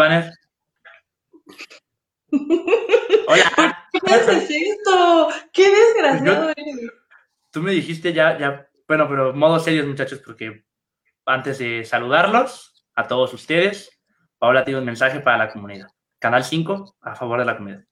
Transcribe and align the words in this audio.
Banner. 0.00 0.32
Hola. 3.28 3.88
¿Qué 3.92 4.14
haces 4.14 4.50
esto? 4.50 5.28
¡Qué 5.52 5.68
desgraciado 5.68 6.50
eres! 6.56 6.90
Tú 7.50 7.60
me 7.60 7.72
dijiste 7.72 8.14
ya, 8.14 8.38
ya, 8.38 8.66
bueno, 8.88 9.06
pero 9.08 9.34
modo 9.34 9.58
serios, 9.58 9.86
muchachos, 9.86 10.22
porque 10.24 10.64
antes 11.26 11.58
de 11.58 11.84
saludarlos 11.84 12.86
a 12.94 13.06
todos 13.06 13.34
ustedes, 13.34 13.90
Paola 14.38 14.64
tiene 14.64 14.80
un 14.80 14.86
mensaje 14.86 15.20
para 15.20 15.36
la 15.36 15.52
comunidad. 15.52 15.88
Canal 16.18 16.44
5, 16.44 16.96
a 17.02 17.14
favor 17.14 17.40
de 17.40 17.44
la 17.44 17.56
comunidad. 17.58 17.84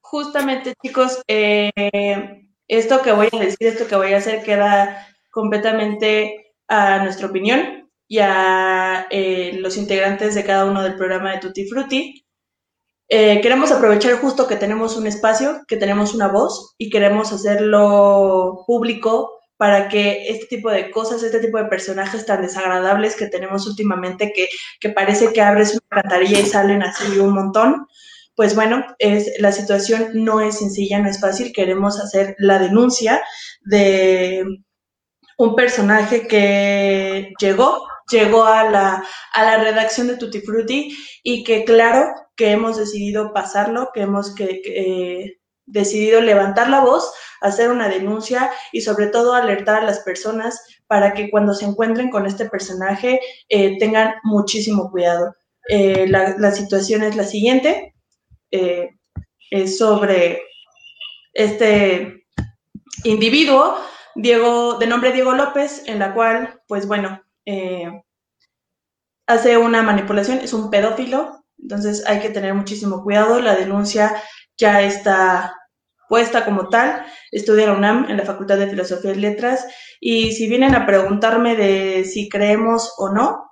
Justamente, 0.00 0.74
chicos, 0.82 1.22
eh, 1.26 1.70
esto 2.68 3.00
que 3.00 3.12
voy 3.12 3.28
a 3.32 3.38
decir, 3.38 3.66
esto 3.66 3.86
que 3.86 3.96
voy 3.96 4.12
a 4.12 4.18
hacer 4.18 4.42
queda 4.42 5.08
completamente 5.30 6.54
a 6.68 7.02
nuestra 7.02 7.28
opinión 7.28 7.75
y 8.08 8.18
a 8.18 9.06
eh, 9.10 9.58
los 9.60 9.76
integrantes 9.76 10.34
de 10.34 10.44
cada 10.44 10.64
uno 10.64 10.82
del 10.82 10.96
programa 10.96 11.32
de 11.32 11.38
Tutti 11.38 11.68
Frutti. 11.68 12.24
Eh, 13.08 13.40
queremos 13.40 13.70
aprovechar 13.70 14.18
justo 14.18 14.46
que 14.46 14.56
tenemos 14.56 14.96
un 14.96 15.06
espacio, 15.06 15.62
que 15.68 15.76
tenemos 15.76 16.14
una 16.14 16.28
voz 16.28 16.74
y 16.78 16.90
queremos 16.90 17.32
hacerlo 17.32 18.64
público 18.66 19.32
para 19.56 19.88
que 19.88 20.28
este 20.28 20.46
tipo 20.46 20.70
de 20.70 20.90
cosas, 20.90 21.22
este 21.22 21.40
tipo 21.40 21.58
de 21.58 21.66
personajes 21.66 22.26
tan 22.26 22.42
desagradables 22.42 23.16
que 23.16 23.26
tenemos 23.26 23.66
últimamente, 23.66 24.32
que, 24.34 24.48
que 24.80 24.90
parece 24.90 25.32
que 25.32 25.40
abres 25.40 25.72
una 25.72 26.02
cantarilla 26.02 26.40
y 26.40 26.46
salen 26.46 26.82
así 26.82 27.18
un 27.18 27.32
montón, 27.32 27.86
pues 28.36 28.54
bueno, 28.54 28.84
es, 28.98 29.32
la 29.38 29.50
situación 29.50 30.10
no 30.12 30.40
es 30.40 30.58
sencilla, 30.58 30.98
no 30.98 31.08
es 31.08 31.20
fácil. 31.20 31.52
Queremos 31.54 31.98
hacer 31.98 32.36
la 32.38 32.58
denuncia 32.58 33.22
de 33.62 34.44
un 35.38 35.54
personaje 35.56 36.26
que 36.28 37.32
llegó, 37.40 37.86
llegó 38.10 38.44
a 38.44 38.70
la, 38.70 39.04
a 39.32 39.42
la 39.44 39.58
redacción 39.58 40.06
de 40.06 40.16
Tutti 40.16 40.40
Frutti 40.40 40.96
y 41.22 41.44
que 41.44 41.64
claro 41.64 42.08
que 42.36 42.50
hemos 42.50 42.76
decidido 42.76 43.32
pasarlo, 43.32 43.90
que 43.92 44.02
hemos 44.02 44.34
que, 44.34 44.60
eh, 44.64 45.38
decidido 45.66 46.20
levantar 46.20 46.68
la 46.68 46.80
voz, 46.80 47.12
hacer 47.40 47.70
una 47.70 47.88
denuncia 47.88 48.50
y 48.72 48.82
sobre 48.82 49.08
todo 49.08 49.34
alertar 49.34 49.82
a 49.82 49.86
las 49.86 50.00
personas 50.00 50.60
para 50.86 51.12
que 51.12 51.30
cuando 51.30 51.54
se 51.54 51.64
encuentren 51.64 52.10
con 52.10 52.26
este 52.26 52.48
personaje 52.48 53.20
eh, 53.48 53.78
tengan 53.78 54.14
muchísimo 54.22 54.90
cuidado. 54.90 55.34
Eh, 55.68 56.06
la, 56.08 56.36
la, 56.38 56.52
situación 56.52 57.02
es 57.02 57.16
la 57.16 57.24
siguiente, 57.24 57.94
es 59.50 59.76
sobre 59.76 60.40
este 61.34 62.24
individuo 63.02 63.76
Diego, 64.16 64.78
de 64.78 64.86
nombre 64.86 65.12
Diego 65.12 65.32
López, 65.32 65.82
en 65.86 65.98
la 65.98 66.14
cual, 66.14 66.62
pues 66.66 66.88
bueno, 66.88 67.20
eh, 67.46 68.02
hace 69.26 69.56
una 69.56 69.82
manipulación, 69.82 70.38
es 70.38 70.52
un 70.52 70.70
pedófilo, 70.70 71.44
entonces 71.58 72.04
hay 72.06 72.20
que 72.20 72.30
tener 72.30 72.54
muchísimo 72.54 73.02
cuidado. 73.02 73.40
La 73.40 73.56
denuncia 73.56 74.22
ya 74.56 74.82
está 74.82 75.56
puesta 76.08 76.44
como 76.44 76.68
tal, 76.68 77.04
estudia 77.32 77.64
en 77.64 77.70
la 77.70 77.76
UNAM 77.76 78.10
en 78.10 78.16
la 78.16 78.24
Facultad 78.24 78.58
de 78.58 78.68
Filosofía 78.68 79.12
y 79.12 79.16
Letras, 79.16 79.66
y 80.00 80.32
si 80.32 80.48
vienen 80.48 80.74
a 80.74 80.86
preguntarme 80.86 81.56
de 81.56 82.04
si 82.04 82.28
creemos 82.28 82.94
o 82.98 83.08
no, 83.08 83.50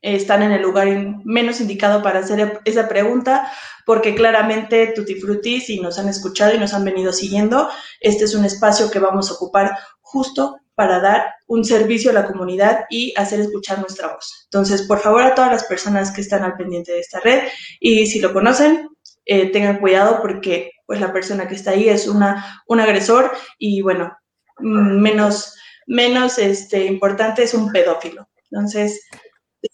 están 0.00 0.42
en 0.42 0.50
el 0.50 0.62
lugar 0.62 0.88
menos 1.24 1.60
indicado 1.60 2.02
para 2.02 2.18
hacer 2.20 2.60
esa 2.64 2.88
pregunta, 2.88 3.52
porque 3.86 4.16
claramente 4.16 4.92
Tutti 4.96 5.14
Frutti, 5.14 5.60
si 5.60 5.80
nos 5.80 5.98
han 5.98 6.08
escuchado 6.08 6.54
y 6.54 6.58
nos 6.58 6.74
han 6.74 6.84
venido 6.84 7.12
siguiendo, 7.12 7.68
este 8.00 8.24
es 8.24 8.34
un 8.34 8.44
espacio 8.44 8.90
que 8.90 8.98
vamos 8.98 9.30
a 9.30 9.34
ocupar 9.34 9.78
justo 10.00 10.56
para 10.74 11.00
dar 11.00 11.34
un 11.46 11.64
servicio 11.64 12.10
a 12.10 12.14
la 12.14 12.26
comunidad 12.26 12.86
y 12.88 13.12
hacer 13.16 13.40
escuchar 13.40 13.78
nuestra 13.80 14.08
voz. 14.08 14.46
Entonces, 14.50 14.82
por 14.82 15.00
favor, 15.00 15.22
a 15.22 15.34
todas 15.34 15.52
las 15.52 15.64
personas 15.64 16.10
que 16.10 16.22
están 16.22 16.44
al 16.44 16.56
pendiente 16.56 16.92
de 16.92 17.00
esta 17.00 17.20
red 17.20 17.42
y 17.80 18.06
si 18.06 18.20
lo 18.20 18.32
conocen, 18.32 18.88
eh, 19.24 19.52
tengan 19.52 19.78
cuidado 19.78 20.20
porque 20.20 20.72
pues 20.86 21.00
la 21.00 21.12
persona 21.12 21.46
que 21.46 21.54
está 21.54 21.72
ahí 21.72 21.88
es 21.88 22.08
una, 22.08 22.62
un 22.66 22.80
agresor 22.80 23.32
y 23.58 23.82
bueno, 23.82 24.16
mm, 24.58 25.00
menos, 25.00 25.54
menos 25.86 26.38
este, 26.38 26.86
importante 26.86 27.42
es 27.42 27.54
un 27.54 27.70
pedófilo. 27.70 28.28
Entonces, 28.50 29.06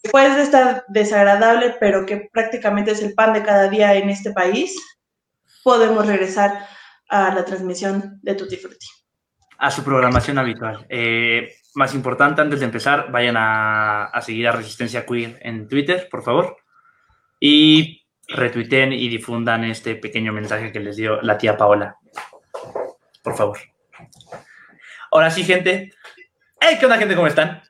después 0.03 0.35
de 0.35 0.43
estar 0.43 0.85
desagradable, 0.89 1.75
pero 1.79 2.05
que 2.05 2.29
prácticamente 2.31 2.91
es 2.91 3.01
el 3.01 3.13
pan 3.13 3.33
de 3.33 3.43
cada 3.43 3.69
día 3.69 3.95
en 3.95 4.09
este 4.09 4.31
país, 4.31 4.75
podemos 5.63 6.05
regresar 6.05 6.67
a 7.09 7.33
la 7.33 7.43
transmisión 7.43 8.19
de 8.21 8.35
Tutti 8.35 8.57
Frutti 8.57 8.87
a 9.59 9.71
su 9.71 9.83
programación 9.83 10.37
habitual. 10.37 10.85
Eh, 10.89 11.53
más 11.75 11.93
importante, 11.93 12.41
antes 12.41 12.61
de 12.61 12.65
empezar, 12.65 13.11
vayan 13.11 13.35
a, 13.37 14.09
seguir 14.21 14.47
a 14.47 14.53
Resistencia 14.53 15.05
Queer 15.05 15.37
en 15.41 15.67
Twitter, 15.67 16.07
por 16.09 16.23
favor. 16.23 16.57
Y 17.39 18.05
retuiteen 18.27 18.93
y 18.93 19.09
difundan 19.09 19.65
este 19.65 19.95
pequeño 19.95 20.31
mensaje 20.31 20.71
que 20.71 20.79
les 20.79 20.95
dio 20.95 21.21
la 21.21 21.37
tía 21.37 21.57
Paola. 21.57 21.97
Por 23.21 23.35
favor. 23.35 23.59
Ahora 25.11 25.29
sí, 25.29 25.43
gente. 25.43 25.91
Hey, 26.59 26.77
¿Qué 26.79 26.85
onda, 26.85 26.97
gente? 26.97 27.15
¿Cómo 27.15 27.27
están? 27.27 27.61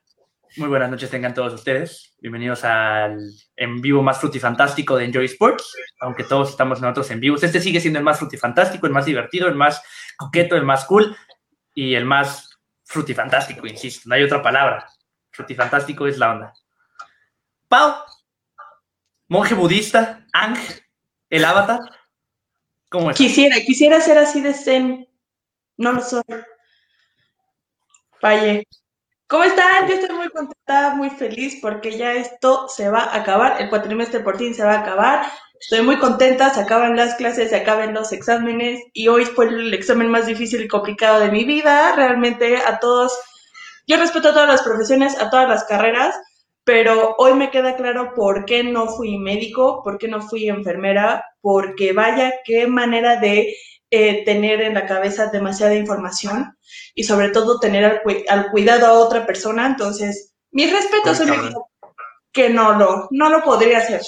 Muy 0.57 0.67
buenas 0.67 0.91
noches 0.91 1.09
tengan 1.09 1.33
todos 1.33 1.53
ustedes. 1.53 2.15
Bienvenidos 2.19 2.63
al 2.65 3.17
en 3.55 3.81
vivo 3.81 4.03
más 4.03 4.19
frutifantástico 4.19 4.95
de 4.95 5.05
Enjoy 5.05 5.25
Sports. 5.25 5.75
Aunque 6.01 6.23
todos 6.23 6.49
estamos 6.49 6.81
nosotros 6.81 7.09
en 7.11 7.19
vivo. 7.19 7.35
Este 7.35 7.59
sigue 7.59 7.79
siendo 7.79 7.99
el 7.99 8.05
más 8.05 8.19
frutifantástico, 8.19 8.85
el 8.85 8.93
más 8.93 9.05
divertido, 9.05 9.47
el 9.47 9.55
más 9.55 9.81
coqueto, 10.17 10.55
el 10.55 10.65
más 10.65 10.85
cool 10.85 11.15
y 11.79 11.95
el 11.95 12.03
más 12.03 12.59
frutifantástico, 12.83 13.65
insisto, 13.65 14.09
no 14.09 14.15
hay 14.15 14.23
otra 14.23 14.41
palabra. 14.41 14.85
Frutifantástico 15.31 16.07
es 16.07 16.17
la 16.17 16.31
onda. 16.31 16.53
Pau, 17.69 18.03
monje 19.29 19.53
budista, 19.53 20.25
Ang, 20.33 20.57
el 21.29 21.45
avatar. 21.45 21.79
¿Cómo 22.89 23.11
es? 23.11 23.17
Quisiera, 23.17 23.55
quisiera 23.65 24.01
ser 24.01 24.17
así 24.17 24.41
de 24.41 24.53
zen. 24.53 25.07
No 25.77 25.93
lo 25.93 26.01
soy. 26.01 26.21
Valle. 28.21 28.67
¿Cómo 29.27 29.45
están? 29.45 29.87
Yo 29.87 29.93
estoy 29.93 30.17
muy 30.17 30.29
contenta, 30.31 30.95
muy 30.95 31.11
feliz 31.11 31.59
porque 31.61 31.97
ya 31.97 32.11
esto 32.11 32.67
se 32.67 32.89
va 32.89 33.03
a 33.03 33.21
acabar. 33.21 33.61
El 33.61 33.69
cuatrimestre 33.69 34.19
por 34.19 34.37
fin 34.37 34.53
se 34.53 34.65
va 34.65 34.73
a 34.73 34.79
acabar. 34.81 35.31
Estoy 35.59 35.81
muy 35.81 35.97
contenta, 35.99 36.53
se 36.53 36.61
acaban 36.61 36.95
las 36.95 37.15
clases, 37.15 37.49
se 37.49 37.57
acaban 37.57 37.93
los 37.93 38.13
exámenes 38.13 38.81
y 38.93 39.09
hoy 39.09 39.25
fue 39.25 39.47
el 39.47 39.73
examen 39.73 40.09
más 40.09 40.25
difícil 40.25 40.61
y 40.61 40.67
complicado 40.67 41.19
de 41.19 41.31
mi 41.31 41.43
vida. 41.43 41.95
Realmente 41.95 42.57
a 42.57 42.79
todos, 42.79 43.17
yo 43.85 43.97
respeto 43.97 44.29
a 44.29 44.33
todas 44.33 44.47
las 44.47 44.61
profesiones, 44.61 45.19
a 45.19 45.29
todas 45.29 45.49
las 45.49 45.65
carreras, 45.65 46.15
pero 46.63 47.15
hoy 47.17 47.33
me 47.33 47.51
queda 47.51 47.75
claro 47.75 48.13
por 48.15 48.45
qué 48.45 48.63
no 48.63 48.87
fui 48.87 49.17
médico, 49.17 49.81
por 49.83 49.97
qué 49.97 50.07
no 50.07 50.21
fui 50.21 50.47
enfermera, 50.47 51.25
porque 51.41 51.91
vaya 51.91 52.35
qué 52.45 52.67
manera 52.67 53.17
de 53.17 53.53
eh, 53.91 54.23
tener 54.23 54.61
en 54.61 54.75
la 54.75 54.85
cabeza 54.85 55.27
demasiada 55.27 55.75
información 55.75 56.55
y 56.95 57.03
sobre 57.03 57.29
todo 57.29 57.59
tener 57.59 58.01
al, 58.29 58.51
cuidado 58.51 58.85
a 58.85 58.93
otra 58.93 59.25
persona. 59.25 59.65
Entonces, 59.65 60.35
mis 60.51 60.71
respetos, 60.71 61.21
que 62.31 62.49
no 62.49 62.73
lo, 62.73 63.07
no 63.11 63.29
lo 63.29 63.43
podría 63.43 63.79
hacer. 63.79 64.01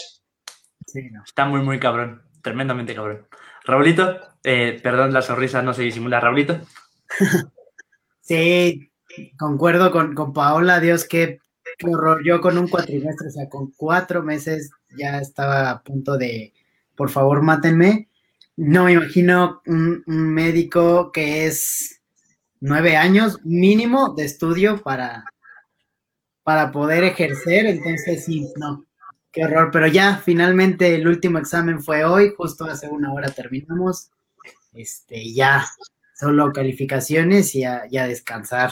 Está 1.26 1.46
muy, 1.46 1.62
muy 1.62 1.80
cabrón. 1.80 2.22
Tremendamente 2.42 2.96
cabrón. 2.96 3.28
Raulito, 3.64 4.20
eh, 4.44 4.80
perdón, 4.82 5.14
la 5.14 5.22
sonrisa 5.22 5.62
no 5.62 5.74
se 5.74 5.84
disimula. 5.84 6.20
Raulito. 6.20 6.60
sí, 8.22 8.92
concuerdo 9.38 9.92
con, 9.92 10.16
con 10.16 10.34
Paola. 10.34 10.80
Dios, 10.80 11.06
qué, 11.06 11.40
horror. 11.84 12.24
Yo 12.26 12.42
con 12.42 12.58
un 12.58 12.68
cuatrimestre, 12.68 13.28
o 13.28 13.32
sea, 13.32 13.50
con 13.50 13.72
cuatro 13.72 14.24
meses 14.24 14.72
ya 14.98 15.20
estaba 15.20 15.70
a 15.70 15.84
punto 15.84 16.18
de, 16.18 16.54
por 16.96 17.10
favor, 17.10 17.42
mátenme. 17.42 18.10
No 18.58 18.86
me 18.86 18.94
imagino 18.94 19.62
un, 19.66 20.04
un 20.06 20.34
médico 20.34 21.12
que 21.12 21.46
es 21.46 22.02
nueve 22.60 22.98
años 22.98 23.40
mínimo 23.44 24.14
de 24.16 24.26
estudio 24.26 24.82
para, 24.82 25.26
para 26.44 26.72
poder 26.72 27.04
ejercer. 27.04 27.66
Entonces, 27.68 28.26
sí, 28.26 28.52
no, 28.58 28.86
Qué 29.32 29.46
horror, 29.46 29.70
pero 29.72 29.88
ya 29.88 30.18
finalmente 30.18 30.94
el 30.94 31.08
último 31.08 31.40
examen 31.40 31.82
fue 31.82 32.04
hoy, 32.04 32.34
justo 32.36 32.66
hace 32.66 32.90
una 32.90 33.14
hora 33.14 33.30
terminamos. 33.30 34.12
Este, 34.74 35.34
ya, 35.34 35.66
solo 36.14 36.52
calificaciones 36.52 37.56
y 37.56 37.64
a, 37.64 37.88
descansar. 37.90 38.72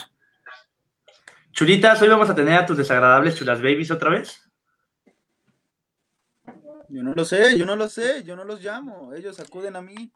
Chulitas, 1.52 2.02
hoy 2.02 2.10
vamos 2.10 2.30
a 2.30 2.36
tener 2.36 2.56
a 2.56 2.66
tus 2.66 2.78
desagradables 2.78 3.36
chulas 3.36 3.62
babies 3.62 3.90
otra 3.90 4.10
vez. 4.10 4.42
Yo 6.90 7.04
no 7.04 7.14
lo 7.14 7.24
sé, 7.24 7.58
yo 7.58 7.66
no 7.66 7.78
lo 7.78 7.88
sé, 7.88 8.24
yo 8.24 8.36
no 8.36 8.44
los 8.44 8.62
llamo, 8.62 9.14
ellos 9.14 9.40
acuden 9.40 9.78
a 9.78 9.82
mí, 9.82 10.12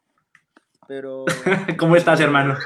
pero... 0.86 1.24
¿Cómo 1.78 1.96
estás, 1.96 2.20
hermano? 2.20 2.58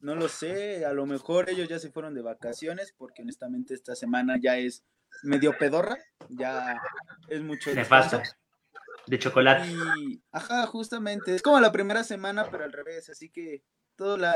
No 0.00 0.14
lo 0.14 0.28
sé, 0.28 0.84
a 0.84 0.92
lo 0.92 1.06
mejor 1.06 1.50
ellos 1.50 1.68
ya 1.68 1.80
se 1.80 1.90
fueron 1.90 2.14
de 2.14 2.22
vacaciones, 2.22 2.94
porque 2.96 3.22
honestamente 3.22 3.74
esta 3.74 3.96
semana 3.96 4.38
ya 4.40 4.58
es 4.58 4.84
medio 5.22 5.56
pedorra, 5.58 5.96
ya 6.28 6.80
es 7.28 7.42
mucho. 7.42 7.74
De 7.74 7.84
pasta, 7.84 8.22
de 9.06 9.18
chocolate. 9.18 9.68
Y, 9.68 10.22
ajá, 10.32 10.66
justamente, 10.66 11.34
es 11.34 11.42
como 11.42 11.60
la 11.60 11.72
primera 11.72 12.04
semana, 12.04 12.50
pero 12.50 12.64
al 12.64 12.72
revés, 12.72 13.08
así 13.10 13.30
que 13.30 13.62
todo 13.96 14.16
la... 14.16 14.34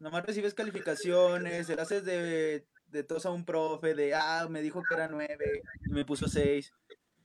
Nomás 0.00 0.26
recibes 0.26 0.54
calificaciones, 0.54 1.66
se 1.68 1.74
haces 1.74 2.04
de, 2.04 2.66
de 2.86 3.04
tos 3.04 3.24
a 3.24 3.30
un 3.30 3.44
profe, 3.44 3.94
de, 3.94 4.14
ah, 4.14 4.46
me 4.50 4.60
dijo 4.60 4.82
que 4.82 4.94
era 4.94 5.06
nueve, 5.06 5.62
y 5.86 5.92
me 5.92 6.04
puso 6.04 6.26
seis. 6.28 6.72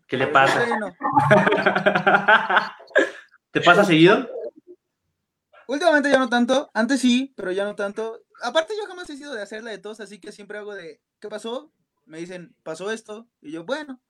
¿Qué 0.08 0.16
le 0.16 0.28
Pero 0.28 0.34
pasa? 0.34 0.66
bueno, 0.66 0.96
¿Te 3.52 3.62
pasa 3.62 3.84
seguido? 3.84 4.30
últimamente 5.68 6.10
ya 6.10 6.20
no 6.20 6.30
tanto, 6.30 6.70
antes 6.74 7.02
sí, 7.02 7.34
pero 7.36 7.52
ya 7.52 7.66
no 7.66 7.76
tanto. 7.76 8.22
Aparte 8.42 8.74
yo 8.80 8.86
jamás 8.88 9.10
he 9.10 9.18
sido 9.18 9.34
de 9.34 9.42
hacerla 9.42 9.72
de 9.72 9.80
todos, 9.80 10.00
así 10.00 10.20
que 10.20 10.32
siempre 10.32 10.58
hago 10.60 10.74
de, 10.76 11.02
¿qué 11.20 11.28
pasó? 11.28 11.74
Me 12.08 12.18
dicen, 12.20 12.56
pasó 12.64 12.90
esto, 12.92 13.28
y 13.42 13.52
yo, 13.52 13.64
bueno, 13.66 14.02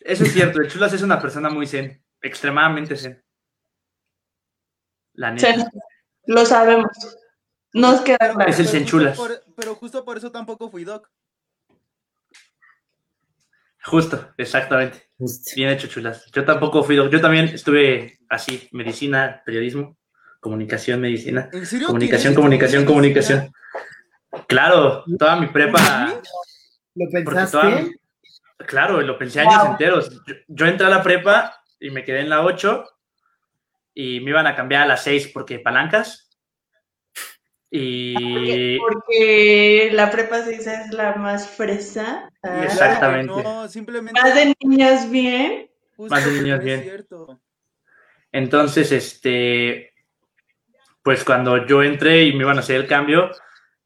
Eso 0.00 0.24
es 0.24 0.32
cierto, 0.32 0.60
el 0.60 0.68
Chulas 0.70 0.92
es 0.92 1.02
una 1.02 1.20
persona 1.20 1.48
muy 1.50 1.66
zen, 1.66 2.02
extremadamente 2.20 2.96
zen. 2.96 3.22
La 5.14 5.30
neta. 5.32 5.54
Sí, 5.54 5.64
lo 6.26 6.44
sabemos. 6.44 6.90
Nos 7.72 8.00
queda 8.02 8.16
pero, 8.20 8.34
claro. 8.34 8.50
Es 8.50 8.58
el 8.58 8.66
pero 8.66 8.78
Senchulas. 8.78 9.16
por- 9.16 9.44
pero 9.56 9.74
justo 9.74 10.04
por 10.04 10.16
eso 10.16 10.30
tampoco 10.32 10.70
fui 10.70 10.84
doc. 10.84 11.08
Justo, 13.84 14.32
exactamente. 14.36 15.08
Justo. 15.18 15.52
Bien 15.54 15.70
hecho, 15.70 15.86
Chulas. 15.86 16.26
Yo 16.32 16.44
tampoco 16.44 16.82
fui, 16.82 16.96
doc- 16.96 17.10
yo 17.10 17.20
también 17.20 17.46
estuve 17.46 18.18
así, 18.28 18.68
medicina, 18.72 19.42
periodismo, 19.44 19.96
comunicación, 20.40 21.00
medicina. 21.00 21.48
¿En 21.52 21.66
serio? 21.66 21.86
Comunicación, 21.86 22.34
¿Quieres 22.34 22.36
comunicación, 22.36 22.84
comunicación. 22.84 23.52
Claro, 24.48 25.04
toda 25.18 25.36
mi 25.36 25.46
prepa, 25.46 26.20
¿Lo 26.96 27.04
porque 27.04 27.24
pensaste? 27.24 27.58
toda, 27.58 28.66
claro, 28.66 29.00
lo 29.02 29.18
pensé 29.18 29.40
años 29.40 29.64
enteros. 29.64 30.10
Yo, 30.26 30.34
yo 30.48 30.66
entré 30.66 30.86
a 30.86 30.90
la 30.90 31.02
prepa 31.02 31.62
y 31.78 31.90
me 31.90 32.02
quedé 32.02 32.20
en 32.20 32.30
la 32.30 32.42
8 32.42 32.84
y 33.94 34.20
me 34.20 34.30
iban 34.30 34.46
a 34.46 34.56
cambiar 34.56 34.82
a 34.82 34.86
la 34.86 34.96
6 34.96 35.28
porque 35.28 35.58
palancas. 35.58 36.26
Y 37.70 38.78
Porque 38.78 39.90
la 39.92 40.10
prepa 40.10 40.42
6 40.42 40.66
es 40.66 40.90
la 40.92 41.16
más 41.16 41.48
fresa. 41.48 42.30
Ah, 42.42 42.64
Exactamente. 42.64 43.42
No, 43.42 43.68
simplemente. 43.68 44.20
Más 44.20 44.34
de 44.34 44.54
niños 44.60 45.10
bien. 45.10 45.70
justo 45.96 46.14
Más 46.14 46.24
de 46.24 46.40
niños 46.40 46.62
bien. 46.62 46.82
Cierto. 46.82 47.40
entonces, 48.32 48.92
este, 48.92 49.92
pues 51.02 51.24
cuando 51.24 51.66
yo 51.66 51.82
entré 51.82 52.24
y 52.24 52.32
me 52.32 52.44
iban 52.44 52.56
a 52.56 52.60
hacer 52.60 52.76
el 52.76 52.86
cambio, 52.86 53.30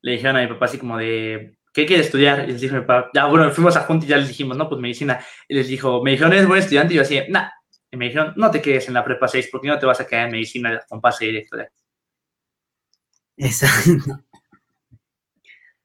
le 0.03 0.13
dijeron 0.13 0.37
a 0.37 0.41
mi 0.43 0.47
papá 0.47 0.67
así 0.67 0.79
como 0.79 0.99
de, 0.99 1.59
¿qué 1.73 1.87
quiere 1.87 2.03
estudiar? 2.03 2.49
Y 2.49 2.53
les 2.53 2.61
dije 2.61 2.77
a 2.77 2.81
mi 2.81 2.87
papá, 2.87 3.11
ya, 3.15 3.27
bueno, 3.27 3.51
fuimos 3.51 3.77
a 3.77 3.83
junta 3.83 4.07
y 4.07 4.09
ya 4.09 4.17
les 4.17 4.29
dijimos, 4.29 4.57
no, 4.57 4.69
pues 4.69 4.81
medicina. 4.81 5.21
Y 5.49 5.55
les 5.55 5.69
dijo, 5.69 6.03
me 6.03 6.13
dijeron, 6.13 6.33
¿eres 6.33 6.47
buen 6.47 6.61
estudiante? 6.61 6.95
Y 6.95 6.97
yo 6.97 7.03
así, 7.03 7.21
nah. 7.29 7.49
Y 7.91 7.97
me 7.97 8.07
dijeron, 8.07 8.35
no 8.37 8.51
te 8.51 8.63
quedes 8.63 8.87
en 8.89 8.95
la 8.95 9.05
prepa 9.05 9.27
6 9.27 9.49
porque 9.51 9.69
no 9.69 9.79
te 9.79 9.87
vas 9.87 10.01
a 10.01 10.07
quedar 10.07 10.27
en 10.27 10.33
medicina 10.33 10.81
con 10.89 11.01
pase 11.01 11.27
directo. 11.27 11.57
de 11.57 11.71
Exacto. 13.37 14.25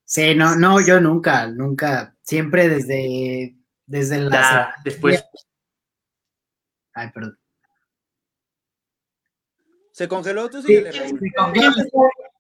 Sí, 0.04 0.36
no, 0.36 0.56
no, 0.56 0.86
yo 0.86 1.02
nunca, 1.02 1.48
nunca, 1.48 2.16
siempre 2.22 2.70
desde, 2.70 3.56
desde 3.88 4.20
la... 4.20 4.32
Ya, 4.32 4.76
después, 4.84 5.26
Ay, 6.96 7.12
perdón. 7.12 7.38
Se 9.92 10.08
congeló, 10.08 10.50
tú 10.50 10.62
Sí, 10.62 10.68
síguele, 10.68 10.92
Raúl. 10.92 11.20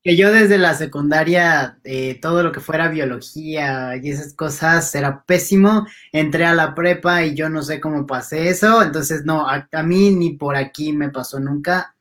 Que 0.05 0.15
yo 0.15 0.31
desde 0.31 0.59
la 0.59 0.75
secundaria, 0.75 1.79
eh, 1.83 2.19
todo 2.21 2.43
lo 2.43 2.51
que 2.51 2.59
fuera 2.59 2.89
biología 2.89 3.95
y 3.97 4.11
esas 4.11 4.35
cosas 4.35 4.93
era 4.93 5.23
pésimo. 5.23 5.87
Entré 6.11 6.45
a 6.45 6.53
la 6.53 6.75
prepa 6.75 7.23
y 7.25 7.33
yo 7.33 7.49
no 7.49 7.63
sé 7.63 7.81
cómo 7.81 8.05
pasé 8.05 8.49
eso, 8.49 8.83
entonces 8.83 9.25
no, 9.25 9.49
a, 9.49 9.67
a 9.71 9.81
mí 9.81 10.11
ni 10.11 10.37
por 10.37 10.57
aquí 10.57 10.93
me 10.93 11.09
pasó 11.09 11.39
nunca 11.39 11.95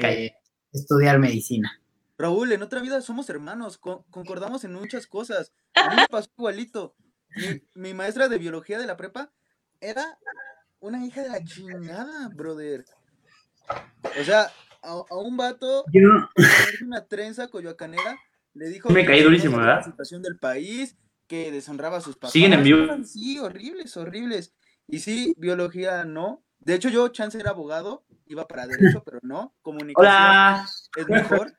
eh, 0.00 0.32
estudiar 0.72 1.20
medicina. 1.20 1.80
Raúl, 2.18 2.50
en 2.50 2.64
otra 2.64 2.80
vida 2.80 3.00
somos 3.00 3.30
hermanos, 3.30 3.78
co- 3.78 4.04
concordamos 4.10 4.64
en 4.64 4.72
muchas 4.72 5.06
cosas. 5.06 5.52
A 5.78 5.88
mí 5.88 5.98
me 5.98 6.06
pasó 6.08 6.28
igualito. 6.36 6.96
Mi, 7.36 7.62
mi 7.74 7.94
maestra 7.94 8.28
de 8.28 8.38
biología 8.38 8.80
de 8.80 8.86
la 8.88 8.96
prepa 8.96 9.30
era 9.80 10.18
una 10.80 11.06
hija 11.06 11.22
de 11.22 11.28
la 11.28 11.44
chingada, 11.44 12.28
brother. 12.34 12.84
O 14.20 14.24
sea, 14.24 14.50
a, 14.86 15.04
a 15.10 15.16
un 15.18 15.36
vato, 15.36 15.84
Yo, 15.92 16.08
una 16.84 17.04
trenza 17.06 17.48
coyoacanera, 17.48 18.18
le 18.54 18.68
dijo 18.68 18.88
Me 18.90 19.00
que 19.02 19.06
caí 19.08 19.22
durísimo, 19.22 19.56
sabía 19.56 19.66
la 19.66 19.74
¿verdad? 19.76 19.90
situación 19.90 20.22
del 20.22 20.38
país, 20.38 20.96
que 21.26 21.50
deshonraba 21.50 21.98
a 21.98 22.00
sus 22.00 22.14
papás. 22.16 22.32
¿Siguen 22.32 22.52
en 22.52 22.62
vivo? 22.62 22.86
Sí, 23.04 23.38
horribles, 23.38 23.96
horribles. 23.96 24.54
Y 24.88 25.00
sí, 25.00 25.34
biología 25.38 26.04
no. 26.04 26.42
De 26.60 26.74
hecho, 26.74 26.88
yo, 26.88 27.08
chance 27.08 27.38
era 27.38 27.50
abogado, 27.50 28.04
iba 28.26 28.46
para 28.48 28.66
derecho, 28.66 29.02
pero 29.04 29.18
no. 29.22 29.54
Comunicación 29.62 30.06
Hola. 30.06 30.66
es 30.96 31.08
mejor. 31.08 31.52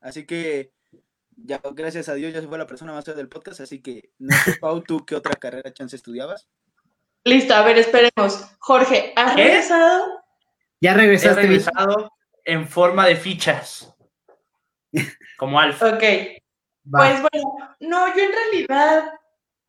Así 0.00 0.24
que, 0.24 0.72
ya, 1.36 1.60
gracias 1.74 2.08
a 2.08 2.14
Dios, 2.14 2.32
ya 2.32 2.40
se 2.40 2.48
fue 2.48 2.58
la 2.58 2.66
persona 2.66 2.92
más 2.92 3.04
fea 3.04 3.14
del 3.14 3.28
podcast. 3.28 3.60
Así 3.60 3.82
que, 3.82 4.12
no 4.18 4.34
sé, 4.44 4.56
Pau, 4.60 4.82
¿tú 4.82 5.04
qué 5.04 5.14
otra 5.16 5.34
carrera 5.34 5.72
chance 5.72 5.96
estudiabas? 5.96 6.48
Listo, 7.24 7.52
a 7.54 7.62
ver, 7.62 7.76
esperemos. 7.78 8.46
Jorge, 8.60 9.12
¿has 9.16 9.34
¿Qué? 9.36 9.44
regresado? 9.44 10.04
ya 10.80 10.92
He 10.92 10.96
regresaste. 10.96 11.42
Regresado 11.42 12.12
en 12.50 12.66
forma 12.66 13.06
de 13.06 13.16
fichas. 13.16 13.94
Como 15.38 15.60
Alfa. 15.60 15.90
Ok. 15.90 16.02
Va. 16.92 16.98
Pues 16.98 17.20
bueno, 17.20 17.76
no, 17.80 18.14
yo 18.16 18.22
en 18.24 18.32
realidad, 18.32 19.04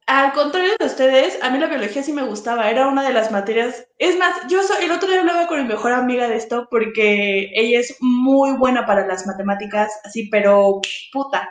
al 0.07 0.33
contrario 0.33 0.74
de 0.80 0.86
ustedes, 0.88 1.38
a 1.44 1.51
mí 1.51 1.60
la 1.60 1.68
biología 1.68 2.01
sí 2.01 2.12
me 2.12 2.24
gustaba, 2.24 2.69
era 2.69 2.88
una 2.88 3.04
de 3.04 3.13
las 3.13 3.31
materias. 3.31 3.88
Es 4.00 4.18
más, 4.18 4.48
yo 4.50 4.63
soy, 4.63 4.86
el 4.86 4.92
otro 4.92 5.10
día 5.10 5.19
hablaba 5.19 5.48
con 5.48 5.62
mi 5.62 5.68
mejor 5.68 5.92
amiga 5.92 6.28
de 6.28 6.38
esto 6.38 6.68
porque 6.72 7.51
ella 7.54 7.80
es 7.80 7.95
muy 8.00 8.57
buena 8.57 8.86
para 8.86 9.06
las 9.06 9.27
matemáticas, 9.27 9.92
así, 10.04 10.27
pero 10.30 10.81
puta, 11.13 11.48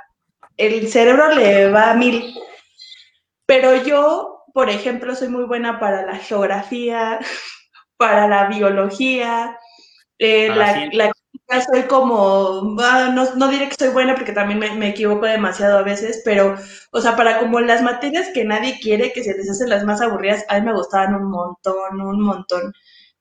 el 0.56 0.88
cerebro 0.88 1.32
le 1.32 1.70
va 1.70 1.92
a 1.92 1.94
mil. 1.94 2.34
Pero 3.46 3.76
yo, 3.82 4.44
por 4.52 4.68
ejemplo, 4.68 5.14
soy 5.14 5.28
muy 5.28 5.44
buena 5.44 5.78
para 5.78 6.04
la 6.04 6.16
geografía, 6.16 7.20
para 7.96 8.26
la 8.26 8.48
biología, 8.48 9.56
eh, 10.18 10.48
Para 10.48 10.86
la 10.86 10.88
la, 10.92 11.12
química 11.32 11.60
soy 11.64 11.82
como, 11.84 12.76
ah, 12.80 13.10
no, 13.14 13.34
no 13.36 13.48
diré 13.48 13.68
que 13.68 13.76
soy 13.78 13.88
buena 13.90 14.14
porque 14.14 14.32
también 14.32 14.58
me, 14.58 14.74
me 14.74 14.88
equivoco 14.90 15.26
demasiado 15.26 15.78
a 15.78 15.82
veces, 15.82 16.22
pero, 16.24 16.56
o 16.92 17.00
sea, 17.00 17.16
para 17.16 17.38
como 17.38 17.60
las 17.60 17.82
materias 17.82 18.28
que 18.34 18.44
nadie 18.44 18.78
quiere, 18.80 19.12
que 19.12 19.24
se 19.24 19.34
les 19.36 19.50
hacen 19.50 19.68
las 19.68 19.84
más 19.84 20.00
aburridas, 20.00 20.44
a 20.48 20.58
mí 20.58 20.66
me 20.66 20.74
gustaban 20.74 21.14
un 21.14 21.30
montón, 21.30 22.00
un 22.00 22.20
montón. 22.22 22.72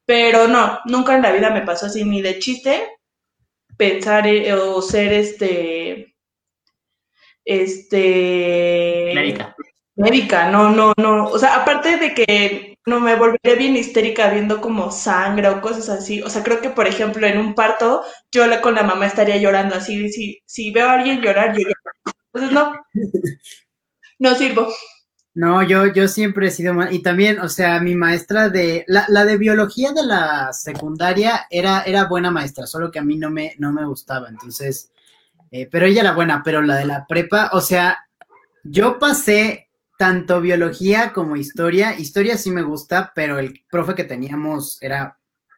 Pero 0.05 0.47
no, 0.47 0.79
nunca 0.85 1.15
en 1.15 1.21
la 1.21 1.31
vida 1.31 1.51
me 1.51 1.61
pasó 1.61 1.85
así 1.85 2.03
ni 2.03 2.21
de 2.21 2.39
chiste 2.39 2.89
pensar 3.77 4.27
eh, 4.27 4.53
o 4.53 4.81
ser 4.81 5.13
este, 5.13 6.15
este... 7.45 9.11
Médica. 9.15 9.55
Médica, 9.95 10.49
no, 10.49 10.69
no, 10.69 10.93
no. 10.97 11.27
O 11.27 11.39
sea, 11.39 11.55
aparte 11.61 11.97
de 11.97 12.13
que 12.13 12.68
no 12.85 12.99
me 12.99 13.15
volveré 13.15 13.55
bien 13.57 13.75
histérica 13.75 14.29
viendo 14.29 14.61
como 14.61 14.91
sangre 14.91 15.47
o 15.49 15.61
cosas 15.61 15.89
así. 15.89 16.21
O 16.21 16.29
sea, 16.29 16.43
creo 16.43 16.61
que, 16.61 16.69
por 16.69 16.87
ejemplo, 16.87 17.25
en 17.27 17.37
un 17.37 17.53
parto, 17.55 18.03
yo 18.31 18.43
con 18.61 18.75
la 18.75 18.83
mamá 18.83 19.05
estaría 19.07 19.37
llorando 19.37 19.75
así. 19.75 20.09
Si, 20.09 20.41
si 20.45 20.71
veo 20.71 20.89
a 20.89 20.93
alguien 20.93 21.21
llorar, 21.21 21.55
yo 21.55 21.63
lloro. 21.63 22.13
Entonces, 22.33 22.51
no. 22.51 22.73
No 24.21 24.35
sirvo. 24.35 24.67
No, 25.33 25.63
yo, 25.63 25.85
yo 25.93 26.09
siempre 26.09 26.47
he 26.47 26.51
sido 26.51 26.73
mal. 26.73 26.93
Y 26.93 27.01
también, 27.01 27.39
o 27.39 27.47
sea, 27.47 27.79
mi 27.79 27.95
maestra 27.95 28.49
de. 28.49 28.83
La, 28.87 29.05
la 29.07 29.23
de 29.23 29.37
biología 29.37 29.93
de 29.93 30.05
la 30.05 30.51
secundaria 30.51 31.47
era, 31.49 31.83
era 31.83 32.03
buena 32.03 32.29
maestra, 32.29 32.67
solo 32.67 32.91
que 32.91 32.99
a 32.99 33.03
mí 33.03 33.15
no 33.15 33.29
me, 33.29 33.55
no 33.59 33.71
me 33.71 33.85
gustaba. 33.85 34.27
Entonces, 34.27 34.91
eh, 35.51 35.67
pero 35.71 35.85
ella 35.85 36.01
era 36.01 36.11
buena, 36.11 36.41
pero 36.43 36.61
la 36.61 36.75
de 36.75 36.85
la 36.85 37.07
prepa, 37.07 37.51
o 37.53 37.61
sea, 37.61 37.97
yo 38.63 38.99
pasé 38.99 39.68
tanto 39.99 40.39
biología 40.39 41.11
como 41.11 41.35
historia. 41.35 41.93
Historia 41.99 42.37
sí 42.37 42.51
me 42.51 42.61
gusta, 42.61 43.11
pero 43.13 43.37
el 43.37 43.65
profe 43.69 43.95
que 43.95 44.05
teníamos 44.05 44.81
era 44.81 45.17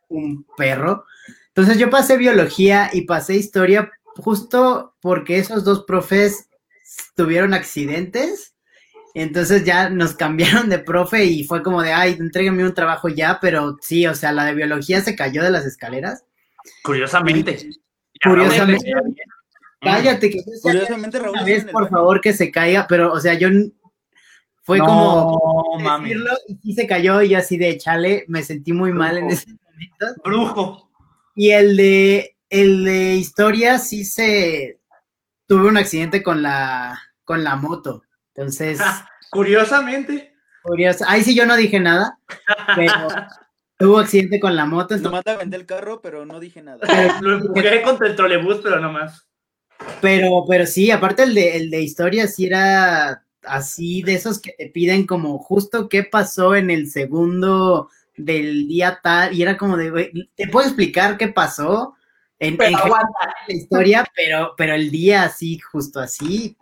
un 0.09 0.47
perro. 0.57 1.05
Entonces 1.49 1.77
yo 1.77 1.91
pasé 1.91 2.17
biología 2.17 2.89
y 2.91 3.03
pasé 3.03 3.35
historia 3.35 3.91
justo 4.15 4.95
porque 4.99 5.37
esos 5.37 5.63
dos 5.63 5.83
profes 5.83 6.49
tuvieron 7.15 7.53
accidentes. 7.53 8.55
Entonces 9.13 9.63
ya 9.63 9.91
nos 9.91 10.13
cambiaron 10.15 10.69
de 10.69 10.79
profe 10.79 11.23
y 11.23 11.43
fue 11.43 11.61
como 11.61 11.83
de, 11.83 11.93
ay, 11.93 12.17
entrégame 12.19 12.65
un 12.65 12.73
trabajo 12.73 13.09
ya, 13.09 13.37
pero 13.39 13.77
sí, 13.79 14.07
o 14.07 14.15
sea, 14.15 14.31
la 14.31 14.45
de 14.45 14.55
biología 14.55 15.01
se 15.01 15.15
cayó 15.15 15.43
de 15.43 15.51
las 15.51 15.67
escaleras. 15.67 16.25
Curiosamente. 16.83 17.69
Curiosamente. 18.23 18.91
Raúl, 18.91 19.15
Cállate, 19.81 20.31
que 20.31 20.39
Curiosamente, 20.63 21.19
Raúl, 21.19 21.43
vez, 21.45 21.65
por 21.65 21.89
favor, 21.89 22.21
que 22.21 22.33
se 22.33 22.49
caiga, 22.49 22.87
pero, 22.89 23.13
o 23.13 23.19
sea, 23.19 23.35
yo 23.35 23.49
fue 24.61 24.77
No, 24.77 24.85
como 24.85 25.79
mames. 25.79 26.09
decirlo 26.09 26.33
y 26.47 26.55
sí 26.57 26.73
se 26.73 26.87
cayó 26.87 27.21
y 27.21 27.29
yo 27.29 27.37
así 27.39 27.57
de 27.57 27.77
chale, 27.77 28.25
me 28.27 28.43
sentí 28.43 28.73
muy 28.73 28.91
mal 28.91 29.17
en 29.17 29.29
ese 29.29 29.47
momento. 29.51 30.21
Brujo. 30.23 30.91
Y 31.35 31.51
el 31.51 31.77
de 31.77 32.37
el 32.49 32.83
de 32.83 33.15
historia 33.15 33.79
sí 33.79 34.03
se 34.05 34.79
tuve 35.47 35.67
un 35.69 35.77
accidente 35.77 36.21
con 36.21 36.41
la 36.41 36.99
con 37.23 37.43
la 37.43 37.55
moto. 37.55 38.03
Entonces, 38.35 38.79
Curiosamente. 39.31 40.33
curioso. 40.63 41.05
Ahí 41.07 41.23
sí 41.23 41.33
yo 41.35 41.45
no 41.45 41.55
dije 41.55 41.79
nada, 41.79 42.17
pero 42.75 42.93
tuvo 43.77 43.99
accidente 43.99 44.39
con 44.39 44.55
la 44.55 44.65
moto, 44.65 44.93
entonces, 44.93 45.03
Nomás 45.03 45.23
te 45.23 45.31
aventé 45.31 45.55
el 45.55 45.65
carro, 45.65 46.01
pero 46.01 46.25
no 46.25 46.39
dije 46.39 46.61
nada. 46.61 46.79
Lo 47.21 47.37
empujé 47.37 47.81
contra 47.81 48.07
el 48.07 48.15
trolebús, 48.15 48.59
pero 48.61 48.79
no 48.79 48.91
más. 48.91 49.25
pero 50.01 50.45
pero 50.47 50.65
sí, 50.67 50.91
aparte 50.91 51.23
el 51.23 51.33
de 51.33 51.57
el 51.57 51.71
de 51.71 51.81
historia 51.81 52.27
sí 52.27 52.45
era 52.45 53.23
así 53.43 54.01
de 54.03 54.13
esos 54.15 54.39
que 54.39 54.53
te 54.57 54.67
piden 54.67 55.05
como 55.07 55.37
justo 55.39 55.89
qué 55.89 56.03
pasó 56.03 56.55
en 56.55 56.69
el 56.69 56.89
segundo 56.89 57.89
del 58.17 58.67
día 58.67 58.99
tal, 59.01 59.33
y 59.33 59.41
era 59.41 59.57
como 59.57 59.77
de, 59.77 60.11
te 60.35 60.47
puedo 60.47 60.67
explicar 60.67 61.17
qué 61.17 61.27
pasó 61.29 61.95
en, 62.39 62.57
Pero 62.57 62.69
en 62.69 62.75
aguanta. 62.75 63.33
la 63.47 63.53
historia, 63.53 64.05
pero, 64.15 64.53
pero 64.57 64.73
el 64.75 64.91
día 64.91 65.23
así, 65.23 65.59
justo 65.59 65.99
así, 65.99 66.57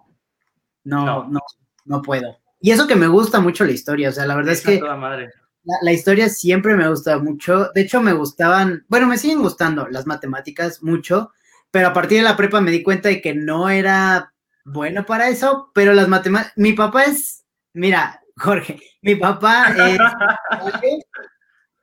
no, 0.83 1.05
No. 1.05 1.27
no, 1.29 1.39
no, 1.85 2.01
puedo. 2.01 2.37
Y 2.61 2.71
eso 2.71 2.87
que 2.87 2.95
me 2.95 3.07
gusta 3.07 3.39
mucho 3.39 3.65
la 3.65 3.71
historia, 3.71 4.09
o 4.09 4.11
sea, 4.11 4.25
la 4.25 4.35
verdad 4.35 4.53
es 4.53 4.61
que 4.61 4.79
madre. 4.81 5.29
la, 5.63 5.75
la 5.81 5.91
historia 5.93 6.29
siempre 6.29 6.75
me 6.75 6.89
gusta 6.89 7.17
mucho. 7.19 7.69
De 7.73 7.81
hecho, 7.81 8.01
me 8.01 8.13
gustaban, 8.13 8.85
bueno, 8.89 9.07
me 9.07 9.17
siguen 9.17 9.41
gustando 9.41 9.87
las 9.87 10.05
matemáticas 10.05 10.83
mucho, 10.83 11.31
pero 11.71 11.87
a 11.89 11.93
partir 11.93 12.17
de 12.19 12.23
la 12.25 12.37
prepa 12.37 12.59
me 12.61 12.71
di 12.71 12.83
cuenta 12.83 13.09
de 13.09 13.21
que 13.21 13.33
no 13.33 13.69
era 13.69 14.33
bueno 14.71 15.05
para 15.05 15.29
eso, 15.29 15.71
pero 15.73 15.93
las 15.93 16.07
matemáticas, 16.07 16.53
mi 16.55 16.73
papá 16.73 17.03
es, 17.03 17.45
mira, 17.73 18.21
Jorge, 18.37 18.79
mi 19.01 19.15
papá 19.15 19.75
es, 19.77 19.99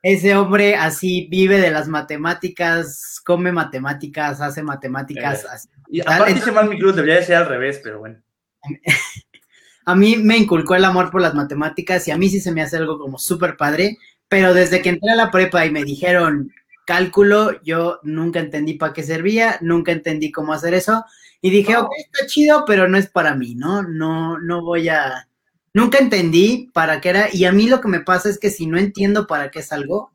ese 0.01 0.35
hombre 0.35 0.75
así 0.75 1.27
vive 1.29 1.59
de 1.59 1.71
las 1.71 1.87
matemáticas, 1.87 3.21
come 3.25 3.51
matemáticas, 3.51 4.41
hace 4.41 4.63
matemáticas. 4.63 5.43
Eh. 5.43 5.47
así. 5.51 5.69
Y 5.89 6.01
Tal, 6.01 6.21
aparte 6.21 6.51
mal 6.51 6.69
mi 6.69 6.79
cruz, 6.79 6.95
debería 6.95 7.15
de 7.15 7.23
ser 7.23 7.35
al 7.37 7.47
revés, 7.47 7.79
pero 7.83 7.99
bueno. 7.99 8.21
a 9.85 9.95
mí 9.95 10.17
me 10.17 10.37
inculcó 10.37 10.75
el 10.75 10.85
amor 10.85 11.11
por 11.11 11.21
las 11.21 11.33
matemáticas 11.33 12.07
y 12.07 12.11
a 12.11 12.17
mí 12.17 12.29
sí 12.29 12.41
se 12.41 12.51
me 12.51 12.61
hace 12.61 12.77
algo 12.77 12.99
como 12.99 13.17
súper 13.17 13.55
padre, 13.57 13.97
pero 14.27 14.53
desde 14.53 14.81
que 14.81 14.89
entré 14.89 15.11
a 15.11 15.15
la 15.15 15.31
prepa 15.31 15.65
y 15.65 15.71
me 15.71 15.83
dijeron 15.83 16.51
cálculo, 16.85 17.61
yo 17.63 17.99
nunca 18.03 18.39
entendí 18.39 18.75
para 18.75 18.93
qué 18.93 19.03
servía, 19.03 19.57
nunca 19.61 19.91
entendí 19.91 20.31
cómo 20.31 20.53
hacer 20.53 20.73
eso 20.73 21.05
y 21.41 21.49
dije, 21.49 21.73
No. 21.73 21.81
ok, 21.81 21.89
está 21.97 22.25
chido, 22.27 22.63
pero 22.65 22.87
no 22.87 22.97
es 22.97 23.09
para 23.09 23.35
mí, 23.35 23.55
¿no? 23.55 23.83
No, 23.83 24.37
no 24.39 24.61
voy 24.63 24.89
a... 24.89 25.27
Nunca 25.73 25.99
entendí 25.99 26.69
para 26.73 26.99
qué 27.01 27.09
era 27.09 27.27
y 27.31 27.45
a 27.45 27.51
mí 27.51 27.67
lo 27.67 27.81
que 27.81 27.87
me 27.87 27.99
pasa 27.99 28.29
es 28.29 28.39
que 28.39 28.49
si 28.49 28.65
no 28.65 28.77
entiendo 28.77 29.27
para 29.27 29.51
qué 29.51 29.59
es 29.59 29.71
algo, 29.71 30.11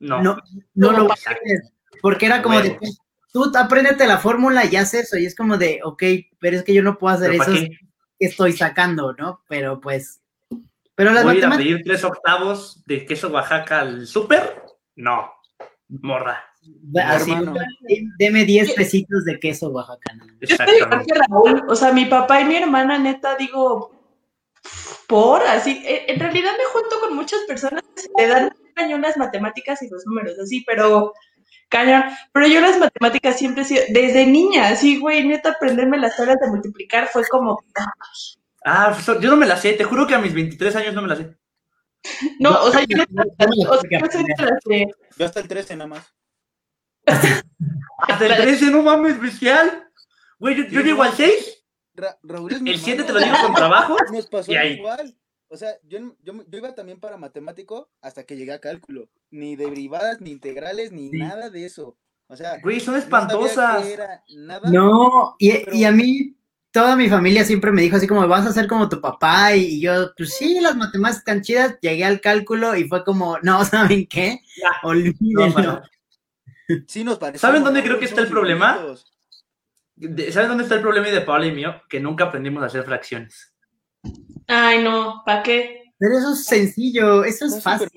No. 0.00 0.20
no, 0.22 0.36
no 0.74 0.92
lo 0.92 1.02
voy 1.04 1.10
a 1.10 1.14
hacer, 1.14 1.38
porque 2.00 2.26
era 2.26 2.42
como 2.42 2.60
de, 2.60 2.70
Huevos. 2.70 2.78
pues, 2.80 2.98
tú 3.32 3.52
apréndete 3.56 4.06
la 4.06 4.18
fórmula 4.18 4.64
y 4.64 4.74
haz 4.76 4.94
eso 4.94 5.16
y 5.16 5.26
es 5.26 5.36
como 5.36 5.56
de, 5.56 5.80
ok, 5.84 6.02
pero 6.40 6.56
es 6.56 6.64
que 6.64 6.74
yo 6.74 6.82
no 6.82 6.98
puedo 6.98 7.14
hacer 7.14 7.30
¿Pero 7.30 7.42
eso 7.44 7.52
que 7.52 7.78
estoy 8.18 8.52
sacando, 8.52 9.12
¿no? 9.12 9.42
Pero 9.48 9.80
pues. 9.80 10.20
Pero 10.94 11.12
las 11.12 11.24
¿Voy 11.24 11.40
a 11.40 11.50
pedir 11.50 11.82
tres 11.84 12.04
octavos 12.04 12.82
de 12.86 13.06
queso 13.06 13.28
Oaxaca 13.28 13.80
al 13.80 14.06
súper? 14.06 14.62
No. 14.96 15.32
Morra. 15.88 16.44
Así, 17.04 17.32
deme 18.18 18.44
10 18.44 18.72
pesitos 18.74 19.24
de 19.24 19.38
queso 19.38 19.68
oaxacano. 19.68 20.26
Yo 20.26 20.32
estoy 20.40 20.76
igual 20.76 21.00
Exactamente. 21.00 21.12
que 21.12 21.20
Raúl, 21.28 21.64
o 21.68 21.74
sea, 21.76 21.92
mi 21.92 22.04
papá 22.06 22.40
y 22.40 22.44
mi 22.44 22.56
hermana, 22.56 22.98
neta, 22.98 23.36
digo, 23.36 23.90
por 25.06 25.42
así, 25.42 25.82
en 25.86 26.18
realidad 26.20 26.52
me 26.58 26.64
junto 26.72 27.00
con 27.00 27.16
muchas 27.16 27.40
personas 27.48 27.82
que 27.96 28.22
le 28.22 28.28
dan 28.28 28.50
cañón 28.74 29.02
las 29.02 29.16
matemáticas 29.16 29.82
y 29.82 29.88
los 29.88 30.06
números, 30.06 30.38
así, 30.38 30.64
pero 30.66 31.12
cañón, 31.68 32.04
pero 32.32 32.46
yo 32.46 32.60
las 32.60 32.78
matemáticas 32.78 33.38
siempre 33.38 33.62
he 33.62 33.66
sido, 33.66 33.82
desde 33.90 34.26
niña, 34.26 34.68
así, 34.68 34.98
güey, 34.98 35.26
neta, 35.26 35.50
aprenderme 35.50 35.98
las 35.98 36.16
tablas 36.16 36.38
de 36.40 36.48
multiplicar 36.48 37.08
fue 37.08 37.22
como, 37.28 37.62
Ah, 38.64 38.94
so- 38.94 39.20
yo 39.20 39.28
no 39.28 39.36
me 39.36 39.46
la 39.46 39.56
sé. 39.56 39.72
Te 39.72 39.82
juro 39.82 40.06
que 40.06 40.14
a 40.14 40.20
mis 40.20 40.32
23 40.32 40.76
años 40.76 40.94
no 40.94 41.02
me 41.02 41.08
la 41.08 41.16
sé. 41.16 41.36
no, 42.38 42.62
o 42.62 42.70
sea, 42.70 42.82
yo, 42.84 42.96
Yo 42.98 43.04
me 43.10 43.24
las 43.24 43.68
o 43.68 43.78
tuve 43.80 43.88
que 43.88 43.98
sea, 43.98 44.00
yo 44.00 44.12
soy 44.12 44.24
de 44.24 44.44
las 44.44 44.64
de- 44.64 44.94
Yo 45.18 45.26
hasta 45.26 45.40
el 45.40 45.48
13 45.48 45.74
nada 45.76 45.88
más. 45.88 46.14
Hasta 47.06 48.26
el 48.26 48.36
13, 48.42 48.70
no 48.70 48.82
mames, 48.82 49.20
bestial. 49.20 49.88
Güey, 50.38 50.56
yo, 50.56 50.64
yo 50.68 50.80
llego 50.80 51.02
al 51.02 51.12
6, 51.12 51.64
Ra- 51.94 52.18
Raúl 52.22 52.52
el 52.52 52.78
7 52.78 53.04
te 53.04 53.12
lo 53.12 53.20
digo 53.20 53.34
con 53.42 53.54
trabajo. 53.54 53.96
Nos 54.12 54.26
pasó 54.26 54.50
Y 54.50 54.56
ahí. 54.56 54.72
igual. 54.74 55.14
O 55.48 55.56
sea, 55.56 55.68
yo, 55.86 55.98
yo, 56.22 56.32
yo 56.48 56.58
iba 56.58 56.74
también 56.74 56.98
para 56.98 57.18
matemático 57.18 57.90
hasta 58.00 58.24
que 58.24 58.36
llegué 58.36 58.52
a 58.52 58.60
cálculo. 58.60 59.08
Ni 59.30 59.54
derivadas, 59.54 60.20
ni 60.20 60.30
integrales, 60.30 60.90
ni 60.92 61.10
Sí. 61.10 61.18
nada 61.18 61.50
de 61.50 61.66
eso. 61.66 61.96
O 62.28 62.36
sea, 62.36 62.58
Güey, 62.62 62.80
son 62.80 62.94
no 62.94 63.00
sabía 63.02 63.04
espantosas. 63.18 63.82
qué 63.86 63.92
era 63.92 64.24
nada. 64.34 64.70
No, 64.70 65.36
y, 65.38 65.52
Pero- 65.52 65.74
y 65.76 65.84
a 65.84 65.92
mí, 65.92 66.34
toda 66.70 66.96
mi 66.96 67.10
familia 67.10 67.44
siempre 67.44 67.70
me 67.70 67.82
dijo 67.82 67.96
así 67.96 68.06
como, 68.06 68.26
vas 68.26 68.46
a 68.46 68.52
ser 68.52 68.66
como 68.66 68.88
tu 68.88 69.00
papá. 69.02 69.54
Y 69.54 69.80
yo, 69.82 70.12
pues 70.16 70.34
sí, 70.38 70.58
las 70.60 70.74
matemáticas 70.74 71.18
están 71.18 71.42
chidas. 71.42 71.76
Llegué 71.82 72.06
al 72.06 72.22
cálculo 72.22 72.74
y 72.74 72.88
fue 72.88 73.04
como, 73.04 73.38
no, 73.42 73.62
¿saben 73.66 74.06
qué? 74.06 74.40
Ya. 74.60 74.70
Olvídenlo. 74.82 75.82
Sí 76.88 77.04
nos 77.04 77.18
¿Saben 77.36 77.64
dónde 77.64 77.82
creo 77.82 77.98
que 77.98 78.04
está 78.06 78.20
el 78.22 78.28
problema? 78.28 78.84
¿Saben 80.30 80.48
dónde 80.48 80.62
está 80.64 80.76
el 80.76 80.80
problema 80.80 81.08
de 81.08 81.20
Pablo 81.20 81.46
y 81.46 81.52
mío? 81.52 81.82
Que 81.88 82.00
nunca 82.00 82.24
aprendimos 82.24 82.62
a 82.62 82.66
hacer 82.66 82.84
fracciones. 82.84 83.54
ay, 84.48 84.82
no, 84.82 85.22
¿para 85.24 85.42
qué? 85.42 85.82
Pero 85.98 86.18
eso 86.18 86.32
es 86.32 86.44
sencillo, 86.44 87.24
eso 87.24 87.46
es 87.46 87.62
fácil. 87.62 87.88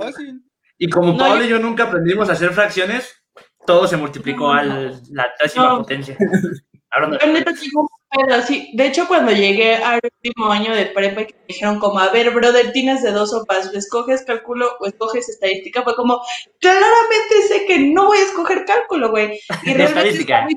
Y 0.77 0.89
como 0.89 1.13
No, 1.13 1.17
Pablo 1.17 1.39
yo- 1.41 1.45
y 1.45 1.49
yo 1.49 1.59
nunca 1.59 1.85
aprendimos 1.85 2.29
a 2.29 2.33
hacer 2.33 2.51
fracciones, 2.51 3.23
todo 3.65 3.87
se 3.87 3.97
multiplicó 3.97 4.53
No. 4.53 4.59
a 4.59 4.63
la 4.63 5.27
décima 5.41 5.69
No. 5.69 5.77
potencia. 5.79 6.17
Hablando 6.91 7.19
Yo 7.19 7.27
de 7.27 7.33
neta 7.33 7.51
pedo 7.51 8.35
así. 8.35 8.71
De 8.73 8.87
hecho, 8.87 9.07
cuando 9.07 9.31
llegué 9.31 9.75
al 9.75 9.99
último 10.23 10.49
año 10.51 10.73
de 10.73 10.85
prepa 10.85 11.21
y 11.21 11.25
que 11.27 11.33
me 11.33 11.45
dijeron 11.47 11.79
como, 11.79 11.99
a 11.99 12.09
ver, 12.11 12.31
brother, 12.31 12.71
tienes 12.71 13.03
de 13.03 13.11
dos 13.11 13.31
sopas, 13.31 13.73
escoges 13.73 14.21
cálculo 14.23 14.69
o 14.79 14.85
escoges 14.85 15.27
estadística, 15.27 15.83
fue 15.83 15.95
como, 15.95 16.21
claramente 16.59 17.41
sé 17.49 17.65
que 17.65 17.79
no 17.79 18.05
voy 18.07 18.17
a 18.19 18.23
escoger 18.25 18.63
cálculo, 18.65 19.09
güey. 19.11 19.39
Y 19.63 19.73
De 19.73 19.77
realmente 19.87 20.09
estadística. 20.09 20.47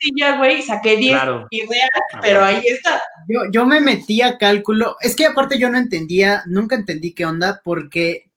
sencilla, 0.00 0.36
güey, 0.38 0.62
saqué 0.62 0.96
10 0.96 1.12
Claro. 1.12 1.46
y 1.50 1.60
real, 1.66 1.90
Ah, 2.14 2.18
pero 2.22 2.44
ahí 2.44 2.62
está. 2.66 3.02
Yo, 3.28 3.40
yo 3.50 3.66
me 3.66 3.80
metí 3.80 4.22
a 4.22 4.38
cálculo, 4.38 4.96
es 5.00 5.16
que 5.16 5.26
aparte 5.26 5.58
yo 5.58 5.70
no 5.70 5.78
entendía, 5.78 6.42
nunca 6.46 6.76
entendí 6.76 7.14
qué 7.14 7.26
onda, 7.26 7.60
porque 7.64 8.30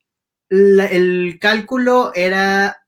la- 0.50 0.86
el 0.88 1.38
cálculo 1.42 2.12
era 2.16 2.84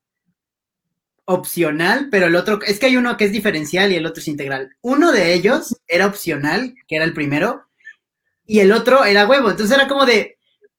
opcional, 1.32 2.08
pero 2.10 2.26
el 2.26 2.36
otro, 2.36 2.60
es 2.66 2.80
que 2.80 2.88
hay 2.88 2.98
uno 2.98 3.16
que 3.18 3.26
es 3.26 3.32
diferencial 3.32 3.92
y 3.92 3.96
el 3.96 4.06
otro 4.06 4.20
es 4.22 4.28
integral. 4.28 4.76
Uno 4.82 5.12
de 5.12 5.34
ellos 5.34 5.76
era 5.88 6.08
opcional, 6.08 6.74
que 6.88 6.96
era 6.96 7.06
el 7.06 7.14
primero, 7.14 7.66
y 8.46 8.60
el 8.62 8.72
otro 8.72 9.06
era 9.06 9.28
huevo, 9.28 9.52
entonces 9.52 9.76
era 9.78 9.88
como 9.88 10.06
de, 10.08 10.38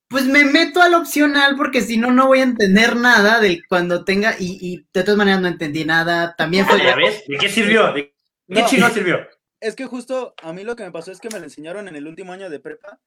pues 0.08 0.24
me 0.26 0.44
meto 0.44 0.82
al 0.82 0.94
opcional 0.94 1.54
porque 1.56 1.82
si 1.82 1.96
no, 1.98 2.10
no 2.10 2.26
voy 2.26 2.40
a 2.40 2.44
entender 2.44 2.96
nada 2.96 3.38
de 3.40 3.62
cuando 3.68 4.04
tenga, 4.04 4.34
y, 4.40 4.58
y 4.60 4.86
de 4.92 5.04
todas 5.04 5.16
maneras 5.18 5.40
no 5.40 5.46
entendí 5.48 5.84
nada, 5.84 6.34
también 6.36 6.66
fue... 6.66 6.78
¿Ya 6.82 6.96
ves? 6.96 7.22
¿De 7.28 7.38
qué 7.38 7.48
sirvió? 7.48 7.92
¿De 7.92 8.12
qué 8.48 8.60
No. 8.62 8.66
chingón 8.66 8.92
sirvió? 8.92 9.18
Es 9.60 9.76
que 9.76 9.86
justo 9.86 10.34
a 10.42 10.52
mí 10.52 10.64
lo 10.64 10.74
que 10.74 10.82
me 10.82 10.90
pasó 10.90 11.12
es 11.12 11.20
que 11.20 11.28
me 11.30 11.38
lo 11.38 11.44
enseñaron 11.44 11.86
en 11.86 11.94
el 11.94 12.08
último 12.08 12.32
año 12.32 12.50
de 12.50 12.58
prepa 12.60 12.98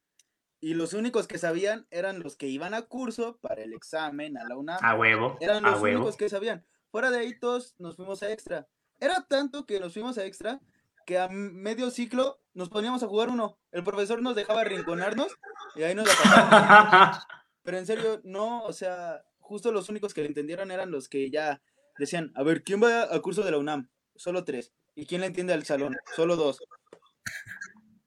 y 0.62 0.76
los 0.76 0.94
únicos 0.94 1.28
que 1.28 1.38
sabían 1.38 1.88
eran 1.92 2.22
los 2.22 2.38
que 2.38 2.48
iban 2.48 2.74
a 2.74 2.84
curso 2.84 3.38
para 3.42 3.64
el 3.64 3.74
examen 3.74 4.38
a 4.38 4.46
la 4.48 4.56
UNAM. 4.56 4.78
A 4.82 4.96
huevo. 4.96 5.38
Eran 5.42 5.66
A 5.66 5.72
los 5.72 5.82
huevo. 5.82 5.98
únicos 5.98 6.16
que 6.16 6.30
sabían. 6.30 6.64
Fuera 6.94 7.10
de 7.10 7.18
ahí 7.18 7.34
todos 7.40 7.74
nos 7.80 7.96
fuimos 7.96 8.22
a 8.22 8.32
extra. 8.32 8.68
Era 9.00 9.26
tanto 9.28 9.66
que 9.66 9.80
nos 9.80 9.94
fuimos 9.94 10.20
a 10.20 10.26
extra 10.26 10.60
que 11.08 11.18
a 11.18 11.28
medio 11.28 11.90
ciclo 11.90 12.40
nos 12.54 12.70
poníamos 12.70 13.02
a 13.02 13.08
jugar 13.08 13.30
uno. 13.30 13.58
El 13.72 13.84
profesor 13.84 14.22
nos 14.22 14.36
dejaba 14.36 14.64
rinconarnos 14.64 15.36
y 15.76 15.82
ahí 15.82 15.96
nos 15.96 16.06
la. 16.06 17.26
Pero 17.64 17.78
en 17.80 17.88
serio, 17.88 18.22
no, 18.24 18.62
o 18.62 18.74
sea, 18.74 19.24
justo 19.40 19.72
los 19.72 19.90
únicos 19.90 20.14
que 20.14 20.22
lo 20.22 20.28
entendieron 20.28 20.70
eran 20.70 20.92
los 20.92 21.10
que 21.10 21.32
ya 21.32 21.64
decían, 21.98 22.32
a 22.36 22.44
ver, 22.44 22.62
¿quién 22.62 22.80
va 22.80 23.12
a 23.12 23.20
curso 23.22 23.42
de 23.42 23.50
la 23.50 23.58
UNAM? 23.58 23.90
Solo 24.16 24.44
tres. 24.44 24.72
¿Y 24.94 25.08
quién 25.08 25.22
le 25.22 25.28
entiende 25.28 25.54
al 25.54 25.66
salón? 25.66 25.98
Solo 26.16 26.36
dos. 26.36 26.60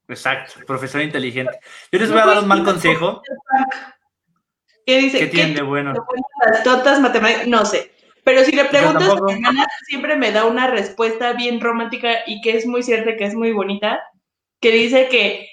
Exacto, 0.06 0.64
profesor 0.64 1.02
inteligente. 1.02 1.58
Yo 1.90 1.98
les 1.98 2.12
voy 2.12 2.20
a 2.20 2.26
dar 2.26 2.38
un 2.38 2.46
mal 2.46 2.62
consejo. 2.62 3.20
¿Qué 4.86 4.98
dice? 4.98 5.18
¿Qué 5.18 5.26
tienen 5.26 5.54
¿Qué 5.54 5.62
de 5.62 5.66
bueno? 5.66 5.92
las 6.44 6.62
tontas 6.62 7.00
matemáticas? 7.00 7.48
No 7.48 7.66
sé. 7.66 7.95
Pero 8.26 8.42
si 8.44 8.50
le 8.50 8.64
preguntas 8.64 9.08
a 9.08 9.20
mi 9.22 9.32
hermana, 9.34 9.66
siempre 9.86 10.16
me 10.16 10.32
da 10.32 10.46
una 10.46 10.66
respuesta 10.66 11.32
bien 11.34 11.60
romántica 11.60 12.10
y 12.26 12.40
que 12.40 12.56
es 12.56 12.66
muy 12.66 12.82
cierta, 12.82 13.16
que 13.16 13.24
es 13.24 13.34
muy 13.36 13.52
bonita, 13.52 14.02
que 14.60 14.72
dice 14.72 15.06
que 15.08 15.48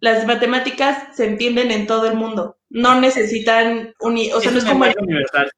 las 0.00 0.26
matemáticas 0.26 1.16
se 1.16 1.24
entienden 1.24 1.70
en 1.70 1.86
todo 1.86 2.06
el 2.06 2.14
mundo. 2.14 2.58
No 2.68 3.00
necesitan 3.00 3.94
uni 4.00 4.30
o 4.32 4.40
sea, 4.40 4.50
Es 4.50 4.52
no 4.52 4.58
es 4.58 4.64
un 4.66 4.70
como 4.70 4.84
universal. 5.00 5.50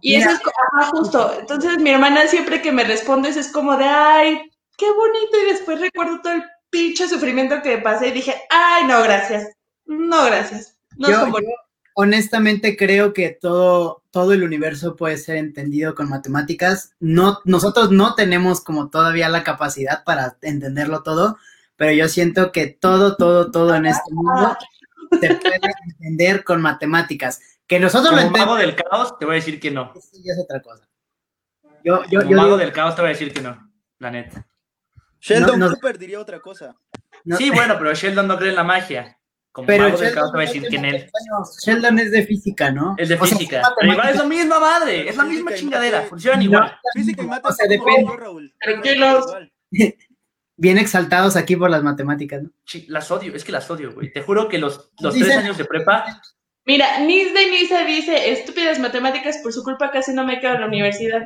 y 0.00 0.14
eso 0.14 0.30
es 0.30 0.40
ajá, 0.40 0.86
justo. 0.90 1.36
Entonces 1.38 1.76
mi 1.78 1.90
hermana 1.90 2.26
siempre 2.28 2.62
que 2.62 2.72
me 2.72 2.84
respondes 2.84 3.36
es 3.36 3.52
como 3.52 3.76
de 3.76 3.84
ay, 3.84 4.50
qué 4.78 4.86
bonito 4.90 5.36
y 5.42 5.52
después 5.52 5.80
recuerdo 5.82 6.18
todo 6.22 6.32
el 6.32 6.44
pinche 6.70 7.06
sufrimiento 7.08 7.60
que 7.62 7.76
pasé 7.76 8.08
y 8.08 8.12
dije, 8.12 8.34
ay, 8.48 8.84
no, 8.86 9.02
gracias. 9.02 9.48
No, 9.84 10.24
gracias. 10.24 10.78
No 10.96 11.08
es 11.08 11.14
Yo- 11.14 11.20
como 11.20 11.40
yo 11.40 11.46
honestamente 11.94 12.76
creo 12.76 13.12
que 13.12 13.30
todo, 13.30 14.02
todo 14.10 14.32
el 14.32 14.42
universo 14.42 14.96
puede 14.96 15.16
ser 15.16 15.36
entendido 15.36 15.94
con 15.94 16.08
matemáticas. 16.08 16.92
No, 17.00 17.38
nosotros 17.44 17.90
no 17.90 18.14
tenemos 18.14 18.60
como 18.60 18.90
todavía 18.90 19.28
la 19.28 19.42
capacidad 19.44 20.04
para 20.04 20.36
entenderlo 20.42 21.02
todo, 21.02 21.38
pero 21.76 21.92
yo 21.92 22.08
siento 22.08 22.52
que 22.52 22.66
todo, 22.66 23.16
todo, 23.16 23.50
todo 23.50 23.74
en 23.74 23.86
este 23.86 24.12
mundo 24.12 24.56
se 25.20 25.34
puede 25.36 25.60
entender 25.88 26.44
con 26.44 26.60
matemáticas. 26.60 27.40
Que 27.66 27.80
nosotros 27.80 28.12
lo 28.12 28.18
Como 28.18 28.30
mago 28.36 28.58
entendemos 28.58 28.58
del 28.76 28.84
caos, 28.90 29.18
te 29.18 29.24
voy 29.24 29.34
a 29.34 29.36
decir 29.36 29.58
que 29.58 29.70
no. 29.70 29.92
eso 29.96 30.08
ya 30.22 30.32
es 30.34 30.38
otra 30.42 30.60
cosa. 30.60 30.86
Yo, 31.82 32.02
yo, 32.10 32.20
Como 32.20 32.30
yo 32.30 32.36
mago 32.36 32.46
digo- 32.48 32.58
del 32.58 32.72
caos, 32.72 32.94
te 32.94 33.02
voy 33.02 33.10
a 33.10 33.14
decir 33.14 33.32
que 33.32 33.40
no. 33.40 33.70
La 33.98 34.10
neta. 34.10 34.46
Sheldon 35.20 35.58
no- 35.58 35.70
Cooper 35.70 35.98
diría 35.98 36.20
otra 36.20 36.40
cosa. 36.40 36.76
No- 37.24 37.36
Sí, 37.38 37.50
bueno, 37.50 37.76
pero 37.78 37.94
Sheldon 37.94 38.26
no 38.28 38.36
cree 38.36 38.50
en 38.50 38.56
la 38.56 38.64
magia. 38.64 39.18
Como 39.54 39.66
Pero 39.68 39.88
Sheldon, 39.88 40.36
decir 40.36 40.64
es 40.66 42.10
de 42.10 42.26
física, 42.26 42.72
¿no? 42.72 42.96
Es 42.98 43.08
de 43.08 43.14
O 43.14 43.24
física. 43.24 43.62
Pero 43.78 43.92
igual 43.92 44.08
es 44.08 44.16
la 44.16 44.24
misma 44.24 44.58
madre, 44.58 45.08
es 45.08 45.16
la 45.16 45.22
misma 45.22 45.54
chingadera, 45.54 46.08
No, 46.10 46.42
igual. 46.42 46.76
Física 46.92 47.22
y 47.22 47.24
o 47.24 47.28
matas 47.28 47.56
sea, 47.56 47.68
depende. 47.68 48.10
Tranquilos. 48.60 49.26
Bien 50.56 50.76
exaltados 50.76 51.36
aquí 51.36 51.54
por 51.54 51.70
las 51.70 51.84
matemáticas, 51.84 52.42
¿no? 52.42 52.50
Las 52.88 53.12
odio, 53.12 53.32
es 53.36 53.44
que 53.44 53.52
las 53.52 53.70
odio, 53.70 53.94
güey. 53.94 54.12
Te 54.12 54.22
juro 54.22 54.48
que 54.48 54.58
los, 54.58 54.90
los 55.00 55.14
tres 55.14 55.36
años 55.36 55.56
de 55.56 55.64
prepa, 55.66 56.04
Mira, 56.66 56.98
Nis 56.98 57.32
de 57.32 57.50
Nisa 57.50 57.84
dice, 57.84 58.32
estúpidas 58.32 58.80
matemáticas, 58.80 59.38
por 59.38 59.52
su 59.52 59.62
culpa 59.62 59.92
casi 59.92 60.12
no 60.12 60.24
me 60.24 60.40
quedo 60.40 60.54
en 60.54 60.62
la 60.62 60.66
universidad. 60.66 61.22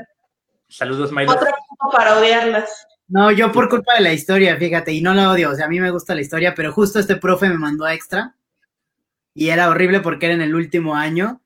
saludos, 0.68 1.12
Milo. 1.12 1.32
Otro 1.32 1.47
punto 1.47 1.97
para 1.97 2.18
odiarlas. 2.18 2.87
No, 3.08 3.30
yo 3.32 3.50
por 3.52 3.70
culpa 3.70 3.94
de 3.94 4.02
la 4.02 4.12
historia, 4.12 4.56
fíjate, 4.56 4.92
y 4.92 5.00
no 5.00 5.14
la 5.14 5.30
odio, 5.30 5.50
o 5.50 5.54
sea, 5.54 5.64
a 5.64 5.68
mí 5.68 5.80
me 5.80 5.90
gusta 5.90 6.14
la 6.14 6.20
historia, 6.20 6.54
pero 6.54 6.72
justo 6.72 6.98
este 6.98 7.16
profe 7.16 7.48
me 7.48 7.56
mandó 7.56 7.86
a 7.86 7.94
extra 7.94 8.34
y 9.34 9.48
era 9.48 9.70
horrible 9.70 10.00
porque 10.00 10.26
era 10.26 10.34
en 10.34 10.42
el 10.42 10.54
último 10.54 10.94
año 10.94 11.40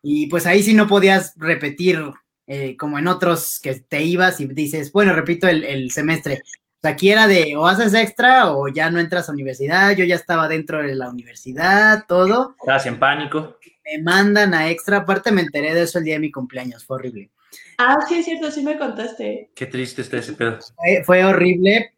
y 0.00 0.26
pues 0.28 0.46
ahí 0.46 0.62
sí 0.62 0.72
no 0.72 0.86
podías 0.86 1.34
repetir 1.36 2.02
eh, 2.46 2.76
como 2.76 2.98
en 2.98 3.08
otros 3.08 3.60
que 3.62 3.74
te 3.74 4.02
ibas 4.02 4.40
y 4.40 4.46
dices, 4.46 4.90
bueno, 4.90 5.12
repito 5.12 5.46
el, 5.48 5.64
el 5.64 5.90
semestre. 5.90 6.42
O 6.44 6.80
sea, 6.80 6.92
aquí 6.92 7.10
era 7.10 7.26
de 7.26 7.56
o 7.56 7.66
haces 7.66 7.94
extra 7.94 8.50
o 8.50 8.68
ya 8.68 8.90
no 8.90 8.98
entras 8.98 9.28
a 9.28 9.32
universidad, 9.32 9.94
yo 9.94 10.04
ya 10.04 10.16
estaba 10.16 10.48
dentro 10.48 10.82
de 10.82 10.94
la 10.94 11.10
universidad, 11.10 12.04
todo, 12.08 12.56
Estabas 12.58 12.86
en 12.86 12.98
pánico. 12.98 13.58
me 13.84 14.02
mandan 14.02 14.54
a 14.54 14.70
extra, 14.70 14.98
aparte 14.98 15.30
me 15.30 15.42
enteré 15.42 15.74
de 15.74 15.82
eso 15.82 15.98
el 15.98 16.04
día 16.04 16.14
de 16.14 16.20
mi 16.20 16.30
cumpleaños, 16.30 16.84
fue 16.84 16.96
horrible. 16.96 17.30
Ah, 17.78 17.98
sí, 18.08 18.16
es 18.16 18.24
cierto, 18.26 18.50
sí 18.50 18.62
me 18.62 18.76
contaste. 18.78 19.50
Qué 19.54 19.66
triste 19.66 20.02
está 20.02 20.18
ese 20.18 20.32
pedo. 20.34 20.58
Fue, 20.76 21.02
fue 21.04 21.24
horrible, 21.24 21.92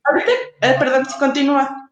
Eh, 0.60 0.74
perdón, 0.78 1.06
continúa. 1.18 1.90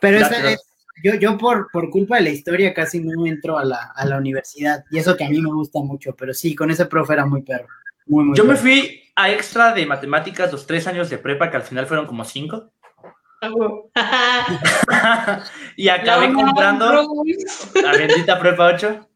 Pero 0.00 0.18
Gracias. 0.18 0.40
esa 0.40 0.50
es- 0.52 0.64
yo, 1.04 1.14
yo 1.14 1.38
por, 1.38 1.70
por 1.70 1.90
culpa 1.90 2.16
de 2.16 2.22
la 2.22 2.30
historia 2.30 2.74
casi 2.74 3.00
no 3.00 3.24
entro 3.26 3.56
a 3.56 3.64
la, 3.64 3.92
a 3.94 4.04
la 4.04 4.16
universidad. 4.18 4.84
Y 4.90 4.98
eso 4.98 5.16
que 5.16 5.24
a 5.24 5.28
mí 5.28 5.40
me 5.40 5.50
gusta 5.52 5.78
mucho, 5.80 6.14
pero 6.16 6.34
sí, 6.34 6.56
con 6.56 6.70
ese 6.72 6.86
profe 6.86 7.12
era 7.12 7.24
muy 7.24 7.42
perro. 7.42 7.68
Muy, 8.06 8.24
muy 8.24 8.36
Yo 8.36 8.44
me 8.44 8.56
fui 8.56 9.04
a 9.14 9.30
extra 9.30 9.72
de 9.74 9.86
matemáticas 9.86 10.50
los 10.50 10.66
tres 10.66 10.86
años 10.88 11.08
de 11.10 11.18
prepa, 11.18 11.50
que 11.50 11.56
al 11.56 11.62
final 11.62 11.86
fueron 11.86 12.06
como 12.06 12.24
cinco. 12.24 12.72
Ah, 13.40 13.84
y 15.76 15.88
acabé 15.88 16.32
comprando 16.32 17.06
la 17.82 17.92
bendita 17.92 18.38
prepa 18.40 18.66
8. 18.66 19.07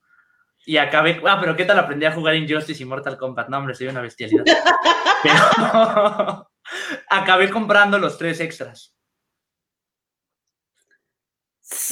Y 0.65 0.77
acabé. 0.77 1.21
Ah, 1.27 1.39
pero 1.41 1.57
¿qué 1.57 1.65
tal 1.65 1.79
aprendí 1.79 2.07
a 2.07 2.13
jugar 2.13 2.35
Injustice 2.35 2.83
y 2.83 2.87
Mortal 2.87 3.17
Kombat? 3.17 3.49
No, 3.49 3.59
hombre, 3.59 3.75
soy 3.75 3.89
una 3.89 4.01
bestialidad. 4.01 4.45
Pero 5.23 6.51
acabé 7.11 7.49
comprando 7.51 7.99
los 7.99 8.19
tres 8.19 8.41
extras. 8.41 8.95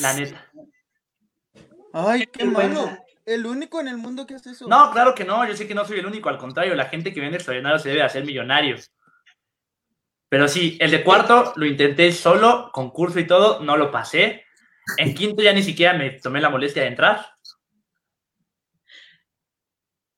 La 0.01 0.13
neta. 0.15 0.51
Ay, 1.93 2.27
qué 2.27 2.45
malo. 2.45 2.91
El 3.25 3.47
único 3.47 3.81
en 3.81 3.89
el 3.89 3.97
mundo 3.97 4.27
que 4.27 4.35
hace 4.35 4.51
eso. 4.51 4.67
No, 4.67 4.91
claro 4.91 5.15
que 5.15 5.25
no, 5.25 5.47
yo 5.47 5.57
sé 5.57 5.69
que 5.69 5.75
no 5.75 5.85
soy 5.85 6.01
el 6.01 6.07
único, 6.07 6.29
al 6.29 6.39
contrario, 6.39 6.75
la 6.75 6.87
gente 6.87 7.13
que 7.13 7.21
vende 7.21 7.37
extraordinarios 7.37 7.83
se 7.83 7.91
debe 7.91 8.03
hacer 8.03 8.25
millonarios. 8.25 8.91
Pero 10.29 10.49
sí, 10.49 10.77
el 10.81 10.91
de 10.91 11.05
cuarto 11.05 11.53
lo 11.57 11.67
intenté 11.67 12.11
solo, 12.13 12.71
con 12.73 12.91
curso 12.91 13.19
y 13.19 13.27
todo, 13.27 13.61
no 13.61 13.77
lo 13.77 13.91
pasé. 13.91 14.45
En 14.97 15.15
quinto 15.15 15.43
ya 15.43 15.53
ni 15.53 15.63
siquiera 15.63 15.93
me 15.95 16.11
tomé 16.11 16.41
la 16.41 16.51
molestia 16.51 16.83
de 16.83 16.89
entrar. 16.89 17.27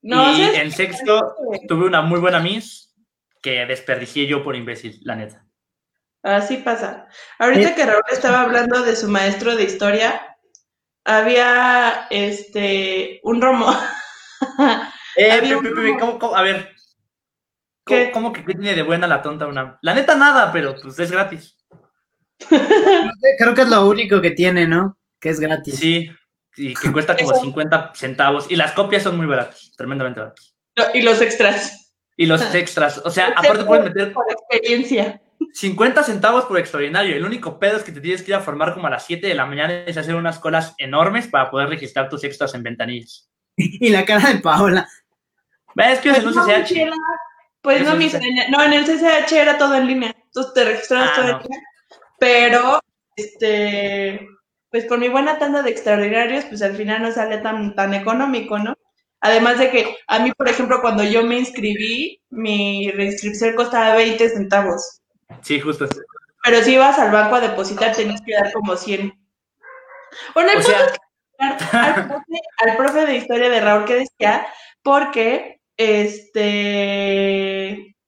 No, 0.03 0.33
y 0.33 0.43
¿sabes 0.43 0.59
en 0.59 0.73
sexto 0.73 1.35
tuve 1.69 1.87
una 1.87 2.03
muy 2.03 2.19
buena 2.21 2.41
miss 2.41 2.95
que 3.41 3.65
desperdicié 3.67 4.27
yo 4.27 4.43
por 4.45 4.57
imbécil, 4.57 4.99
la 5.03 5.17
neta. 5.17 5.45
Así 6.23 6.59
pasa. 6.59 7.09
Ahorita 7.39 7.71
Eh. 7.71 7.75
que 7.75 7.87
Raúl 7.87 8.03
estaba 8.11 8.43
hablando 8.43 8.83
de 8.83 8.95
su 8.97 9.09
maestro 9.09 9.57
de 9.57 9.65
historia, 9.65 10.37
había 11.05 12.07
este 12.11 13.21
un 13.25 13.41
romo. 13.41 13.67
Eh, 15.15 15.31
Había 15.31 15.59
pe- 15.59 15.63
pe- 15.63 15.69
un- 15.69 15.75
pe- 15.95 15.99
¿cómo- 16.01 16.19
cómo? 16.19 16.35
a 16.37 16.41
ver. 16.43 16.75
¿Qué? 17.85 18.11
¿Cómo, 18.13 18.29
cómo 18.29 18.33
que 18.33 18.45
qué 18.47 18.55
tiene 18.55 18.75
de 18.75 18.83
buena 18.83 19.07
la 19.07 19.21
tonta 19.21 19.47
una? 19.47 19.79
La 19.83 19.93
neta 19.93 20.15
nada, 20.15 20.51
pero 20.53 20.75
pues 20.83 20.99
es 21.01 21.11
gratis. 21.13 21.55
Creo 23.39 23.55
que 23.55 23.63
es 23.63 23.69
lo 23.69 23.87
único 23.87 24.21
que 24.23 24.31
tiene, 24.31 24.67
¿no? 24.67 24.99
Que 25.21 25.29
es 25.29 25.39
gratis. 25.39 25.79
Sí, 25.79 26.09
y 26.57 26.75
que 26.75 26.93
cuesta 26.93 27.17
como 27.17 27.33
Eso. 27.33 27.41
50 27.43 27.93
centavos. 27.95 28.51
Y 28.51 28.57
las 28.57 28.73
copias 28.73 29.03
son 29.03 29.17
muy 29.17 29.27
baratas, 29.27 29.73
tremendamente 29.77 30.21
baratas. 30.21 30.55
y 30.95 31.03
los 31.03 31.21
extras. 31.21 31.79
Y 32.17 32.27
los 32.27 32.55
extras, 32.55 32.99
o 33.05 33.11
sea, 33.11 33.29
aparte 33.37 33.65
puedes 33.65 33.85
meter 33.87 34.13
Por 34.13 34.27
experiencia. 34.31 35.21
50 35.55 36.03
centavos 36.05 36.45
por 36.45 36.59
extraordinario. 36.59 37.17
El 37.17 37.25
único 37.25 37.59
pedo 37.59 37.77
es 37.79 37.83
que 37.83 37.91
te 37.93 38.01
tienes 38.01 38.23
que 38.23 38.31
ir 38.31 38.35
a 38.37 38.41
formar 38.41 38.75
como 38.75 38.87
a 38.87 38.91
las 38.91 39.05
7 39.07 39.27
de 39.27 39.35
la 39.35 39.45
mañana 39.47 39.85
y 39.87 39.91
hacer 39.91 40.15
unas 40.15 40.39
colas 40.39 40.75
enormes 40.79 41.27
para 41.27 41.51
poder 41.51 41.69
registrar 41.69 42.09
tus 42.09 42.23
extras 42.25 42.55
en 42.55 42.63
ventanillas. 42.63 43.29
Y 43.57 43.89
la 43.91 44.05
cara 44.05 44.31
de 44.33 44.39
Paola. 44.41 44.89
¿Ves 45.75 45.99
que 46.01 46.11
es 46.11 46.21
Pues 46.21 46.23
en 46.23 46.29
un 46.29 46.35
no, 46.37 46.45
CCH? 46.45 46.71
Michela, 46.71 46.97
pues 47.61 47.83
no, 47.83 47.93
en- 47.95 48.51
no, 48.51 48.63
en 48.63 48.73
el 48.73 48.85
CCH 48.85 49.33
era 49.33 49.59
todo 49.59 49.75
en 49.75 49.87
línea. 49.87 50.15
Entonces 50.25 50.53
te 50.55 50.65
registrabas 50.65 51.11
Ah, 51.11 51.17
todo 51.17 51.25
en 51.27 51.33
no. 51.33 51.39
línea. 51.41 51.61
Pero, 52.21 52.81
este, 53.17 54.27
pues 54.73 54.87
con 54.87 54.99
mi 55.01 55.09
buena 55.09 55.39
tanda 55.39 55.63
de 55.63 55.71
extraordinarios, 55.71 56.45
pues 56.47 56.63
al 56.63 56.75
final 56.77 57.03
no 57.03 57.13
sale 57.13 57.39
tan, 57.39 57.75
tan 57.77 57.95
económico, 57.95 58.59
¿no? 58.59 58.75
Además 59.21 59.59
de 59.61 59.71
que 59.71 59.97
a 60.09 60.19
mí, 60.21 60.33
por 60.33 60.49
ejemplo, 60.49 60.81
cuando 60.83 61.05
yo 61.05 61.23
me 61.25 61.39
inscribí, 61.39 62.21
mi 62.31 62.91
reinscripción 62.93 63.55
costaba 63.55 63.95
20 63.97 64.29
centavos. 64.31 65.01
Sí, 65.43 65.61
justo. 65.61 65.87
Pero 66.45 66.63
si 66.63 66.75
ibas 66.75 66.99
al 66.99 67.13
banco 67.13 67.37
a 67.37 67.41
depositar, 67.41 67.95
tenías 67.95 68.21
que 68.23 68.35
dar 68.35 68.53
como 68.53 68.77
100. 68.77 69.13
Bueno, 70.35 70.51
el 70.53 70.59
O 70.59 70.63
punto 70.63 70.77
sea, 70.79 70.87
es 70.87 70.93
que 70.93 70.99
al 71.77 72.07
profe, 72.09 72.41
al 72.59 72.77
profe 72.77 73.07
de 73.07 73.17
historia 73.17 73.49
de 73.51 73.61
Raúl 73.61 73.85
que 73.85 73.95
decía, 73.97 74.47
porque, 74.83 75.61
este, 75.77 76.47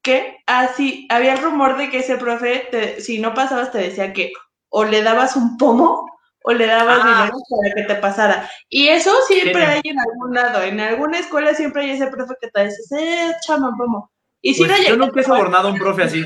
que, 0.03 0.37
ah, 0.47 0.69
sí, 0.77 1.07
había 1.11 1.33
el 1.35 1.43
rumor 1.43 1.77
de 1.79 1.91
que 1.91 1.99
ese 1.99 2.17
profe, 2.17 2.69
te- 2.71 3.01
si 3.01 3.19
no 3.19 3.35
pasabas, 3.35 3.73
te 3.73 3.79
decía 3.79 4.13
que 4.13 4.33
o 4.69 4.85
le 4.85 5.03
dabas 5.03 5.37
un 5.37 5.57
pomo 5.57 6.07
o 6.47 6.53
le 6.53 6.67
dabas 6.67 7.01
Ah. 7.03 7.07
dinero 7.25 7.37
para 7.51 7.75
que 7.75 7.83
te 7.83 7.95
pasara. 8.01 8.51
Y 8.69 8.89
eso 8.89 9.11
siempre 9.27 9.65
hay 9.65 9.81
en 9.85 9.99
algún 9.99 10.35
lado, 10.35 10.63
en 10.63 10.79
alguna 10.79 11.19
escuela 11.19 11.55
siempre 11.55 11.83
hay 11.83 11.91
ese 11.93 12.07
profe 12.09 12.35
que 12.41 12.49
te 12.51 12.65
dice, 12.65 12.83
eh, 13.01 13.33
chama, 13.47 13.75
pomo. 13.77 14.13
Y 14.43 14.53
si 14.53 14.65
Pues 14.67 14.71
no 14.79 14.89
yo 14.89 14.97
nunca 14.97 15.21
he 15.21 15.25
sobornado 15.25 15.69
a 15.69 15.73
un 15.73 15.79
profe 15.79 16.03
así. 16.03 16.23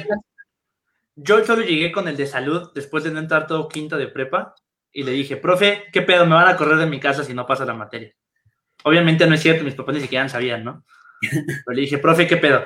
Yo 1.14 1.44
solo 1.44 1.62
llegué 1.62 1.92
con 1.92 2.08
el 2.08 2.16
de 2.16 2.26
salud 2.26 2.72
después 2.74 3.04
de 3.04 3.10
no 3.12 3.20
entrar 3.20 3.46
todo 3.46 3.68
quinto 3.68 3.96
de 3.96 4.08
prepa 4.08 4.54
y 4.92 5.04
le 5.04 5.12
dije, 5.12 5.36
profe, 5.36 5.84
¿qué 5.92 6.02
pedo? 6.02 6.26
Me 6.26 6.34
van 6.34 6.48
a 6.48 6.56
correr 6.56 6.78
de 6.78 6.86
mi 6.86 6.98
casa 6.98 7.22
si 7.22 7.32
no 7.34 7.46
pasa 7.46 7.64
la 7.64 7.74
materia. 7.74 8.12
Obviamente 8.84 9.26
no 9.26 9.34
es 9.34 9.40
cierto, 9.42 9.64
mis 9.64 9.74
papás 9.74 9.94
ni 9.94 10.00
siquiera 10.00 10.28
sabían, 10.28 10.64
¿no? 10.64 10.84
Pero 11.20 11.74
le 11.74 11.80
dije, 11.82 11.98
profe, 11.98 12.26
¿qué 12.26 12.36
pedo? 12.36 12.64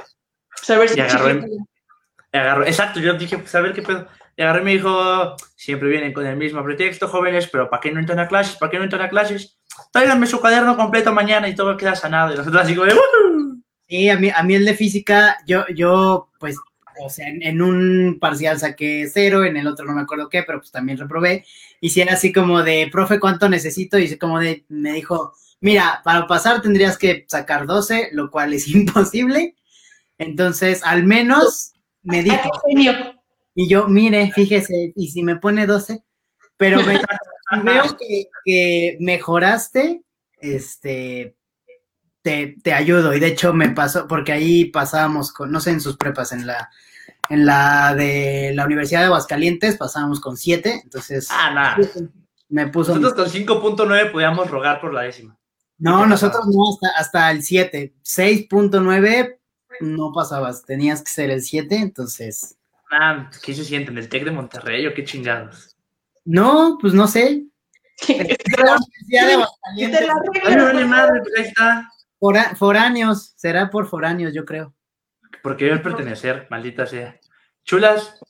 saber 0.55 0.88
si 0.88 0.99
Y 0.99 1.03
agarró 1.03 1.45
agarró, 2.33 2.65
exacto, 2.65 3.01
yo 3.01 3.15
dije, 3.15 3.37
pues 3.38 3.55
a 3.55 3.61
ver 3.61 3.73
qué 3.75 3.83
pedo. 3.83 4.07
Y 4.37 4.42
agarré 4.42 4.62
y 4.62 4.64
me 4.64 4.73
dijo, 4.73 5.37
siempre 5.57 5.88
vienen 5.88 6.12
con 6.12 6.27
el 6.27 6.37
mismo 6.37 6.64
pretexto, 6.64 7.09
jóvenes, 7.09 7.49
pero 7.49 7.68
¿para 7.68 7.81
qué 7.81 7.92
no 7.92 8.01
entran 8.01 8.18
a 8.18 8.29
clases? 8.29 8.57
¿Para 8.57 8.71
qué 8.71 8.79
no 8.79 8.85
entran 8.85 9.03
a 9.03 9.09
clases? 9.09 9.59
Tráiganme 9.92 10.27
su 10.27 10.40
cuaderno 10.40 10.77
completo 10.77 11.12
mañana 11.12 11.49
y 11.49 11.55
todo 11.55 11.77
queda 11.77 11.95
sanado. 11.95 12.33
Y 12.33 12.37
nosotros 12.37 12.62
así 12.62 12.75
como 12.75 12.87
de, 12.87 12.95
"Uh". 12.95 13.62
Sí, 13.88 14.09
a 14.09 14.18
mí, 14.18 14.31
a 14.35 14.42
mí 14.42 14.55
el 14.55 14.64
de 14.64 14.75
física, 14.75 15.37
yo, 15.47 15.66
yo, 15.75 16.31
pues, 16.38 16.57
o 17.01 17.11
sea, 17.11 17.29
en, 17.29 17.42
en 17.42 17.61
un 17.61 18.18
parcial 18.21 18.59
saqué 18.59 19.09
cero, 19.12 19.45
en 19.45 19.57
el 19.57 19.66
otro 19.66 19.85
no 19.85 19.92
me 19.95 20.03
acuerdo 20.03 20.29
qué, 20.29 20.42
pero 20.42 20.61
pues 20.61 20.71
también 20.71 20.99
reprobé. 20.99 21.45
Y 21.81 21.90
si 21.90 22.01
era 22.01 22.14
así 22.14 22.33
como 22.33 22.62
de, 22.62 22.88
profe, 22.90 23.21
¿cuánto 23.21 23.49
necesito? 23.49 23.99
Y 23.99 24.16
como 24.18 24.38
de, 24.40 24.64
me 24.68 24.92
dijo, 24.92 25.35
mira, 25.61 26.01
para 26.05 26.27
pasar 26.27 26.62
tendrías 26.62 26.97
que 26.97 27.25
sacar 27.29 27.66
12, 27.66 28.11
lo 28.12 28.31
cual 28.31 28.55
es 28.55 28.68
imposible. 28.75 29.57
Entonces, 30.18 30.83
al 30.85 31.05
menos 31.05 31.73
me 32.03 32.23
dijo, 32.23 32.37
qué 32.42 32.71
genio. 32.71 33.22
Y 33.55 33.69
yo, 33.69 33.88
mire, 33.88 34.33
fíjese, 34.33 34.93
y 34.97 35.09
si 35.11 35.23
me 35.23 35.37
pone 35.37 35.67
12, 35.67 36.03
pero 36.57 36.83
me, 36.83 37.01
veo 37.65 37.97
que, 37.97 38.27
que 38.45 38.97
mejoraste, 39.01 40.03
este, 40.41 41.37
te, 42.23 42.57
te 42.62 42.73
ayudo. 42.73 43.15
Y 43.15 43.21
de 43.21 43.29
hecho 43.29 43.53
me 43.53 43.71
pasó, 43.71 44.07
porque 44.07 44.33
ahí 44.33 44.67
pasábamos 44.67 45.33
con, 45.33 45.51
no 45.51 45.61
sé, 45.61 45.71
en 45.71 45.81
sus 45.81 45.97
prepas, 45.97 46.33
en 46.33 46.47
la, 46.47 46.71
en 47.29 47.45
la 47.47 47.95
de 47.95 48.53
la 48.55 48.65
Universidad 48.65 49.01
de 49.01 49.07
Aguascalientes, 49.07 49.77
pasábamos 49.77 50.21
con 50.21 50.37
7, 50.37 50.81
entonces 50.85 51.29
Ah, 51.31 51.51
nada. 51.55 51.77
me 52.49 52.69
puso... 52.69 52.95
Nosotros 52.99 53.31
con 53.33 53.77
5.9 53.77 54.12
podíamos 54.12 54.51
rogar 54.51 54.81
por 54.81 54.95
la 54.95 55.03
décima. 55.03 55.38
No, 55.79 56.07
nosotros 56.07 56.47
no, 56.47 56.71
hasta, 56.71 56.99
hasta 56.99 57.31
el 57.33 57.43
7. 57.43 57.95
6.9 58.05 59.38
no 59.81 60.12
pasabas, 60.12 60.65
tenías 60.65 61.03
que 61.03 61.11
ser 61.11 61.31
el 61.31 61.43
7, 61.43 61.77
entonces... 61.77 62.57
Ah, 62.93 63.31
¿qué 63.43 63.55
se 63.55 63.65
siente? 63.65 63.91
¿En 63.91 63.99
el 63.99 64.09
TEC 64.09 64.25
de 64.25 64.31
Monterrey 64.31 64.87
o 64.87 64.93
qué 64.95 65.03
chingados? 65.05 65.77
No, 66.25 66.77
pues 66.81 66.93
no 66.93 67.07
sé. 67.09 67.47
Madre, 70.87 71.21
pues 71.21 71.35
ahí 71.39 71.45
está. 71.45 71.89
Fora- 72.19 72.55
foráneos, 72.55 73.33
será 73.37 73.71
por 73.71 73.87
foráneos, 73.89 74.33
yo 74.35 74.45
creo. 74.45 74.75
Porque 75.43 75.65
debe 75.65 75.79
pertenecer, 75.79 76.47
maldita 76.51 76.87
sea. 76.87 77.19
Chulas, 77.65 78.21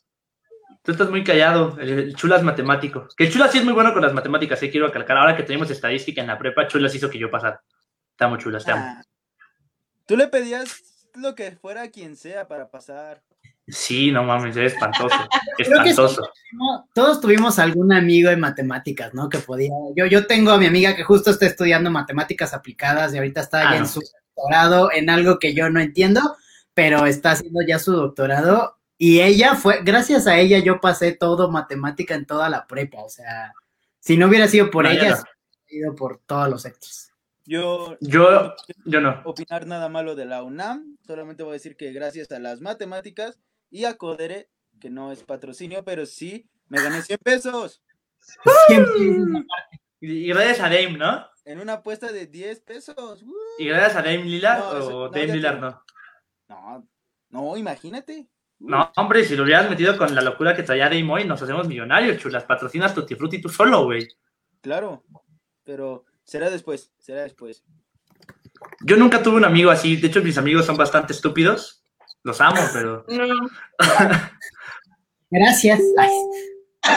Tú 0.85 0.90
estás 0.90 1.11
muy 1.11 1.22
callado. 1.22 1.79
El, 1.79 1.90
el 1.90 2.16
Chula 2.16 2.37
es 2.38 2.42
matemático. 2.42 3.07
Que 3.16 3.25
el 3.27 3.33
Chula 3.33 3.46
sí 3.46 3.59
es 3.59 3.64
muy 3.64 3.72
bueno 3.72 3.92
con 3.92 4.03
las 4.03 4.12
matemáticas, 4.12 4.61
eh, 4.64 4.70
quiero 4.70 4.87
acalcar. 4.88 5.16
Ahora 5.16 5.37
que 5.37 5.44
tenemos 5.44 5.70
estadística 5.70 6.20
en 6.20 6.27
la 6.27 6.37
prepa, 6.38 6.66
Chulas 6.66 6.92
hizo 6.94 7.09
que 7.09 7.20
yo 7.20 7.31
pasara. 7.31 7.62
Estamos 8.11 8.40
chulas, 8.40 8.64
te 8.64 8.72
amo. 8.72 8.85
Ah, 8.85 9.03
Tú 10.07 10.16
le 10.16 10.27
pedías 10.27 11.07
lo 11.14 11.37
que 11.37 11.53
fuera 11.53 11.88
quien 11.92 12.16
sea 12.16 12.48
para 12.48 12.68
pasar. 12.68 13.22
Sí, 13.68 14.11
no 14.11 14.25
mames, 14.25 14.57
es 14.57 14.72
espantoso. 14.72 15.14
Espantoso. 15.59 16.29
Todos 16.94 17.20
tuvimos 17.20 17.59
algún 17.59 17.92
amigo 17.92 18.31
en 18.31 18.40
matemáticas, 18.40 19.14
¿no? 19.14 19.29
Que 19.29 19.38
podía. 19.38 19.70
Yo, 19.96 20.07
yo 20.07 20.27
tengo 20.27 20.51
a 20.51 20.59
mi 20.59 20.66
amiga 20.66 20.96
que 20.96 21.05
justo 21.05 21.31
está 21.31 21.46
estudiando 21.46 21.90
matemáticas 21.90 22.53
aplicadas 22.55 23.14
y 23.14 23.18
ahorita 23.18 23.40
está 23.40 23.68
Ah, 23.68 23.72
ya 23.75 23.79
en 23.79 23.87
su 23.88 24.01
doctorado 24.37 24.90
en 24.92 25.09
algo 25.11 25.38
que 25.38 25.55
yo 25.55 25.70
no 25.70 25.81
entiendo, 25.81 26.37
pero 26.75 27.07
está 27.07 27.33
haciendo 27.33 27.61
ya 27.66 27.79
su 27.79 27.92
doctorado. 27.92 28.79
Y 28.98 29.20
ella 29.20 29.55
fue, 29.55 29.81
gracias 29.83 30.27
a 30.27 30.38
ella, 30.38 30.59
yo 30.59 30.81
pasé 30.81 31.12
todo 31.12 31.51
matemática 31.51 32.14
en 32.14 32.27
toda 32.27 32.48
la 32.48 32.66
prepa. 32.66 33.03
O 33.03 33.09
sea, 33.09 33.53
si 34.01 34.16
no 34.16 34.27
hubiera 34.27 34.48
sido 34.48 34.70
por 34.70 34.85
No, 34.85 34.90
ella, 34.90 35.11
no. 35.11 35.16
hubiera 35.16 35.87
ido 35.88 35.94
por 35.94 36.18
todos 36.27 36.48
los 36.48 36.62
sectores. 36.62 37.12
Yo 37.44 37.96
Yo, 38.01 38.55
yo 38.85 39.01
no. 39.01 39.20
opinar 39.25 39.66
nada 39.66 39.88
malo 39.88 40.14
de 40.14 40.25
la 40.27 40.42
UNAM, 40.44 40.96
solamente 41.07 41.42
voy 41.42 41.51
a 41.51 41.55
decir 41.55 41.77
que 41.77 41.92
gracias 41.92 42.31
a 42.31 42.38
las 42.38 42.61
matemáticas 42.61 43.38
y 43.72 43.87
a 43.87 43.96
Codere, 43.96 44.48
que 44.80 44.90
no 44.90 45.11
es 45.11 45.24
patrocinio, 45.24 45.85
pero 45.85 46.06
sí 46.06 46.48
me 46.68 46.80
gané 46.80 47.02
100 47.02 47.18
pesos 47.18 47.82
Y 50.00 50.24
y 50.24 50.28
gracias 50.28 50.61
a 50.61 50.64
Dame, 50.64 50.98
¿no? 50.98 51.26
en 51.44 51.61
una 51.61 51.74
apuesta 51.74 52.12
de 52.12 52.26
10 52.26 52.61
pesos. 52.61 53.22
¡Uh! 53.22 53.32
Y 53.58 53.66
gracias 53.66 53.96
a 53.96 54.02
Dame 54.02 54.24
Lillard 54.24 54.58
No, 54.58 54.70
o 54.70 54.90
no, 54.90 55.08
Dame 55.08 55.35
Lillard 55.35 55.61
no. 55.61 55.82
No, 56.48 56.88
no, 57.30 57.56
imagínate. 57.56 58.28
No, 58.58 58.92
hombre, 58.96 59.24
si 59.24 59.35
lo 59.35 59.42
hubieras 59.42 59.68
metido 59.68 59.96
con 59.98 60.14
la 60.14 60.22
locura 60.22 60.54
que 60.54 60.62
traía 60.62 60.88
Dame 60.88 61.12
hoy, 61.12 61.24
nos 61.24 61.42
hacemos 61.42 61.66
millonarios, 61.66 62.18
chulas. 62.18 62.44
Patrocinas 62.44 62.94
Tutti 62.94 63.14
Frutti 63.14 63.40
tú 63.40 63.48
solo, 63.48 63.85
güey. 63.85 64.06
Claro, 64.61 65.04
pero 65.64 66.04
será 66.24 66.50
después, 66.50 66.92
será 66.98 67.22
después. 67.22 67.64
Yo 68.85 68.96
nunca 68.96 69.22
tuve 69.22 69.37
un 69.37 69.44
amigo 69.44 69.70
así. 69.70 69.96
De 69.96 70.06
hecho, 70.06 70.22
mis 70.22 70.38
amigos 70.38 70.66
son 70.66 70.76
bastante 70.76 71.12
estúpidos. 71.12 71.81
Los 72.24 72.40
amo, 72.40 72.61
pero. 72.72 73.04
No, 73.11 73.24
Gracias. 75.30 75.80
Ay, 75.98 76.11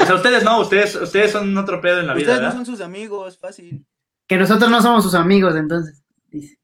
O 0.02 0.06
sea, 0.06 0.16
ustedes 0.16 0.44
no, 0.44 0.60
ustedes, 0.60 0.96
ustedes 0.96 1.32
son 1.32 1.58
otro 1.58 1.80
pedo 1.80 2.02
en 2.02 2.08
la 2.08 2.14
vida, 2.14 2.34
Ustedes 2.34 2.48
no 2.50 2.52
son 2.52 2.66
sus 2.66 2.82
amigos, 2.82 3.38
fácil. 3.38 3.86
que 4.28 4.38
nosotros 4.38 4.70
no 4.70 4.82
somos 4.82 5.04
sus 5.04 5.16
amigos, 5.16 5.56
entonces. 5.56 6.04
dice. 6.30 6.58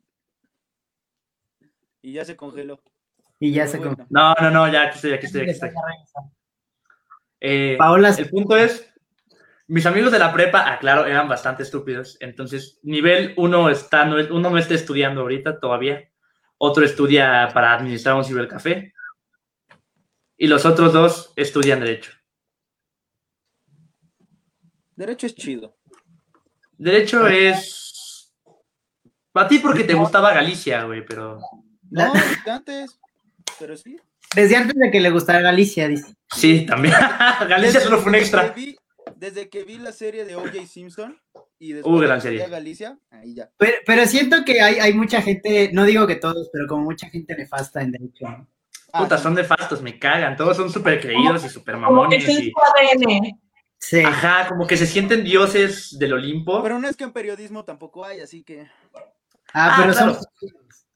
Y 2.01 2.13
ya 2.13 2.25
se 2.25 2.35
congeló. 2.35 2.81
Y 3.39 3.51
ya 3.53 3.61
Pero 3.63 3.71
se 3.71 3.77
bueno. 3.77 3.95
con- 3.95 4.07
No, 4.09 4.33
no, 4.41 4.51
no, 4.51 4.71
ya 4.71 4.83
aquí 4.87 4.95
estoy, 4.95 5.13
aquí 5.13 5.25
estoy, 5.27 5.41
aquí 5.41 5.51
estoy. 5.51 5.69
Eh, 7.39 7.75
Paola, 7.77 8.09
el 8.09 8.29
punto 8.29 8.57
es, 8.57 8.91
mis 9.67 9.85
amigos 9.85 10.11
de 10.11 10.19
la 10.19 10.33
prepa, 10.33 10.71
aclaro, 10.73 11.05
eran 11.05 11.29
bastante 11.29 11.63
estúpidos. 11.63 12.17
Entonces, 12.19 12.79
nivel 12.83 13.33
uno 13.37 13.69
está, 13.69 14.03
no, 14.05 14.15
uno 14.35 14.49
no 14.49 14.57
está 14.57 14.73
estudiando 14.73 15.21
ahorita 15.21 15.59
todavía. 15.59 16.10
Otro 16.63 16.85
estudia 16.85 17.49
para 17.55 17.73
administrar 17.73 18.13
un 18.15 18.23
cibercafé. 18.23 18.93
Y 20.37 20.45
los 20.45 20.63
otros 20.63 20.93
dos 20.93 21.33
estudian 21.35 21.79
derecho. 21.79 22.11
Derecho 24.95 25.25
es 25.25 25.35
chido. 25.35 25.75
Derecho 26.77 27.27
es... 27.27 28.31
Para 29.31 29.47
ti 29.47 29.57
porque 29.59 29.83
te 29.85 29.95
gustaba 29.95 30.33
Galicia, 30.33 30.83
güey, 30.83 31.03
pero... 31.05 31.39
No, 31.89 32.13
desde 32.13 32.51
antes, 32.51 32.99
pero 33.59 33.75
sí. 33.75 33.97
desde 34.35 34.55
antes 34.55 34.75
de 34.75 34.91
que 34.91 34.99
le 35.01 35.09
gustara 35.09 35.41
Galicia, 35.41 35.87
dice. 35.87 36.13
Sí, 36.31 36.65
también. 36.65 36.93
Galicia 37.49 37.79
Desde- 37.79 37.81
solo 37.85 37.97
fue 37.97 38.07
un 38.07 38.11
desde 38.13 38.23
extra. 38.25 38.53
que 38.53 38.59
vi- 38.61 38.77
desde 39.15 39.49
que 39.49 39.63
vi 39.63 39.77
la 39.79 39.91
serie 39.91 40.25
de 40.25 40.35
O.J. 40.35 40.65
Simpson 40.67 41.19
y 41.63 41.73
Uh, 41.73 41.75
después 41.75 42.01
gran 42.01 42.17
de 42.17 42.21
serie. 42.21 42.47
Galicia, 42.49 42.97
ahí 43.11 43.35
ya. 43.35 43.49
Pero, 43.57 43.73
pero 43.85 44.05
siento 44.07 44.43
que 44.43 44.61
hay, 44.61 44.79
hay 44.79 44.93
mucha 44.93 45.21
gente, 45.21 45.69
no 45.73 45.83
digo 45.85 46.07
que 46.07 46.15
todos, 46.15 46.49
pero 46.51 46.65
como 46.67 46.83
mucha 46.85 47.07
gente 47.09 47.35
nefasta 47.35 47.81
en 47.81 47.91
derecho. 47.91 48.27
¿no? 48.27 48.47
Ah, 48.93 49.03
Puta, 49.03 49.17
sí. 49.17 49.23
son 49.23 49.35
nefastos, 49.35 49.81
me 49.81 49.99
cagan. 49.99 50.35
Todos 50.35 50.57
son 50.57 50.71
súper 50.71 50.99
creídos 50.99 51.45
y 51.45 51.49
súper 51.49 51.75
como 51.75 51.85
mamones. 51.91 52.25
que 52.25 52.31
es 52.31 52.39
Y... 52.39 52.51
su 52.51 52.57
ADN. 53.05 53.39
Sí. 53.77 53.99
Ajá, 54.03 54.47
como 54.47 54.65
que 54.67 54.75
se 54.77 54.85
sienten 54.87 55.23
dioses 55.23 55.97
del 55.99 56.13
Olimpo. 56.13 56.61
Pero 56.63 56.77
no 56.79 56.87
es 56.87 56.95
que 56.97 57.03
en 57.03 57.13
periodismo 57.13 57.63
tampoco 57.63 58.05
hay, 58.05 58.19
así 58.21 58.43
que. 58.43 58.67
Ah, 59.53 59.73
Ah, 59.73 59.73
pero 59.81 59.93
claro. 59.93 60.13
son. 60.15 60.23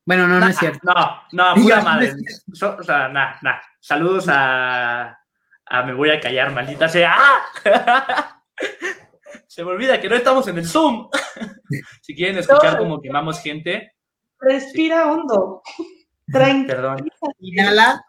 Bueno, 0.06 0.28
no, 0.28 0.40
no 0.40 0.48
es 0.48 0.58
cierto. 0.58 0.80
No, 0.84 1.22
no, 1.32 1.56
pura 1.62 1.82
madre. 1.82 2.14
So- 2.54 2.78
o 2.80 2.84
sea, 2.84 3.08
nah, 3.10 3.36
nah. 3.42 3.60
Saludos 3.80 4.26
a, 4.30 5.18
a 5.66 5.84
Me 5.84 5.94
Voy 5.94 6.10
a 6.10 6.20
Callar, 6.20 6.52
maldita 6.54 6.88
sea. 6.90 7.16
Se 9.56 9.64
me 9.64 9.72
olvida 9.72 10.02
que 10.02 10.10
no 10.10 10.18
estamos 10.18 10.46
en 10.50 10.58
el 10.58 10.68
Zoom. 10.68 11.08
si 12.02 12.14
quieren 12.14 12.40
escuchar 12.40 12.74
No. 12.74 12.80
como 12.80 13.02
quemamos 13.02 13.40
gente, 13.40 13.94
Respira 14.38 15.10
hondo. 15.10 15.62
Tranquilo. 16.30 16.68
perdón. 16.68 17.10
Inhala, 17.40 18.04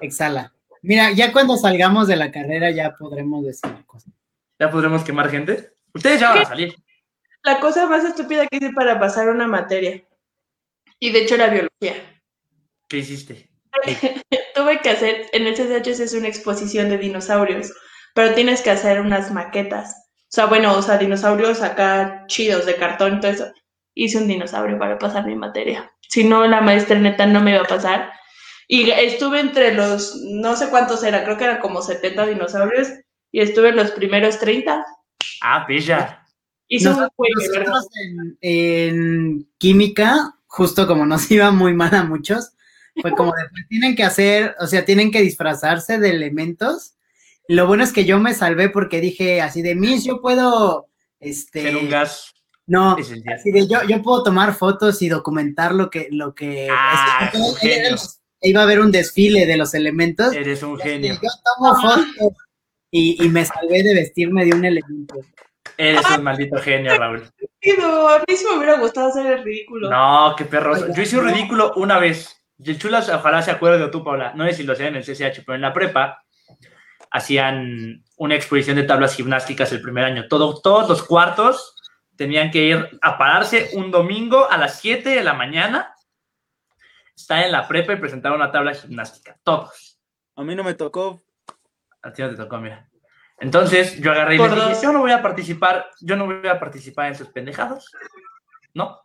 exhala. 0.00 0.52
Mira, 0.82 1.12
ya 1.12 1.32
cuando 1.32 1.56
salgamos 1.56 2.08
de 2.08 2.16
la 2.16 2.32
carrera 2.32 2.72
ya 2.72 2.96
podremos 2.98 3.46
decir 3.46 3.70
cosas. 3.86 4.12
¿Ya 4.58 4.72
podremos 4.72 5.04
quemar 5.04 5.30
gente? 5.30 5.70
Ustedes 5.94 6.18
ya 6.18 6.30
van 6.30 6.38
a 6.42 6.46
salir. 6.46 6.74
La 7.44 7.60
cosa 7.60 7.86
más 7.86 8.04
estúpida 8.04 8.48
que 8.48 8.56
hice 8.56 8.72
para 8.72 8.98
pasar 8.98 9.28
una 9.28 9.46
materia. 9.46 10.02
Y 10.98 11.12
de 11.12 11.22
hecho 11.22 11.36
era 11.36 11.46
biología. 11.46 11.94
¿Qué 12.88 12.98
hiciste? 12.98 13.48
Tuve 14.56 14.80
que 14.80 14.90
hacer, 14.90 15.26
en 15.32 15.46
el 15.46 15.54
CCHS 15.54 16.00
es 16.00 16.14
una 16.14 16.26
exposición 16.26 16.88
de 16.88 16.98
dinosaurios, 16.98 17.72
pero 18.16 18.34
tienes 18.34 18.62
que 18.62 18.70
hacer 18.70 19.00
unas 19.00 19.30
maquetas. 19.30 20.07
O 20.28 20.30
sea, 20.30 20.46
bueno, 20.46 20.76
o 20.76 20.82
sea, 20.82 20.98
dinosaurios 20.98 21.62
acá 21.62 22.24
chidos 22.26 22.66
de 22.66 22.76
cartón 22.76 23.20
eso. 23.24 23.46
Hice 23.94 24.18
un 24.18 24.28
dinosaurio 24.28 24.78
para 24.78 24.98
pasar 24.98 25.26
mi 25.26 25.34
materia. 25.34 25.90
Si 26.08 26.24
no, 26.24 26.46
la 26.46 26.60
maestra 26.60 26.98
neta 26.98 27.26
no 27.26 27.40
me 27.40 27.52
iba 27.52 27.62
a 27.62 27.64
pasar. 27.64 28.12
Y 28.68 28.90
estuve 28.90 29.40
entre 29.40 29.72
los, 29.72 30.16
no 30.16 30.54
sé 30.54 30.68
cuántos 30.68 31.02
era, 31.02 31.24
creo 31.24 31.38
que 31.38 31.44
eran 31.44 31.60
como 31.60 31.80
70 31.80 32.26
dinosaurios, 32.26 32.88
y 33.32 33.40
estuve 33.40 33.70
en 33.70 33.76
los 33.76 33.90
primeros 33.92 34.38
30. 34.38 34.84
Ah, 35.42 35.64
bella. 35.66 36.26
Un 36.70 36.84
Nosotros, 36.84 37.10
nosotros 37.18 37.88
en, 37.94 38.38
en 38.42 39.48
química, 39.56 40.34
justo 40.46 40.86
como 40.86 41.06
nos 41.06 41.30
iba 41.30 41.50
muy 41.50 41.72
mal 41.72 41.94
a 41.94 42.04
muchos, 42.04 42.52
fue 43.00 43.12
como 43.12 43.32
de, 43.32 43.42
pues, 43.50 43.68
tienen 43.68 43.96
que 43.96 44.04
hacer, 44.04 44.54
o 44.60 44.66
sea, 44.66 44.84
tienen 44.84 45.10
que 45.10 45.22
disfrazarse 45.22 45.98
de 45.98 46.10
elementos. 46.10 46.94
Lo 47.48 47.66
bueno 47.66 47.82
es 47.82 47.92
que 47.92 48.04
yo 48.04 48.18
me 48.20 48.34
salvé 48.34 48.68
porque 48.68 49.00
dije 49.00 49.40
así 49.40 49.62
de 49.62 49.74
Miss, 49.74 50.04
yo 50.04 50.20
puedo, 50.20 50.86
este, 51.18 51.62
Ser 51.62 51.76
un 51.76 51.88
gas 51.88 52.32
no, 52.68 52.96
así 53.34 53.50
de 53.50 53.66
yo, 53.66 53.82
yo 53.88 54.02
puedo 54.02 54.22
tomar 54.22 54.54
fotos 54.54 55.00
y 55.00 55.08
documentar 55.08 55.74
lo 55.74 55.88
que, 55.88 56.08
lo 56.10 56.34
que 56.34 56.68
Ah, 56.70 57.20
es 57.24 57.30
que 57.30 57.38
un 57.38 57.54
genio. 57.56 57.96
iba 58.42 58.60
a 58.60 58.64
haber 58.64 58.80
un 58.80 58.92
desfile 58.92 59.46
de 59.46 59.56
los 59.56 59.72
elementos. 59.72 60.34
Eres 60.34 60.62
un 60.62 60.78
y 60.78 60.82
genio. 60.82 61.14
yo 61.14 61.30
tomo 61.56 61.74
fotos 61.80 62.32
y, 62.90 63.24
y 63.24 63.28
me 63.30 63.46
salvé 63.46 63.82
de 63.82 63.94
vestirme 63.94 64.44
de 64.44 64.52
un 64.52 64.66
elemento. 64.66 65.14
Eres 65.78 66.04
un 66.14 66.22
maldito 66.22 66.58
genio, 66.58 66.94
Raúl. 66.98 67.22
A 67.40 68.24
mí 68.28 68.36
sí 68.36 68.44
me 68.44 68.58
hubiera 68.58 68.78
gustado 68.78 69.08
hacer 69.08 69.24
el 69.26 69.44
ridículo. 69.44 69.88
No, 69.88 70.34
qué 70.36 70.44
perroso. 70.44 70.92
Yo 70.92 71.02
hice 71.02 71.16
un 71.16 71.24
ridículo 71.26 71.72
una 71.76 71.98
vez. 71.98 72.36
Y 72.58 72.70
el 72.70 72.78
Chulas, 72.78 73.08
ojalá 73.08 73.40
se 73.40 73.50
acuerde 73.50 73.78
de 73.78 73.88
tú, 73.88 74.04
Paula. 74.04 74.34
No 74.34 74.44
sé 74.46 74.52
si 74.52 74.62
lo 74.64 74.74
hacían 74.74 74.88
en 74.88 74.96
el 74.96 75.04
CCH, 75.04 75.42
pero 75.46 75.54
en 75.54 75.62
la 75.62 75.72
prepa 75.72 76.22
hacían 77.10 78.04
una 78.16 78.34
exposición 78.34 78.76
de 78.76 78.82
tablas 78.82 79.16
gimnásticas 79.16 79.72
el 79.72 79.82
primer 79.82 80.04
año. 80.04 80.26
Todo, 80.28 80.60
todos 80.60 80.88
los 80.88 81.02
cuartos 81.02 81.74
tenían 82.16 82.50
que 82.50 82.64
ir 82.64 82.98
a 83.00 83.16
pararse 83.16 83.70
un 83.74 83.90
domingo 83.90 84.50
a 84.50 84.56
las 84.56 84.80
7 84.80 85.08
de 85.08 85.22
la 85.22 85.34
mañana, 85.34 85.94
estar 87.16 87.44
en 87.44 87.52
la 87.52 87.66
prepa 87.68 87.92
y 87.92 87.96
presentar 87.96 88.32
una 88.32 88.50
tabla 88.50 88.74
gimnástica. 88.74 89.38
Todos. 89.42 90.00
A 90.36 90.42
mí 90.42 90.54
no 90.54 90.64
me 90.64 90.74
tocó. 90.74 91.22
A 92.02 92.12
ti 92.12 92.22
no 92.22 92.30
te 92.30 92.36
tocó, 92.36 92.58
mira. 92.58 92.88
Entonces 93.40 94.00
yo 94.00 94.10
agarré 94.10 94.34
y 94.34 94.38
les 94.38 94.50
dije, 94.50 94.82
yo 94.82 94.92
no 94.92 94.98
voy 95.00 95.12
a 95.12 95.22
participar, 95.22 95.90
yo 96.00 96.16
no 96.16 96.26
voy 96.26 96.48
a 96.48 96.58
participar 96.58 97.06
en 97.06 97.14
sus 97.14 97.28
pendejados. 97.28 97.92
No. 98.74 99.00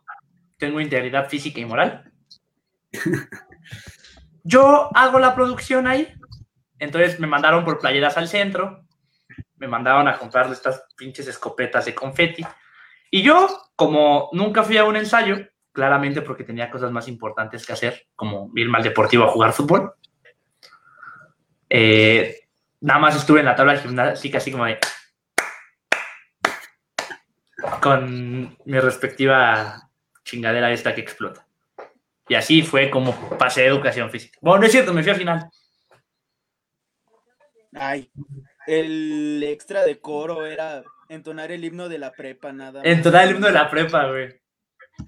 Tengo 0.56 0.80
integridad 0.80 1.28
física 1.28 1.60
y 1.60 1.64
moral. 1.64 2.12
Yo 4.44 4.90
hago 4.94 5.18
la 5.18 5.34
producción 5.34 5.86
ahí. 5.86 6.14
Entonces 6.78 7.20
me 7.20 7.26
mandaron 7.26 7.64
por 7.64 7.78
playeras 7.78 8.16
al 8.16 8.28
centro. 8.28 8.84
Me 9.56 9.68
mandaron 9.68 10.08
a 10.08 10.18
comprar 10.18 10.50
estas 10.52 10.84
pinches 10.96 11.26
escopetas 11.26 11.84
de 11.84 11.94
confeti. 11.94 12.44
Y 13.10 13.22
yo, 13.22 13.48
como 13.76 14.28
nunca 14.32 14.62
fui 14.62 14.76
a 14.76 14.84
un 14.84 14.96
ensayo, 14.96 15.38
claramente 15.72 16.22
porque 16.22 16.44
tenía 16.44 16.70
cosas 16.70 16.90
más 16.90 17.08
importantes 17.08 17.66
que 17.66 17.72
hacer, 17.72 18.06
como 18.16 18.50
irme 18.54 18.78
al 18.78 18.84
deportivo 18.84 19.24
a 19.24 19.28
jugar 19.28 19.52
fútbol, 19.52 19.92
eh, 21.68 22.48
nada 22.80 23.00
más 23.00 23.16
estuve 23.16 23.40
en 23.40 23.46
la 23.46 23.56
tabla 23.56 23.76
gimnástica 23.76 24.38
así 24.38 24.52
como 24.52 24.64
de... 24.64 24.78
Con 27.80 28.56
mi 28.64 28.78
respectiva 28.78 29.90
chingadera 30.22 30.70
esta 30.70 30.94
que 30.94 31.00
explota. 31.00 31.46
Y 32.28 32.34
así 32.34 32.62
fue 32.62 32.90
como 32.90 33.36
pasé 33.38 33.66
educación 33.66 34.10
física. 34.10 34.38
Bueno, 34.40 34.60
no 34.60 34.66
es 34.66 34.72
cierto, 34.72 34.92
me 34.92 35.02
fui 35.02 35.12
a 35.12 35.16
final. 35.16 35.50
Ay, 37.74 38.10
el 38.66 39.42
extra 39.46 39.84
de 39.84 40.00
coro 40.00 40.46
era 40.46 40.82
entonar 41.08 41.52
el 41.52 41.64
himno 41.64 41.88
de 41.88 41.98
la 41.98 42.12
prepa, 42.12 42.52
nada 42.52 42.72
más. 42.80 42.82
Entonar 42.84 43.24
el 43.24 43.34
himno 43.34 43.46
de 43.48 43.52
la 43.52 43.70
prepa, 43.70 44.06
güey. 44.08 44.40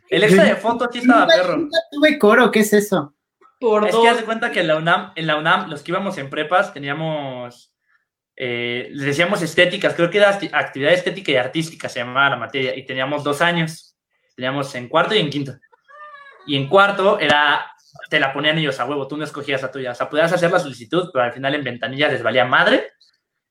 El 0.09 0.24
extra 0.24 0.44
de 0.44 0.57
foto 0.57 0.88
sí 0.92 0.98
estaba 0.98 1.26
perro. 1.26 1.57
nunca 1.57 1.79
tuve 1.90 2.18
coro, 2.18 2.50
¿qué 2.50 2.61
es 2.61 2.72
eso? 2.72 3.14
Por 3.61 3.87
Es 3.87 3.92
dos. 3.92 4.02
que 4.02 4.09
haz 4.09 4.18
de 4.18 4.24
cuenta 4.24 4.50
que 4.50 4.61
en 4.61 4.66
la 4.66 4.76
UNAM, 4.76 5.12
en 5.14 5.26
la 5.26 5.37
UNAM, 5.37 5.70
los 5.70 5.83
que 5.83 5.92
íbamos 5.92 6.18
en 6.18 6.29
prepas, 6.29 6.74
teníamos, 6.74 7.72
eh, 8.37 8.88
les 8.92 9.07
decíamos 9.07 9.40
estéticas, 9.42 9.94
creo 9.94 10.11
que 10.11 10.18
era 10.18 10.38
actividad 10.52 10.92
estética 10.92 11.33
y 11.33 11.37
artística, 11.37 11.88
se 11.88 12.00
llamaba 12.00 12.31
la 12.31 12.37
materia, 12.37 12.76
y 12.76 12.85
teníamos 12.85 13.24
dos 13.24 13.40
años, 13.40 13.96
teníamos 14.35 14.74
en 14.74 14.88
cuarto 14.88 15.14
y 15.14 15.18
en 15.18 15.31
quinto. 15.31 15.55
Y 16.46 16.57
en 16.57 16.68
cuarto 16.68 17.18
era, 17.18 17.72
te 18.09 18.20
la 18.20 18.32
ponían 18.32 18.59
ellos 18.59 18.78
a 18.80 18.85
huevo, 18.87 19.06
tú 19.09 19.16
no 19.16 19.24
escogías 19.24 19.62
la 19.62 19.70
tuya, 19.70 19.92
o 19.92 19.94
sea, 19.94 20.09
podías 20.09 20.32
hacer 20.32 20.50
la 20.50 20.59
solicitud, 20.59 21.11
pero 21.12 21.24
al 21.24 21.32
final 21.32 21.54
en 21.54 21.64
ventanilla 21.64 22.09
les 22.09 22.22
valía 22.22 22.44
madre 22.44 22.92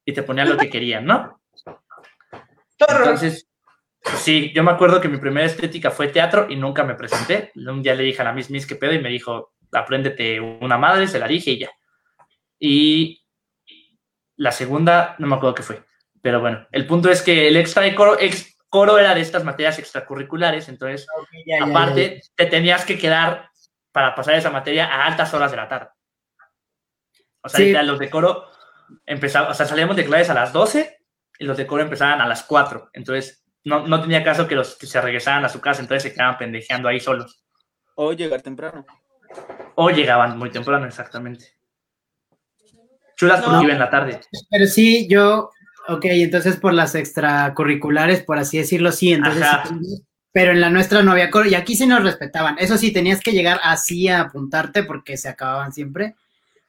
y 0.06 0.14
te 0.14 0.24
ponían 0.24 0.50
lo 0.50 0.58
que 0.58 0.70
querían, 0.70 1.06
¿no? 1.06 1.42
Entonces, 2.78 3.50
sí, 4.18 4.52
yo 4.54 4.64
me 4.64 4.72
acuerdo 4.72 5.00
que 5.02 5.08
mi 5.08 5.18
primera 5.18 5.46
estética 5.46 5.92
fue 5.92 6.10
teatro 6.10 6.48
y 6.50 6.56
nunca 6.56 6.84
me 6.84 6.96
presenté. 6.96 7.52
Un 7.56 7.82
día 7.82 7.96
le 7.96 8.04
dije 8.04 8.22
a 8.22 8.26
la 8.26 8.34
Miss 8.34 8.50
Miss 8.50 8.68
qué 8.68 8.76
pedo 8.76 8.94
y 8.94 9.00
me 9.00 9.10
dijo, 9.10 9.54
apréndete 9.72 10.40
una 10.40 10.78
madre, 10.78 11.08
se 11.08 11.20
la 11.20 11.28
dije 11.28 11.52
y 11.52 11.60
ya. 11.60 11.72
Y 12.60 13.24
la 14.38 14.52
segunda, 14.52 15.16
no 15.20 15.28
me 15.28 15.36
acuerdo 15.36 15.56
qué 15.56 15.64
fue. 15.64 15.84
Pero 16.22 16.40
bueno, 16.42 16.68
el 16.72 16.86
punto 16.86 17.10
es 17.10 17.22
que 17.22 17.48
el 17.48 17.56
extra 17.58 17.84
de 17.84 17.96
coro, 17.96 18.20
ex- 18.20 18.58
coro 18.70 18.98
era 18.98 19.16
de 19.16 19.22
estas 19.22 19.44
materias 19.44 19.80
extracurriculares, 19.80 20.68
entonces, 20.70 21.08
Ya, 21.46 21.60
ya, 21.60 21.66
ya, 21.66 21.72
aparte, 21.72 22.22
te 22.36 22.46
tenías 22.48 22.84
que 22.84 22.98
quedar 22.98 23.50
para 23.96 24.14
pasar 24.14 24.36
esa 24.36 24.50
materia 24.50 24.88
a 24.94 25.06
altas 25.06 25.34
horas 25.34 25.52
de 25.52 25.56
la 25.58 25.70
tarde. 25.70 25.88
O 27.42 27.48
sea, 27.48 27.58
Sí. 27.60 27.64
literal, 27.68 27.88
los 27.88 27.98
de 27.98 28.10
coro 28.10 28.44
empezaban, 29.06 29.50
o 29.50 29.54
sea, 29.54 29.66
salíamos 29.66 29.96
de 29.96 30.04
clases 30.04 30.30
a 30.32 30.34
las 30.34 30.52
12 30.52 30.98
y 31.40 31.46
los 31.46 31.56
de 31.56 31.66
coro 31.66 31.82
empezaban 31.82 32.20
a 32.20 32.28
las 32.28 32.44
4. 32.44 32.90
Entonces, 32.92 33.46
no, 33.64 33.88
no 33.88 34.02
tenía 34.02 34.22
caso 34.22 34.50
que 34.50 34.56
los 34.56 34.76
que 34.76 34.86
se 34.86 35.00
regresaran 35.00 35.46
a 35.46 35.50
su 35.50 35.62
casa, 35.62 35.82
entonces 35.82 36.04
se 36.04 36.14
quedaban 36.14 36.38
pendejeando 36.38 36.90
ahí 36.90 37.00
solos. 37.00 37.46
O 37.96 38.12
llegar 38.12 38.42
temprano. 38.42 38.86
O 39.76 39.90
llegaban 39.90 40.38
muy 40.38 40.50
temprano, 40.52 40.86
exactamente. 40.86 41.54
Chulas 43.16 43.40
porque 43.40 43.56
No. 43.56 43.64
iba 43.64 43.72
en 43.74 43.80
la 43.80 43.90
tarde. 43.90 44.20
Pero 44.50 44.66
sí, 44.68 45.08
yo, 45.10 45.52
ok, 45.88 46.04
entonces 46.06 46.58
por 46.58 46.74
las 46.74 46.96
extracurriculares, 46.96 48.24
por 48.26 48.40
así 48.40 48.58
decirlo, 48.58 48.92
sí, 48.92 49.14
entonces 49.14 49.44
Ajá. 49.44 49.64
sí 49.64 49.70
tenías- 49.74 50.02
pero 50.36 50.52
en 50.52 50.60
la 50.60 50.70
nuestra 50.70 51.02
no 51.02 51.14
había 51.14 51.32
coro, 51.32 51.48
y 51.48 51.56
aquí 51.56 51.78
sí 51.78 51.88
nos 51.88 52.04
respetaban. 52.04 52.58
Eso 52.60 52.78
sí, 52.78 52.92
tenías 52.92 53.22
que 53.22 53.32
llegar 53.32 53.58
así 53.64 54.10
a 54.10 54.20
apuntarte 54.20 54.84
porque 54.84 55.16
se 55.16 55.30
acababan 55.30 55.72
siempre. 55.72 56.16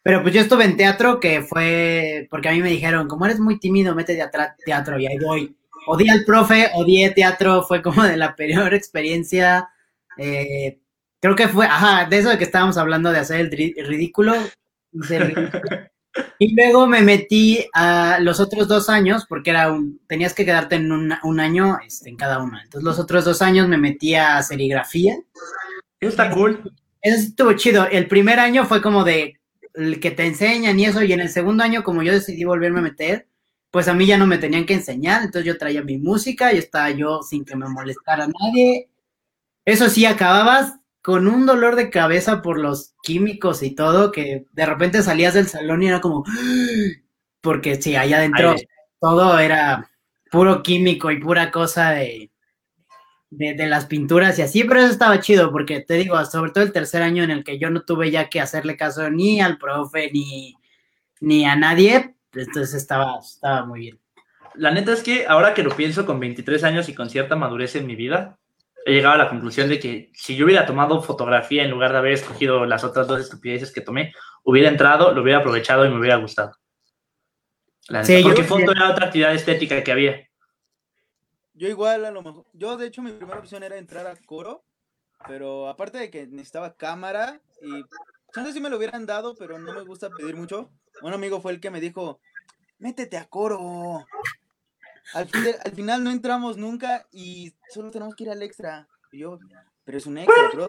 Pero 0.04 0.22
pues 0.22 0.32
yo 0.32 0.40
estuve 0.40 0.62
en 0.64 0.76
teatro, 0.76 1.18
que 1.18 1.42
fue 1.42 2.28
porque 2.30 2.48
a 2.48 2.52
mí 2.52 2.60
me 2.62 2.70
dijeron, 2.70 3.08
como 3.08 3.26
eres 3.26 3.40
muy 3.40 3.58
tímido, 3.58 3.92
métete 3.92 4.22
a 4.22 4.30
teatro, 4.64 5.00
y 5.00 5.08
ahí 5.08 5.18
voy. 5.18 5.56
Odié 5.88 6.12
al 6.12 6.24
profe, 6.24 6.70
odié 6.74 7.10
teatro, 7.10 7.64
fue 7.64 7.82
como 7.82 8.04
de 8.04 8.16
la 8.16 8.36
peor 8.36 8.72
experiencia. 8.72 9.68
eh, 10.16 10.78
creo 11.20 11.34
que 11.34 11.48
fue, 11.48 11.66
ajá, 11.66 12.04
de 12.08 12.18
eso 12.18 12.28
de 12.30 12.38
que 12.38 12.44
estábamos 12.44 12.76
hablando 12.78 13.10
de 13.10 13.18
hacer 13.18 13.40
el 13.40 13.50
ri- 13.50 13.74
ridículo. 13.84 14.34
el 14.92 15.20
ridículo. 15.34 15.62
Y 16.38 16.54
luego 16.54 16.86
me 16.86 17.02
metí 17.02 17.66
a 17.72 18.18
los 18.20 18.40
otros 18.40 18.68
dos 18.68 18.88
años, 18.88 19.26
porque 19.28 19.50
era 19.50 19.72
un, 19.72 20.00
tenías 20.06 20.34
que 20.34 20.44
quedarte 20.44 20.76
en 20.76 20.92
un, 20.92 21.14
un 21.22 21.40
año 21.40 21.78
este, 21.84 22.10
en 22.10 22.16
cada 22.16 22.42
uno. 22.42 22.58
Entonces 22.58 22.84
los 22.84 22.98
otros 22.98 23.24
dos 23.24 23.42
años 23.42 23.68
me 23.68 23.78
metí 23.78 24.14
a 24.14 24.42
serigrafía. 24.42 25.16
Eso 26.00 26.10
está 26.10 26.30
cool. 26.30 26.72
Eso 27.00 27.18
estuvo 27.18 27.52
chido. 27.54 27.86
El 27.86 28.08
primer 28.08 28.38
año 28.38 28.66
fue 28.66 28.82
como 28.82 29.04
de 29.04 29.38
el 29.74 30.00
que 30.00 30.10
te 30.10 30.26
enseñan 30.26 30.78
y 30.80 30.86
eso, 30.86 31.02
y 31.02 31.12
en 31.12 31.20
el 31.20 31.28
segundo 31.28 31.62
año, 31.62 31.84
como 31.84 32.02
yo 32.02 32.12
decidí 32.12 32.44
volverme 32.44 32.80
a 32.80 32.82
meter, 32.82 33.28
pues 33.70 33.88
a 33.88 33.94
mí 33.94 34.06
ya 34.06 34.16
no 34.16 34.26
me 34.26 34.38
tenían 34.38 34.64
que 34.64 34.74
enseñar, 34.74 35.22
entonces 35.22 35.46
yo 35.46 35.58
traía 35.58 35.82
mi 35.82 35.98
música 35.98 36.52
y 36.52 36.58
estaba 36.58 36.90
yo 36.90 37.22
sin 37.22 37.44
que 37.44 37.56
me 37.56 37.68
molestara 37.68 38.26
nadie. 38.26 38.88
Eso 39.64 39.90
sí, 39.90 40.06
acababas 40.06 40.76
con 41.06 41.28
un 41.28 41.46
dolor 41.46 41.76
de 41.76 41.88
cabeza 41.88 42.42
por 42.42 42.58
los 42.58 42.96
químicos 43.00 43.62
y 43.62 43.76
todo, 43.76 44.10
que 44.10 44.46
de 44.50 44.66
repente 44.66 45.04
salías 45.04 45.34
del 45.34 45.46
salón 45.46 45.84
y 45.84 45.86
era 45.86 46.00
como, 46.00 46.24
porque 47.40 47.80
sí, 47.80 47.94
allá 47.94 48.16
adentro 48.16 48.56
todo 49.00 49.38
era 49.38 49.88
puro 50.32 50.64
químico 50.64 51.12
y 51.12 51.20
pura 51.20 51.52
cosa 51.52 51.92
de, 51.92 52.32
de, 53.30 53.54
de 53.54 53.66
las 53.68 53.86
pinturas 53.86 54.36
y 54.40 54.42
así, 54.42 54.64
pero 54.64 54.80
eso 54.80 54.90
estaba 54.90 55.20
chido, 55.20 55.52
porque 55.52 55.78
te 55.78 55.94
digo, 55.94 56.24
sobre 56.24 56.50
todo 56.50 56.64
el 56.64 56.72
tercer 56.72 57.02
año 57.02 57.22
en 57.22 57.30
el 57.30 57.44
que 57.44 57.60
yo 57.60 57.70
no 57.70 57.82
tuve 57.82 58.10
ya 58.10 58.28
que 58.28 58.40
hacerle 58.40 58.76
caso 58.76 59.08
ni 59.08 59.40
al 59.40 59.58
profe 59.58 60.10
ni, 60.12 60.56
ni 61.20 61.44
a 61.44 61.54
nadie, 61.54 62.16
entonces 62.32 62.74
estaba, 62.74 63.20
estaba 63.20 63.64
muy 63.64 63.78
bien. 63.78 64.00
La 64.56 64.72
neta 64.72 64.92
es 64.92 65.04
que 65.04 65.24
ahora 65.28 65.54
que 65.54 65.62
lo 65.62 65.70
pienso 65.70 66.04
con 66.04 66.18
23 66.18 66.64
años 66.64 66.88
y 66.88 66.96
con 66.96 67.08
cierta 67.10 67.36
madurez 67.36 67.76
en 67.76 67.86
mi 67.86 67.94
vida, 67.94 68.40
he 68.86 68.92
llegado 68.92 69.16
a 69.16 69.18
la 69.18 69.28
conclusión 69.28 69.68
de 69.68 69.80
que 69.80 70.12
si 70.14 70.36
yo 70.36 70.44
hubiera 70.44 70.64
tomado 70.64 71.02
fotografía 71.02 71.64
en 71.64 71.72
lugar 71.72 71.90
de 71.90 71.98
haber 71.98 72.12
escogido 72.12 72.64
las 72.66 72.84
otras 72.84 73.08
dos 73.08 73.20
estupideces 73.20 73.72
que 73.72 73.80
tomé, 73.80 74.12
hubiera 74.44 74.68
entrado, 74.68 75.12
lo 75.12 75.22
hubiera 75.22 75.40
aprovechado 75.40 75.84
y 75.84 75.90
me 75.90 75.98
hubiera 75.98 76.16
gustado. 76.16 76.52
La 77.88 78.04
Sí, 78.04 78.18
yo 78.18 78.28
porque 78.28 78.42
también. 78.44 78.68
foto 78.68 78.78
era 78.78 78.92
otra 78.92 79.06
actividad 79.06 79.34
estética 79.34 79.82
que 79.82 79.90
había. 79.90 80.28
Yo 81.54 81.66
igual 81.68 82.04
a 82.04 82.12
lo 82.12 82.22
mejor. 82.22 82.44
Yo 82.52 82.76
de 82.76 82.86
hecho 82.86 83.02
mi 83.02 83.10
primera 83.10 83.40
opción 83.40 83.64
era 83.64 83.76
entrar 83.76 84.06
a 84.06 84.14
coro. 84.24 84.64
Pero 85.26 85.68
aparte 85.68 85.98
de 85.98 86.10
que 86.10 86.28
necesitaba 86.28 86.76
cámara 86.76 87.40
y. 87.60 87.84
No 88.36 88.44
sé 88.44 88.52
si 88.52 88.60
me 88.60 88.70
lo 88.70 88.76
hubieran 88.76 89.04
dado, 89.04 89.34
pero 89.34 89.58
no 89.58 89.72
me 89.72 89.82
gusta 89.82 90.10
pedir 90.10 90.36
mucho. 90.36 90.70
Un 91.02 91.12
amigo 91.12 91.40
fue 91.40 91.50
el 91.52 91.60
que 91.60 91.70
me 91.70 91.80
dijo, 91.80 92.20
métete 92.78 93.16
a 93.16 93.24
coro. 93.24 94.04
Al, 95.14 95.28
fin 95.28 95.44
de- 95.44 95.58
al 95.64 95.72
final 95.72 96.02
no 96.04 96.10
entramos 96.10 96.56
nunca 96.56 97.06
y 97.12 97.54
solo 97.70 97.90
tenemos 97.90 98.14
que 98.14 98.24
ir 98.24 98.30
al 98.30 98.42
extra. 98.42 98.88
Y 99.12 99.20
yo, 99.20 99.38
pero 99.84 99.98
es 99.98 100.06
un 100.06 100.18
extra, 100.18 100.48
bro. 100.52 100.68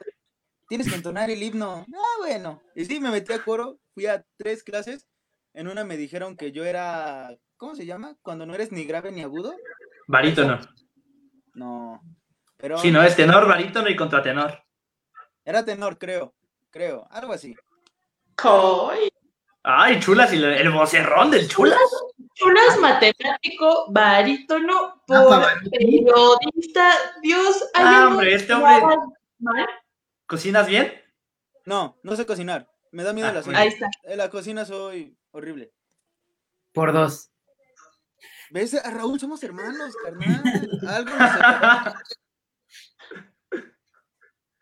Tienes 0.67 0.89
que 0.89 0.95
entonar 0.95 1.29
el 1.29 1.41
himno. 1.41 1.85
Ah, 1.93 2.15
bueno. 2.19 2.61
Y 2.75 2.85
sí, 2.85 2.99
me 2.99 3.09
metí 3.09 3.33
a 3.33 3.43
coro. 3.43 3.79
Fui 3.93 4.05
a 4.05 4.23
tres 4.37 4.63
clases. 4.63 5.07
En 5.53 5.67
una 5.67 5.83
me 5.83 5.97
dijeron 5.97 6.35
que 6.37 6.51
yo 6.51 6.65
era. 6.65 7.35
¿Cómo 7.57 7.73
se 7.73 7.85
llama? 7.85 8.15
Cuando 8.21 8.45
no 8.45 8.53
eres 8.53 8.71
ni 8.71 8.83
grave 8.85 9.11
ni 9.11 9.21
agudo. 9.23 9.55
Barítono. 10.07 10.59
No. 11.53 12.01
Pero 12.57 12.77
Sí, 12.77 12.91
no, 12.91 13.01
es 13.01 13.15
tenor, 13.15 13.47
barítono 13.47 13.89
y 13.89 13.95
contratenor. 13.95 14.61
era 15.45 15.63
tenor, 15.65 15.97
creo. 15.97 16.35
Creo. 16.69 17.07
Algo 17.09 17.33
así. 17.33 17.55
Ay, 18.37 19.09
Ay, 19.63 19.99
chulas, 19.99 20.31
y 20.33 20.37
el, 20.37 20.43
el 20.45 20.69
vocerrón 20.71 21.31
del 21.31 21.47
chulas. 21.47 21.79
Matemático, 22.81 23.85
barítono, 23.91 25.01
Ah, 25.09 25.23
por 25.23 25.29
barítono. 25.39 25.69
periodista. 25.71 26.91
Dios, 27.21 27.63
hay 27.73 27.85
Ah, 27.85 28.07
hombre, 28.07 28.33
este 28.35 28.53
hombre- 28.53 28.97
mal. 29.39 29.67
¿Cocinas 30.27 30.67
bien? 30.67 30.93
No, 31.65 31.97
no 32.03 32.15
sé 32.15 32.25
cocinar. 32.25 32.69
Me 32.91 33.03
da 33.03 33.13
miedo 33.13 33.27
Ah, 33.27 33.33
la 33.33 33.39
cocina. 33.41 33.59
Ahí 33.59 33.67
está. 33.69 33.89
En 34.03 34.17
la 34.17 34.29
cocina 34.29 34.65
soy 34.65 35.17
horrible. 35.31 35.71
Por 36.73 36.93
dos. 36.93 37.29
¿Ves? 38.49 38.73
A 38.75 38.89
Raúl 38.91 39.19
somos 39.19 39.43
hermanos, 39.43 39.93
carnal. 40.03 40.41
Algo 40.87 41.11
nos. 41.15 41.19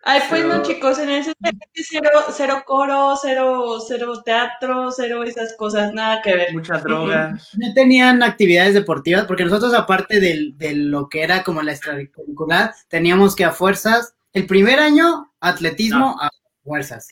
Ay, 0.07 0.21
pues 0.29 0.43
Pero- 0.43 0.57
no, 0.57 0.61
chicos, 0.63 0.99
en 0.99 1.09
ese 1.09 1.33
cero, 1.73 2.09
cero 2.31 2.63
coro, 2.65 3.15
cero, 3.19 3.79
cero 3.87 4.21
teatro, 4.23 4.91
cero 4.91 5.23
esas 5.23 5.55
cosas, 5.57 5.93
nada 5.93 6.21
que 6.21 6.35
ver. 6.35 6.53
Muchas 6.53 6.83
drogas. 6.83 7.49
No 7.57 7.73
tenían 7.73 8.21
actividades 8.21 8.75
deportivas, 8.75 9.25
porque 9.25 9.43
nosotros, 9.45 9.73
aparte 9.73 10.19
del- 10.19 10.55
de, 10.59 10.75
lo 10.75 11.09
que 11.09 11.23
era 11.23 11.43
como 11.43 11.63
la 11.63 11.71
extracurricular, 11.71 12.73
teníamos 12.87 13.35
que 13.35 13.45
a 13.45 13.51
fuerzas, 13.51 14.13
el 14.33 14.45
primer 14.45 14.79
año, 14.79 15.33
atletismo 15.39 16.15
a 16.21 16.29
fuerzas. 16.63 17.07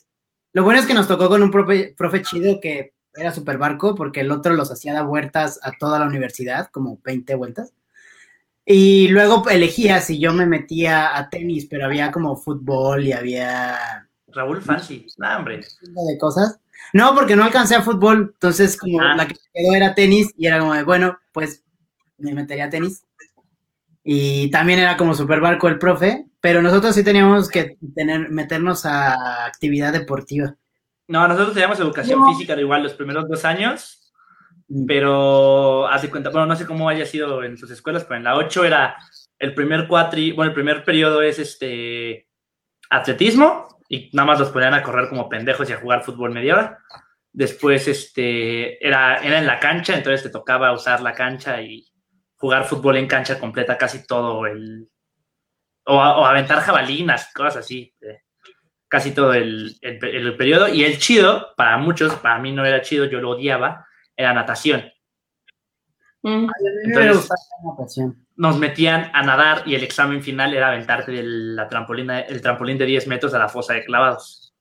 Lo 0.52 0.62
bueno 0.62 0.78
es 0.78 0.86
que 0.86 0.94
nos 0.94 1.08
tocó 1.08 1.28
con 1.28 1.42
un 1.42 1.50
profe, 1.50 1.94
profe 1.96 2.22
chido 2.22 2.60
que 2.60 2.94
era 3.16 3.32
super 3.32 3.58
barco, 3.58 3.96
porque 3.96 4.20
el 4.20 4.30
otro 4.30 4.54
los 4.54 4.70
hacía 4.70 4.92
dar 4.94 5.06
vueltas 5.06 5.58
a 5.64 5.72
toda 5.72 5.98
la 5.98 6.06
universidad, 6.06 6.68
como 6.70 7.00
20 7.02 7.34
vueltas. 7.34 7.72
Y 8.66 9.08
luego 9.08 9.48
elegía 9.48 10.00
si 10.00 10.18
yo 10.18 10.32
me 10.32 10.46
metía 10.46 11.16
a 11.16 11.28
tenis, 11.28 11.66
pero 11.68 11.84
había 11.84 12.10
como 12.10 12.34
fútbol 12.36 13.04
y 13.06 13.12
había 13.12 14.08
Raúl 14.28 14.62
Fancy. 14.62 15.06
Nah, 15.18 15.36
hombre. 15.38 15.58
de 15.82 16.18
cosas. 16.18 16.58
No, 16.92 17.14
porque 17.14 17.36
no 17.36 17.44
alcancé 17.44 17.74
a 17.74 17.82
fútbol, 17.82 18.30
entonces 18.34 18.76
como 18.76 19.00
Ah. 19.00 19.14
la 19.16 19.26
que 19.26 19.34
me 19.34 19.60
quedó 19.62 19.74
era 19.74 19.94
tenis 19.94 20.32
y 20.36 20.46
era 20.46 20.60
como 20.60 20.74
de, 20.74 20.82
bueno, 20.82 21.18
pues 21.32 21.62
me 22.18 22.32
metería 22.32 22.66
a 22.66 22.70
tenis. 22.70 23.04
Y 24.02 24.50
también 24.50 24.78
era 24.80 24.96
como 24.96 25.14
super 25.14 25.40
barco 25.40 25.66
el 25.68 25.78
profe, 25.78 26.26
pero 26.40 26.60
nosotros 26.62 26.94
sí 26.94 27.02
teníamos 27.02 27.48
que 27.48 27.76
tener, 27.94 28.28
meternos 28.30 28.84
a 28.86 29.46
actividad 29.46 29.92
deportiva. 29.92 30.54
No, 31.08 31.26
nosotros 31.28 31.54
teníamos 31.54 31.80
educación 31.80 32.20
No. 32.20 32.28
física 32.32 32.58
igual 32.60 32.82
los 32.82 32.94
primeros 32.94 33.28
dos 33.28 33.44
años. 33.44 34.03
Pero 34.86 35.86
haz 35.86 36.02
de 36.02 36.10
cuenta, 36.10 36.30
bueno, 36.30 36.46
no 36.46 36.56
sé 36.56 36.66
cómo 36.66 36.88
haya 36.88 37.06
sido 37.06 37.44
en 37.44 37.56
sus 37.56 37.70
escuelas, 37.70 38.04
pero 38.04 38.16
en 38.16 38.24
la 38.24 38.36
8 38.36 38.64
era 38.64 38.96
el 39.38 39.54
primer 39.54 39.86
cuatri, 39.86 40.32
bueno, 40.32 40.50
el 40.50 40.54
primer 40.54 40.84
periodo 40.84 41.22
es 41.22 41.38
este 41.38 42.28
atletismo 42.90 43.80
y 43.88 44.10
nada 44.12 44.26
más 44.26 44.38
los 44.38 44.50
ponían 44.50 44.74
a 44.74 44.82
correr 44.82 45.08
como 45.08 45.28
pendejos 45.28 45.68
y 45.68 45.72
a 45.72 45.80
jugar 45.80 46.02
fútbol 46.02 46.32
media 46.32 46.54
hora. 46.54 46.78
Después 47.32 47.86
este, 47.88 48.84
era, 48.84 49.16
era 49.18 49.38
en 49.38 49.46
la 49.46 49.60
cancha, 49.60 49.94
entonces 49.94 50.22
te 50.22 50.30
tocaba 50.30 50.72
usar 50.72 51.00
la 51.02 51.12
cancha 51.12 51.60
y 51.60 51.86
jugar 52.36 52.64
fútbol 52.64 52.96
en 52.96 53.06
cancha 53.06 53.38
completa 53.38 53.76
casi 53.78 54.06
todo 54.06 54.46
el... 54.46 54.88
O, 55.86 55.96
o 55.96 56.24
aventar 56.24 56.60
jabalinas, 56.60 57.30
cosas 57.34 57.58
así. 57.58 57.94
eh, 58.00 58.22
casi 58.88 59.12
todo 59.12 59.34
el, 59.34 59.76
el, 59.80 60.02
el 60.04 60.36
periodo. 60.36 60.68
Y 60.68 60.84
el 60.84 60.98
chido, 60.98 61.52
para 61.56 61.76
muchos, 61.78 62.14
para 62.14 62.38
mí 62.38 62.52
no 62.52 62.64
era 62.64 62.80
chido, 62.80 63.04
yo 63.06 63.20
lo 63.20 63.30
odiaba, 63.30 63.86
era 64.16 64.32
natación. 64.32 64.84
Mm. 66.22 66.46
Me 66.46 66.50
Entonces- 66.84 67.16
gusta 67.16 67.34
la 67.62 67.70
natación. 67.72 68.26
Nos 68.36 68.58
metían 68.58 69.10
a 69.14 69.22
nadar 69.22 69.62
y 69.66 69.74
el 69.76 69.84
examen 69.84 70.20
final 70.22 70.54
era 70.54 70.68
aventarte 70.68 71.12
de 71.12 71.22
la 71.22 71.68
trampolina, 71.68 72.20
el 72.20 72.40
trampolín 72.42 72.78
de 72.78 72.86
10 72.86 73.06
metros 73.06 73.32
a 73.34 73.38
la 73.38 73.48
fosa 73.48 73.74
de 73.74 73.84
clavados. 73.84 74.52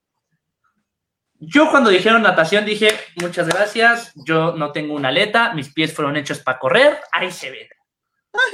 Yo 1.40 1.70
cuando 1.72 1.90
dijeron 1.90 2.22
natación 2.22 2.66
dije, 2.66 2.90
muchas 3.22 3.48
gracias, 3.48 4.14
yo 4.28 4.56
no 4.56 4.72
tengo 4.72 4.94
una 4.94 5.10
aleta, 5.10 5.54
mis 5.54 5.74
pies 5.74 5.94
fueron 5.94 6.16
hechos 6.16 6.40
para 6.40 6.60
correr, 6.60 7.00
ahí 7.12 7.32
se 7.32 7.50
ve. 7.52 7.68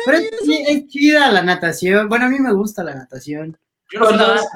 Pero 0.05 0.17
es, 0.17 0.29
sí, 0.43 0.63
es 0.67 0.87
chida 0.87 1.31
la 1.31 1.41
natación. 1.41 2.07
Bueno, 2.09 2.25
a 2.25 2.29
mí 2.29 2.39
me 2.39 2.53
gusta 2.53 2.83
la 2.83 2.95
natación. 2.95 3.57
Yo 3.91 3.99
no 3.99 4.05
sé 4.05 4.11
Con 4.11 4.17
nadar, 4.19 4.37
dos. 4.37 4.47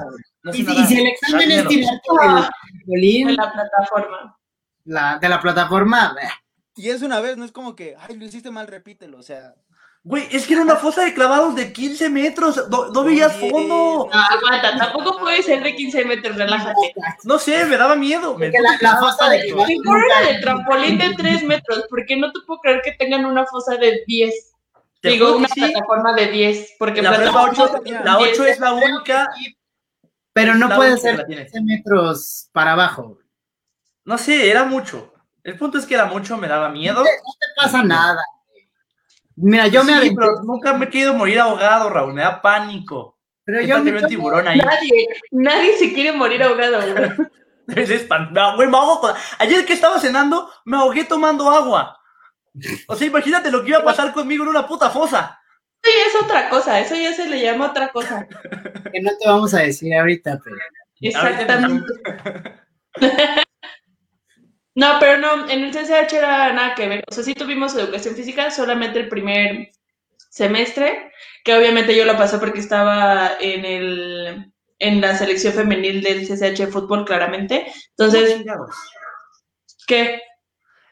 no 0.42 0.52
sé 0.52 0.58
Y, 0.58 0.64
si- 0.64 0.70
y 0.70 0.74
nadar. 0.74 0.86
si 0.88 1.00
el 1.00 1.06
examen 1.08 1.50
es 1.50 1.68
tirarte 1.68 2.08
Ah. 2.20 2.50
del 2.86 3.04
En 3.04 3.36
la 3.36 3.52
plataforma. 3.52 4.38
La, 4.84 5.18
de 5.18 5.28
la 5.28 5.40
plataforma, 5.40 6.16
Y 6.76 6.90
es 6.90 7.02
una 7.02 7.20
vez, 7.20 7.36
no 7.36 7.44
es 7.44 7.52
como 7.52 7.74
que, 7.76 7.96
ay, 7.98 8.16
lo 8.16 8.24
hiciste 8.24 8.50
mal, 8.50 8.66
repítelo. 8.66 9.18
O 9.18 9.22
sea, 9.22 9.54
Güey, 10.06 10.28
es 10.30 10.46
que 10.46 10.52
era 10.52 10.62
una 10.62 10.76
fosa 10.76 11.02
de 11.02 11.14
clavados 11.14 11.54
de 11.54 11.72
15 11.72 12.10
metros, 12.10 12.68
no, 12.68 12.88
no 12.90 13.04
veías 13.04 13.34
fondo. 13.36 14.10
No, 14.12 14.20
aguanta, 14.22 14.76
tampoco 14.76 15.18
puede 15.18 15.42
ser 15.42 15.62
de 15.62 15.74
15 15.74 16.04
metros, 16.04 16.36
relájate. 16.36 16.92
No 17.22 17.38
sé, 17.38 17.64
me 17.64 17.78
daba 17.78 17.96
miedo. 17.96 18.36
me- 18.36 18.50
la, 18.50 18.76
la 18.82 18.96
fosa 18.98 19.30
de 19.30 19.44
Mejor 19.54 20.04
era 20.04 20.30
de 20.30 20.40
trampolín 20.40 20.98
de 20.98 21.14
3 21.14 21.44
metros, 21.44 21.84
porque 21.88 22.18
no 22.18 22.30
te 22.32 22.40
puedo 22.46 22.60
creer 22.60 22.82
que 22.84 22.92
tengan 22.92 23.24
una 23.24 23.46
fosa 23.46 23.76
de 23.76 24.02
10. 24.06 24.34
Te 25.00 25.08
Digo, 25.08 25.36
una 25.36 25.48
sí. 25.48 25.60
plataforma 25.60 26.12
de 26.12 26.26
10, 26.26 26.74
porque 26.78 27.00
La 27.00 27.14
plataforma 27.14 27.64
8, 27.64 27.80
de 27.82 27.90
la 27.92 28.16
10 28.18 28.30
8 28.32 28.46
es 28.46 28.60
la 28.60 28.72
única. 28.74 29.28
Pero 30.34 30.54
no 30.56 30.68
La 30.68 30.76
puede 30.76 30.98
ser 30.98 31.24
tiene. 31.24 31.44
15 31.44 31.60
metros 31.62 32.48
para 32.52 32.72
abajo. 32.72 33.18
No 34.04 34.18
sé, 34.18 34.50
era 34.50 34.64
mucho. 34.64 35.12
El 35.42 35.56
punto 35.58 35.78
es 35.78 35.86
que 35.86 35.94
era 35.94 36.06
mucho, 36.06 36.36
me 36.36 36.48
daba 36.48 36.68
miedo. 36.68 37.00
No 37.00 37.04
te 37.04 37.46
pasa 37.56 37.82
nada. 37.82 38.22
Mira, 39.36 39.66
yo 39.66 39.82
me 39.82 39.92
Sí, 39.92 39.98
aventé, 39.98 40.16
pero 40.16 40.42
nunca 40.42 40.72
me 40.74 40.84
he 40.86 40.90
querido 40.90 41.14
morir 41.14 41.40
ahogado, 41.40 41.90
Raúl, 41.90 42.14
me 42.14 42.22
da 42.22 42.40
pánico. 42.40 43.18
pero 43.44 43.60
¿Qué 43.60 43.66
yo 43.66 43.78
me, 43.82 43.90
veo 43.90 44.02
un 44.02 44.08
tiburón 44.08 44.46
ahí? 44.48 44.58
Nadie, 44.58 45.06
nadie 45.32 45.76
se 45.76 45.92
quiere 45.92 46.12
morir 46.12 46.42
ahogado, 46.42 46.80
güey. 46.92 47.10
Es 47.66 47.88
espantado, 47.88 48.56
güey, 48.56 48.68
me 48.68 48.76
ahogo 48.76 49.00
con- 49.00 49.14
Ayer 49.38 49.64
que 49.64 49.72
estaba 49.72 49.98
cenando, 49.98 50.50
me 50.66 50.76
ahogué 50.76 51.04
tomando 51.04 51.50
agua. 51.50 51.98
O 52.86 52.94
sea, 52.94 53.06
imagínate 53.06 53.50
lo 53.50 53.62
que 53.62 53.70
iba 53.70 53.78
a 53.78 53.84
pasar 53.84 54.12
conmigo 54.12 54.44
en 54.44 54.50
una 54.50 54.66
puta 54.66 54.90
fosa. 54.90 55.40
Eso 55.82 55.92
ya 55.98 56.06
es 56.18 56.24
otra 56.24 56.48
cosa, 56.50 56.78
eso 56.80 56.94
ya 56.94 57.14
se 57.14 57.26
le 57.26 57.40
llama 57.40 57.70
otra 57.70 57.88
cosa. 57.88 58.26
que 58.92 59.00
no 59.00 59.10
te 59.18 59.26
vamos 59.26 59.54
a 59.54 59.60
decir 59.60 59.94
ahorita, 59.94 60.38
pero 60.44 60.56
Exactamente. 61.00 61.86
No, 64.74 64.96
pero 64.98 65.18
no, 65.18 65.48
en 65.48 65.64
el 65.64 65.70
CCH 65.70 66.12
era 66.14 66.52
nada 66.52 66.74
que 66.74 66.88
ver. 66.88 67.04
O 67.08 67.14
sea, 67.14 67.22
sí 67.22 67.34
tuvimos 67.34 67.74
educación 67.76 68.16
física, 68.16 68.50
solamente 68.50 68.98
el 68.98 69.08
primer 69.08 69.70
semestre, 70.30 71.12
que 71.44 71.54
obviamente 71.54 71.96
yo 71.96 72.04
lo 72.04 72.16
pasé 72.16 72.38
porque 72.38 72.58
estaba 72.58 73.36
en 73.40 73.64
el 73.64 74.54
en 74.78 75.00
la 75.00 75.16
selección 75.16 75.54
femenil 75.54 76.02
del 76.02 76.26
CCH 76.26 76.58
de 76.58 76.66
fútbol, 76.66 77.04
claramente. 77.04 77.66
Entonces. 77.90 78.44
¿qué? 79.86 80.20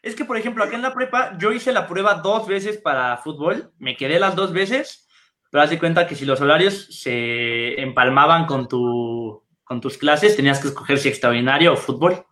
Es 0.03 0.17
que, 0.17 0.25
por 0.25 0.37
ejemplo, 0.37 0.65
acá 0.65 0.77
en 0.77 0.83
la 0.83 0.95
prepa, 0.95 1.37
yo 1.39 1.53
hice 1.53 1.73
la 1.73 1.87
prueba 1.87 2.15
dos 2.15 2.47
veces 2.47 2.79
para 2.79 3.17
fútbol, 3.19 3.73
me 3.79 3.97
quedé 3.97 4.19
las 4.19 4.35
dos 4.35 4.53
veces, 4.53 5.07
pero 5.51 5.63
haz 5.63 5.71
de 5.71 5.79
cuenta 5.79 6.07
que 6.07 6.17
si 6.17 6.25
los 6.25 6.41
horarios 6.41 6.87
se 6.91 7.81
empalmaban 7.81 8.47
con, 8.47 8.67
tu, 8.67 9.45
con 9.63 9.81
tus 9.81 9.99
clases, 9.99 10.37
tenías 10.37 10.61
que 10.61 10.69
escoger 10.69 10.99
si 10.99 11.09
extraordinario 11.09 11.75
o 11.75 11.77
fútbol. 11.77 12.25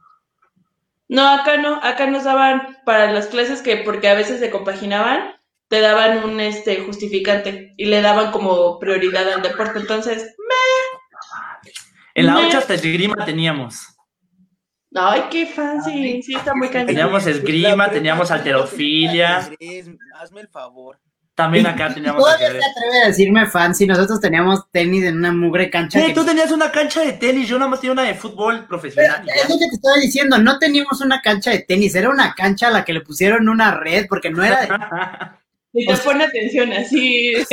No, 1.12 1.29
acá 1.29 1.57
no, 1.57 1.75
acá 1.83 2.07
nos 2.07 2.23
daban 2.23 2.79
para 2.87 3.11
las 3.12 3.27
clases 3.27 3.62
que, 3.62 3.79
porque 3.79 4.09
a 4.09 4.14
veces 4.14 4.38
se 4.38 4.49
compaginaban, 4.49 5.35
te 5.68 5.81
daban 5.81 6.23
un 6.25 6.38
este 6.38 6.85
justificante 6.85 7.75
y 7.77 7.87
le 7.87 8.01
daban 8.01 8.31
como 8.31 8.79
prioridad 8.79 9.29
al 9.33 9.42
deporte. 9.42 9.81
Entonces, 9.81 10.37
En 12.14 12.27
la 12.27 12.35
Me- 12.35 12.46
8 12.46 12.59
hasta 12.59 12.75
esgrima 12.75 13.25
teníamos. 13.25 13.87
ay, 14.94 15.25
qué 15.31 15.46
fancy, 15.46 16.23
sí, 16.23 16.35
está 16.35 16.55
muy 16.55 16.68
cañón. 16.68 16.87
Teníamos 16.87 17.27
esgrima, 17.27 17.90
teníamos 17.90 18.31
alterofilia, 18.31 19.51
Hazme 20.14 20.40
el 20.42 20.49
favor. 20.49 21.01
También 21.42 21.66
acá 21.66 21.88
teníamos 21.94 22.22
todavía 22.22 22.50
se 22.50 22.57
atreve 22.59 23.03
a 23.05 23.07
decirme 23.09 23.46
fancy. 23.46 23.87
Nosotros 23.87 24.20
teníamos 24.20 24.70
tenis 24.70 25.05
en 25.05 25.18
una 25.18 25.33
mugre 25.33 25.70
cancha. 25.70 26.00
Sí, 26.00 26.07
que- 26.09 26.12
tú 26.14 26.24
tenías 26.24 26.50
una 26.50 26.70
cancha 26.70 27.00
de 27.00 27.12
tenis, 27.14 27.48
yo 27.48 27.59
nada 27.59 27.70
más 27.70 27.81
tenía 27.81 27.92
una 27.92 28.03
de 28.03 28.14
fútbol 28.14 28.66
profesional. 28.66 29.29
Es 29.29 29.48
lo 29.48 29.59
que 29.59 29.68
te 29.68 29.74
estaba 29.74 29.96
diciendo, 29.96 30.38
no 30.38 30.59
teníamos 30.59 31.00
una 31.00 31.20
cancha 31.22 31.50
de 31.50 31.61
tenis, 31.61 31.94
era 31.94 32.09
una 32.11 32.35
cancha 32.35 32.68
a 32.68 32.70
la 32.70 32.85
que 32.85 32.92
le 32.92 33.00
pusieron 33.00 33.48
una 33.48 33.72
red, 33.74 34.07
porque 34.09 34.31
no 34.31 34.42
era 34.44 34.61
de 34.62 34.68
Y 35.72 35.87
te 35.87 35.96
pone 35.98 36.24
atención 36.24 36.72
así. 36.72 37.33
Él 37.35 37.46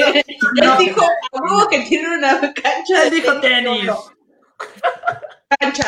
No. 0.55 0.75
dijo, 0.77 1.01
"A 1.01 1.39
huevo 1.39 1.67
que 1.69 1.81
tiene 1.81 2.17
una 2.17 2.39
cancha. 2.39 3.03
Él 3.03 3.11
dijo 3.11 3.39
tenis. 3.39 3.89
Cancha. 5.59 5.85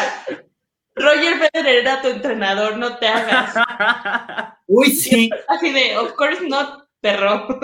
Roger 0.96 1.38
Federer 1.40 1.76
era 1.78 2.02
tu 2.02 2.10
entrenador, 2.10 2.78
no 2.78 2.98
te 2.98 3.08
hagas. 3.08 3.54
Uy, 4.68 4.92
sí. 4.92 5.30
Así 5.48 5.72
de, 5.72 5.98
of 5.98 6.12
course 6.14 6.46
not, 6.48 6.84
perro. 7.02 7.60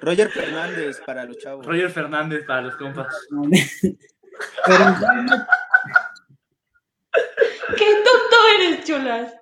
Roger 0.00 0.30
Fernández 0.30 1.00
para 1.04 1.24
los 1.24 1.38
chavos. 1.38 1.66
Roger 1.66 1.90
Fernández 1.90 2.44
para 2.46 2.62
los 2.62 2.76
compas. 2.76 3.14
Pero 4.66 4.84
Qué 7.76 7.94
tonto 8.04 8.36
eres, 8.56 8.84
chulas. 8.84 9.34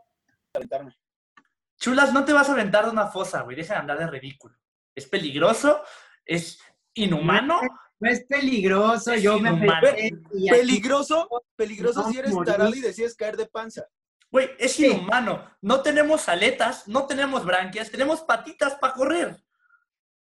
Chulas, 1.79 2.12
no 2.12 2.24
te 2.24 2.33
vas 2.33 2.48
a 2.48 2.53
aventar 2.53 2.85
de 2.85 2.90
una 2.90 3.07
fosa, 3.07 3.42
güey. 3.42 3.57
Deja 3.57 3.74
de 3.74 3.81
andar 3.81 3.98
de 3.98 4.07
ridículo. 4.09 4.57
Es 4.94 5.07
peligroso, 5.07 5.83
es 6.24 6.59
inhumano. 6.94 7.61
no 8.00 8.11
es 8.11 8.24
peligroso, 8.24 9.14
yo 9.14 9.38
me 9.38 9.50
inhumano. 9.50 9.72
aventé 9.88 10.11
y 10.33 10.48
aquí- 10.48 10.61
Peligroso, 10.61 11.29
peligroso 11.57 12.03
No, 12.03 12.11
si 12.11 12.18
eres 12.18 12.33
morir. 12.33 12.53
tarado 12.53 12.74
y 12.74 12.81
decides 12.81 13.14
caer 13.14 13.37
de 13.37 13.46
panza. 13.46 13.87
Güey, 14.31 14.51
es 14.59 14.79
inhumano. 14.79 15.45
No 15.61 15.83
tenemos 15.83 16.29
aletas, 16.29 16.87
no 16.87 17.07
tenemos 17.07 17.45
branquias, 17.45 17.90
tenemos 17.90 18.21
patitas 18.21 18.75
para 18.77 18.93
correr. 18.95 19.43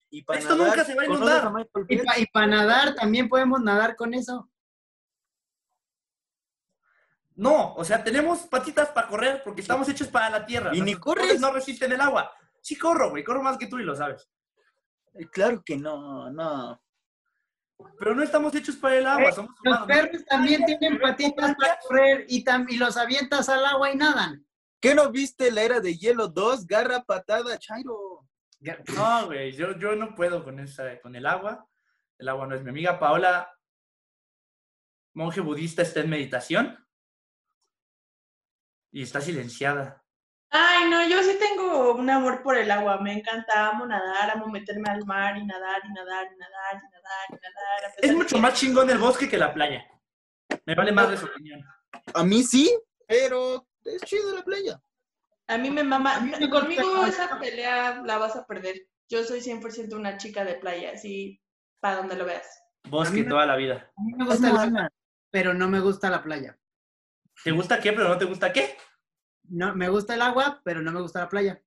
Y 0.10 0.24
para 0.24 0.40
Esto 0.40 0.56
nadar, 0.56 0.70
nunca 0.70 0.86
se 0.86 0.96
va 0.96 1.04
a 1.04 1.06
¿conoces 1.06 1.44
inundar. 1.44 1.68
a 2.16 2.20
Y 2.20 2.26
para 2.28 2.48
nadar, 2.48 2.96
también 2.96 3.30
podemos 3.30 3.62
nadar 3.62 3.96
con 3.96 4.14
eso. 4.14 4.50
No, 7.36 7.74
o 7.76 7.86
sea, 7.86 8.04
tenemos 8.04 8.40
patitas 8.42 8.90
para 8.90 9.08
correr 9.08 9.42
porque 9.44 9.62
estamos 9.62 9.88
hechos 9.88 10.08
para 10.10 10.30
la 10.30 10.46
tierra. 10.46 10.72
Y 10.76 10.82
ni 10.82 10.96
corres. 10.96 11.40
no 11.40 11.52
resisten 11.52 11.92
el 11.92 12.02
agua. 12.02 12.32
Sí 12.62 12.78
corro, 12.78 13.10
güey, 13.12 13.24
corro 13.24 13.42
más 13.42 13.58
que 13.58 13.68
tú 13.68 13.80
y 13.80 13.84
lo 13.84 13.96
sabes. 13.96 14.30
Eh, 15.14 15.28
Claro 15.32 15.64
que 15.64 15.78
no, 15.78 16.30
no. 16.30 16.82
Pero 18.00 18.16
no 18.16 18.24
estamos 18.24 18.54
hechos 18.56 18.76
para 18.76 18.98
el 18.98 19.06
agua, 19.06 19.30
Eh, 19.30 19.34
somos 19.34 19.52
Los 19.64 19.78
humanos. 19.80 19.88
perros 19.88 20.26
también 20.26 20.66
tienen 20.66 21.00
patitas 21.00 21.56
para 21.56 21.78
correr 21.80 22.26
y, 22.28 22.44
y 22.70 22.78
los 22.78 22.98
avientas 22.98 23.50
al 23.50 23.66
agua 23.66 23.92
y 23.92 23.96
nadan. 23.98 24.46
¿Qué 24.80 24.96
no 24.96 25.12
viste 25.12 25.52
la 25.52 25.62
era 25.62 25.80
de 25.80 25.96
hielo 25.98 26.28
2? 26.28 26.66
Garra, 26.66 27.04
patada, 27.04 27.58
Chairo. 27.58 28.28
No, 28.96 29.26
güey, 29.28 29.52
yo, 29.54 29.78
yo 29.78 29.96
no 29.96 30.14
puedo 30.16 30.44
con, 30.44 30.60
esa, 30.60 31.00
con 31.02 31.16
el 31.16 31.26
agua. 31.26 31.68
El 32.18 32.30
agua 32.30 32.48
no 32.48 32.56
es 32.56 32.64
mi 32.64 32.70
amiga 32.70 33.00
Paola, 33.00 33.52
monje 35.14 35.42
budista, 35.42 35.82
está 35.82 36.02
en 36.02 36.10
meditación 36.10 36.88
y 38.92 39.02
está 39.02 39.22
silenciada. 39.22 40.01
Ay, 40.54 40.90
no, 40.90 41.08
yo 41.08 41.24
sí 41.24 41.38
tengo 41.40 41.94
un 41.94 42.10
amor 42.10 42.44
por 42.44 42.58
el 42.58 42.70
agua. 42.70 43.00
Me 43.00 43.14
encanta, 43.14 43.70
amo 43.70 43.86
nadar, 43.86 44.32
amo 44.32 44.48
meterme 44.48 44.90
al 44.90 45.06
mar 45.06 45.38
y 45.38 45.46
nadar 45.46 45.82
y 45.86 45.94
nadar 45.94 46.28
y 46.32 46.38
nadar 46.38 46.76
y 46.76 46.88
nadar 46.92 47.30
y 47.30 47.34
nadar. 47.34 47.94
Es 48.02 48.14
mucho 48.14 48.36
que- 48.36 48.42
más 48.42 48.54
chingón 48.56 48.90
el 48.90 48.98
bosque 48.98 49.30
que 49.30 49.38
la 49.38 49.54
playa. 49.54 49.86
Me 50.66 50.76
vale 50.76 50.92
más 50.92 51.10
de 51.10 51.18
su 51.18 51.26
opinión. 51.26 51.64
A 52.14 52.24
mí 52.24 52.44
sí, 52.44 52.70
pero 53.08 53.66
es 53.86 54.02
chido 54.02 54.36
la 54.36 54.44
playa. 54.44 54.82
A 55.48 55.58
mí 55.58 55.70
me 55.72 55.84
mama. 55.84 56.20
mí 56.20 56.32
me 56.38 56.50
Conmigo 56.50 56.84
gusta- 56.98 57.08
esa 57.26 57.40
pelea 57.40 58.02
la 58.06 58.18
vas 58.18 58.36
a 58.36 58.46
perder. 58.46 58.76
Yo 59.10 59.24
soy 59.24 59.40
100% 59.42 59.96
una 59.96 60.18
chica 60.18 60.44
de 60.44 60.56
playa, 60.56 60.92
así 60.94 61.42
para 61.80 61.98
donde 61.98 62.16
lo 62.18 62.26
veas. 62.26 62.62
Bosque 62.90 63.24
me- 63.24 63.30
toda 63.30 63.46
la 63.46 63.56
vida. 63.56 63.90
A 63.98 64.02
mí 64.04 64.14
me 64.18 64.26
gusta 64.26 64.48
el 64.48 64.54
agua, 64.54 64.60
morena. 64.66 64.90
pero 65.30 65.54
no 65.54 65.68
me 65.70 65.80
gusta 65.80 66.10
la 66.10 66.24
playa. 66.24 66.58
¿Te 67.44 67.52
gusta 67.52 67.80
qué, 67.80 67.94
pero 67.94 68.10
no 68.10 68.18
te 68.18 68.26
gusta 68.26 68.52
qué? 68.52 68.78
No, 69.52 69.76
me 69.76 69.90
gusta 69.90 70.14
el 70.16 70.22
agua, 70.22 70.62
pero 70.64 70.82
no 70.82 70.92
me 70.92 71.02
gusta 71.02 71.20
la 71.20 71.30
playa. 71.30 71.62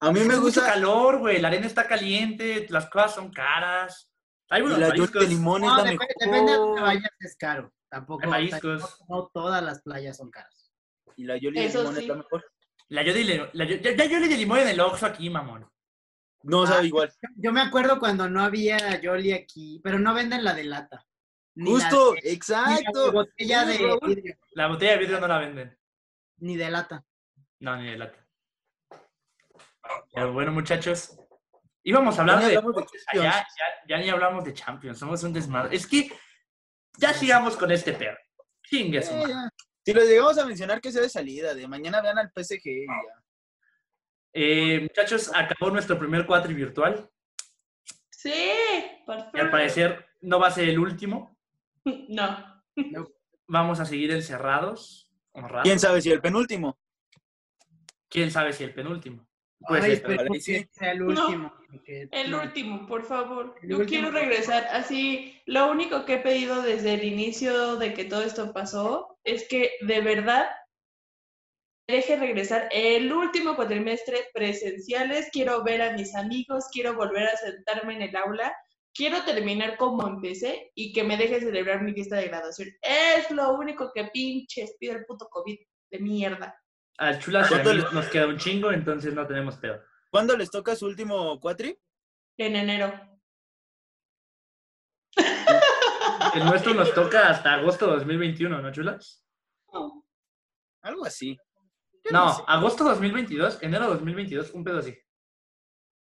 A 0.00 0.08
mí 0.08 0.14
me 0.14 0.20
Hace 0.20 0.28
mucho 0.30 0.42
gusta 0.42 0.66
calor, 0.66 1.18
güey. 1.18 1.40
La 1.40 1.48
arena 1.48 1.66
está 1.66 1.86
caliente, 1.86 2.66
las 2.68 2.90
cosas 2.90 3.14
son 3.14 3.30
caras. 3.32 4.10
Hay 4.50 4.58
y 4.60 4.62
buenos 4.62 4.80
la 4.80 4.88
mariscos. 4.88 5.22
de 5.22 5.28
limón 5.28 5.64
es 5.64 5.70
No, 5.70 5.76
la 5.76 5.82
dep- 5.84 5.90
mejor. 5.92 6.06
depende 6.18 6.50
de 6.52 6.56
dónde 6.58 6.82
vayas, 6.82 7.10
es 7.20 7.36
caro. 7.36 7.72
Tampoco. 7.88 8.22
Hay 8.24 8.30
mariscos. 8.30 8.80
No, 9.08 9.16
no 9.16 9.30
todas 9.32 9.62
las 9.62 9.80
playas 9.82 10.16
son 10.16 10.30
caras. 10.30 10.72
Y 11.16 11.24
la 11.24 11.36
Yoli 11.38 11.60
de 11.60 11.66
Eso 11.66 11.78
limón 11.78 11.94
sí. 11.94 12.02
es 12.02 12.08
la 12.08 12.14
mejor. 12.16 12.44
La 12.88 13.02
Yoli, 13.02 13.24
le- 13.24 13.50
la, 13.52 13.64
Yoli 13.64 14.28
de 14.28 14.36
limón 14.36 14.58
en 14.58 14.68
el 14.68 14.80
Oxxo 14.80 15.06
aquí, 15.06 15.30
mamón. 15.30 15.66
No 16.42 16.64
Ah. 16.64 16.66
sabe 16.66 16.86
igual. 16.88 17.10
Yo 17.36 17.52
me 17.52 17.60
acuerdo 17.60 17.98
cuando 17.98 18.28
no 18.28 18.42
había 18.42 19.00
Yoli 19.00 19.32
aquí, 19.32 19.80
pero 19.82 19.98
no 19.98 20.12
venden 20.12 20.44
la 20.44 20.52
de 20.54 20.64
lata. 20.64 21.06
Ni 21.54 21.70
Justo, 21.70 22.14
la 22.14 22.14
de- 22.16 22.20
ni 22.22 22.28
la 22.28 22.32
exacto. 22.34 23.04
de 23.06 23.10
botella 23.12 23.64
de 23.64 23.78
vidrio, 24.06 24.34
La 24.52 24.66
botella 24.66 24.92
de 24.92 24.98
vidrio 24.98 25.20
no 25.20 25.28
la 25.28 25.38
venden. 25.38 25.78
ni 26.38 26.56
de 26.56 26.70
lata. 26.70 27.04
No, 27.62 27.76
ni 27.76 27.90
de 27.90 27.96
lata. 27.96 28.18
Pero 30.12 30.32
bueno, 30.32 30.50
muchachos. 30.50 31.16
Íbamos 31.84 32.18
a 32.18 32.22
hablar 32.22 32.40
Ya 32.40 32.46
ni 32.46 32.50
de... 32.50 32.56
hablamos 32.58 32.76
de 32.76 32.98
Ya, 33.14 33.22
ya, 33.22 33.30
Champions. 33.30 33.46
ya 33.88 33.98
ni 33.98 34.08
hablamos 34.10 34.44
de 34.44 34.52
Champions. 34.54 34.98
Somos 34.98 35.22
un 35.22 35.32
desmadre. 35.32 35.76
Es 35.76 35.86
que 35.86 36.10
ya 36.98 37.12
sigamos 37.14 37.56
con 37.56 37.70
este 37.70 37.92
perro. 37.92 38.18
Chingue 38.64 38.98
Eh. 38.98 39.34
Si 39.84 39.92
lo 39.92 40.02
llegamos 40.04 40.38
a 40.38 40.44
mencionar 40.46 40.80
que 40.80 40.90
sea 40.90 41.02
de 41.02 41.08
salida, 41.08 41.54
de 41.54 41.66
mañana 41.68 42.00
vean 42.00 42.18
al 42.18 42.30
PSG 42.34 42.64
ya. 42.64 43.22
Eh, 44.32 44.80
muchachos, 44.80 45.30
acabó 45.34 45.70
nuestro 45.70 45.96
primer 45.98 46.26
cuatri 46.26 46.54
virtual. 46.54 47.08
Sí, 48.10 48.32
por 49.06 49.16
Y 49.18 49.20
al 49.20 49.30
favor. 49.32 49.50
parecer 49.50 50.06
no 50.20 50.38
va 50.40 50.48
a 50.48 50.52
ser 50.52 50.68
el 50.68 50.78
último. 50.80 51.36
No. 52.08 52.62
Vamos 53.46 53.78
a 53.80 53.84
seguir 53.84 54.10
encerrados. 54.12 55.08
honrados. 55.32 55.62
¿Quién 55.64 55.78
sabe 55.78 56.00
si 56.00 56.10
el 56.10 56.20
penúltimo? 56.20 56.78
¿Quién 58.12 58.30
sabe 58.30 58.52
si 58.52 58.62
el 58.62 58.74
penúltimo? 58.74 59.26
Puede 59.66 59.82
Ay, 59.84 60.02
que 60.32 60.68
sea 60.70 60.92
el 60.92 60.98
No. 60.98 61.06
último. 61.24 61.54
porque 61.70 62.08
El 62.10 62.34
último, 62.34 62.86
por 62.86 63.04
favor. 63.04 63.54
El 63.62 63.70
Yo 63.70 63.78
último, 63.78 63.88
quiero 63.88 64.10
regresar. 64.10 64.66
Así, 64.70 65.40
lo 65.46 65.70
único 65.70 66.04
que 66.04 66.14
he 66.14 66.18
pedido 66.18 66.60
desde 66.60 66.92
el 66.94 67.04
inicio 67.04 67.76
de 67.76 67.94
que 67.94 68.04
todo 68.04 68.22
esto 68.22 68.52
pasó 68.52 69.18
es 69.24 69.48
que 69.48 69.70
de 69.80 70.00
verdad 70.02 70.46
deje 71.88 72.16
regresar 72.16 72.68
el 72.70 73.10
último 73.12 73.56
cuatrimestre 73.56 74.26
presenciales. 74.34 75.30
Quiero 75.32 75.62
ver 75.64 75.80
a 75.80 75.92
mis 75.92 76.14
amigos, 76.14 76.66
quiero 76.70 76.94
volver 76.94 77.28
a 77.28 77.36
sentarme 77.36 77.94
en 77.94 78.02
el 78.02 78.16
aula. 78.16 78.54
Quiero 78.94 79.24
terminar 79.24 79.78
como 79.78 80.06
empecé 80.06 80.70
y 80.74 80.92
que 80.92 81.02
me 81.02 81.16
deje 81.16 81.40
celebrar 81.40 81.82
mi 81.82 81.94
fiesta 81.94 82.16
de 82.16 82.28
graduación. 82.28 82.68
Es 82.82 83.30
lo 83.30 83.54
único 83.54 83.90
que 83.94 84.04
pinches 84.12 84.76
pide 84.78 84.92
el 84.92 85.06
puto 85.06 85.28
COVID 85.30 85.58
de 85.92 85.98
mierda. 85.98 86.61
Al 86.98 87.18
Chulas 87.18 87.50
y 87.50 87.54
a 87.54 87.56
¿Cuánto 87.62 87.70
mí 87.74 87.76
le- 87.82 87.90
nos 87.92 88.06
queda 88.08 88.26
un 88.26 88.36
chingo, 88.38 88.70
entonces 88.72 89.14
no 89.14 89.26
tenemos 89.26 89.56
pedo. 89.56 89.82
¿Cuándo 90.10 90.36
les 90.36 90.50
toca 90.50 90.76
su 90.76 90.86
último 90.86 91.40
cuatri? 91.40 91.78
En 92.36 92.56
enero. 92.56 92.92
El 96.34 96.44
nuestro 96.46 96.74
nos 96.74 96.94
toca 96.94 97.28
hasta 97.28 97.54
agosto 97.54 97.86
de 97.86 97.92
2021, 97.94 98.60
¿no, 98.62 98.72
Chulas? 98.72 99.24
Algo 100.82 101.04
así. 101.04 101.36
Yo 102.04 102.10
No, 102.10 102.34
sé. 102.34 102.42
agosto 102.46 102.84
2022, 102.84 103.62
enero 103.62 103.88
2022, 103.88 104.50
un 104.52 104.64
pedo 104.64 104.78
así. 104.78 104.96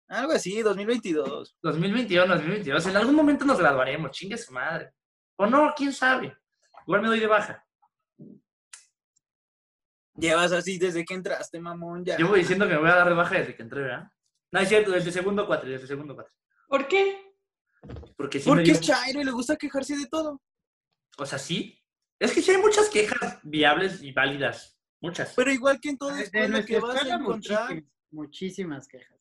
Algo 0.09 0.33
así, 0.33 0.63
2022. 0.63 1.57
2021, 1.63 2.35
2022, 2.35 2.87
en 2.87 2.97
algún 2.97 3.15
momento 3.15 3.45
nos 3.45 3.59
graduaremos, 3.59 4.11
chingue 4.13 4.39
su 4.39 4.53
madre. 4.53 4.93
O 5.37 5.47
no, 5.47 5.73
quién 5.77 5.93
sabe. 5.93 6.37
Igual 6.87 7.03
me 7.03 7.09
doy 7.09 7.21
de 7.21 7.27
baja. 7.27 7.65
Llevas 10.19 10.53
así 10.53 10.79
desde 10.79 11.05
que 11.05 11.15
entraste, 11.15 11.61
mamón, 11.61 12.05
ya. 12.05 12.17
Llevo 12.17 12.35
diciendo 12.35 12.67
que 12.67 12.75
me 12.75 12.81
voy 12.81 12.91
a 12.91 12.97
dar 12.97 13.09
de 13.09 13.15
baja 13.15 13.37
desde 13.39 13.55
que 13.55 13.63
entré, 13.63 13.83
¿verdad? 13.83 14.11
No, 14.51 14.61
es 14.61 14.69
cierto, 14.69 14.91
desde 14.91 15.13
segundo 15.13 15.47
cuatro, 15.47 15.69
desde 15.69 15.87
segundo 15.87 16.15
cuatro. 16.15 16.33
¿Por 16.67 16.89
qué? 16.89 17.21
Porque 18.17 18.41
sí 18.41 18.49
me 18.49 18.57
Porque 18.57 18.65
dio- 18.71 18.75
es 18.75 18.81
chairo 18.81 19.21
y 19.21 19.25
le 19.25 19.31
gusta 19.31 19.57
quejarse 19.57 19.97
de 19.97 20.07
todo. 20.07 20.43
O 21.19 21.27
sea, 21.27 21.39
sí. 21.39 21.81
Es 22.19 22.33
que 22.33 22.43
sí 22.43 22.51
hay 22.51 22.57
muchas 22.59 22.89
quejas 22.89 23.39
viables 23.45 24.03
y 24.03 24.13
válidas. 24.13 24.77
Muchas. 25.01 25.35
Pero 25.37 25.53
igual 25.53 25.79
que 25.81 25.91
en 25.91 25.99
toda 25.99 26.17
De 26.17 26.25
escuela 26.25 26.49
nuestra 26.49 26.67
que 26.75 26.81
vas 26.81 26.97
a 27.05 27.15
encontrar. 27.15 27.63
muchísimas, 27.69 27.93
muchísimas 28.11 28.89
quejas. 28.89 29.19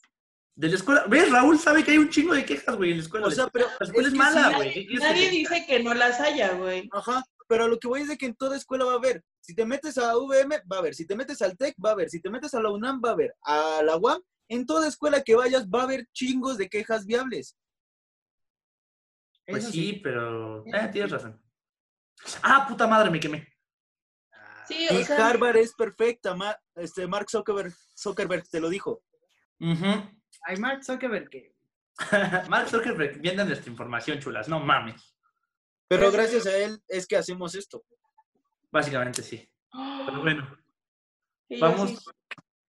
De 0.56 0.70
la 0.70 0.76
escuela. 0.76 1.06
¿Ves? 1.08 1.32
Raúl 1.32 1.60
sabe 1.60 1.84
que 1.84 1.92
hay 1.92 2.00
un 2.00 2.10
chingo 2.10 2.34
de 2.34 2.44
quejas, 2.44 2.76
güey, 2.76 2.92
en 2.92 2.98
la 2.98 3.04
escuela. 3.04 3.28
O 3.28 3.32
sea, 3.32 3.48
pero 3.50 3.68
la 3.80 3.86
escuela 3.86 4.08
es, 4.08 4.14
que 4.14 4.18
mala, 4.18 4.56
güey. 4.56 4.74
¿Qué 4.74 4.86
quieres 4.88 5.00
que 5.02 5.06
Nadie 5.14 5.30
diga? 5.30 5.50
dice 5.54 5.66
que 5.68 5.84
no 5.84 5.94
las 5.94 6.20
haya, 6.20 6.54
güey. 6.54 6.90
Ajá, 6.92 7.24
pero 7.48 7.64
a 7.66 7.68
lo 7.68 7.80
que 7.80 7.88
voy 7.88 8.02
es 8.02 8.08
de 8.10 8.18
que 8.18 8.26
en 8.28 8.36
toda 8.36 8.58
escuela 8.58 8.86
va 8.86 8.94
a 8.94 8.98
haber. 8.98 9.24
Si 9.40 9.56
te 9.56 9.66
metes 9.66 9.98
a 9.98 10.16
VM, 10.16 10.62
va 10.72 10.78
a 10.78 10.80
haber. 10.80 10.94
Si 10.96 11.06
te 11.08 11.16
metes 11.16 11.42
al 11.42 11.58
TEC, 11.58 11.76
va 11.84 11.90
a 11.90 11.94
haber. 11.94 12.10
Si 12.10 12.22
te 12.22 12.30
metes 12.30 12.54
a 12.54 12.62
la 12.62 12.70
UNAM, 12.70 13.02
va 13.04 13.10
a 13.10 13.14
haber. 13.14 13.34
A 13.44 13.82
la 13.84 13.98
UAM, 13.98 14.22
en 14.50 14.66
toda 14.66 14.88
escuela 14.88 15.22
que 15.24 15.36
vayas, 15.36 15.68
va 15.68 15.82
a 15.82 15.84
haber 15.84 16.08
chingos 16.14 16.58
de 16.58 16.70
quejas 16.70 17.06
viables. 17.06 17.58
Pues 19.46 19.64
Eso 19.64 19.72
sí, 19.72 20.00
pero. 20.04 20.66
Eh, 20.66 20.90
tienes 20.92 21.12
razón. 21.12 21.42
Ah, 22.44 22.66
puta 22.68 22.88
madre, 22.88 23.10
me 23.10 23.20
quemé. 23.20 23.48
Sí, 24.68 24.88
Y 24.92 24.98
o 24.98 25.06
sea, 25.06 25.28
Harvard 25.30 25.56
es 25.58 25.74
perfecta. 25.74 26.36
Ma- 26.36 26.60
este, 26.76 27.08
Mark 27.08 27.30
Zuckerberg, 27.30 27.74
Zuckerberg 27.98 28.48
te 28.50 28.60
lo 28.60 28.70
dijo. 28.70 29.04
Ujú. 29.62 29.86
Hay 30.44 30.58
Mark 30.58 30.84
Zuckerberg 30.84 31.30
que 31.30 31.56
Mark 32.50 32.68
Zuckerberg 32.70 33.20
viendo 33.22 33.46
nuestra 33.46 33.72
información, 33.72 34.20
chulas. 34.20 34.50
No 34.50 34.60
mames. 34.60 35.17
Pero 35.88 36.12
gracias 36.12 36.46
a 36.46 36.58
él 36.58 36.82
es 36.88 37.08
que 37.08 37.18
hacemos 37.18 37.56
esto. 37.56 37.84
Básicamente 38.72 39.22
sí. 39.24 39.50
Pero 40.06 40.22
bueno, 40.22 40.58
vamos, 41.60 41.92
sí. 41.92 42.12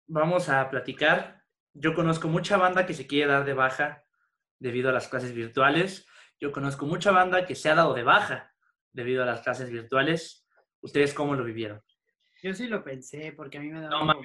vamos 0.06 0.48
a 0.48 0.68
platicar. 0.70 1.42
Yo 1.72 1.94
conozco 1.94 2.28
mucha 2.28 2.56
banda 2.56 2.86
que 2.86 2.94
se 2.94 3.06
quiere 3.06 3.30
dar 3.30 3.44
de 3.44 3.54
baja 3.54 4.04
debido 4.58 4.90
a 4.90 4.92
las 4.92 5.08
clases 5.08 5.32
virtuales. 5.32 6.06
Yo 6.40 6.52
conozco 6.52 6.86
mucha 6.86 7.10
banda 7.10 7.46
que 7.46 7.54
se 7.54 7.68
ha 7.68 7.74
dado 7.74 7.94
de 7.94 8.04
baja 8.04 8.52
debido 8.92 9.22
a 9.22 9.26
las 9.26 9.40
clases 9.40 9.70
virtuales. 9.70 10.46
¿Ustedes 10.80 11.14
cómo 11.14 11.34
lo 11.34 11.44
vivieron? 11.44 11.82
yo 12.40 12.54
sí 12.54 12.68
lo 12.68 12.84
pensé 12.84 13.32
porque 13.36 13.58
a 13.58 13.60
mí 13.60 13.68
me 13.68 13.80
daba 13.80 14.04
No 14.04 14.20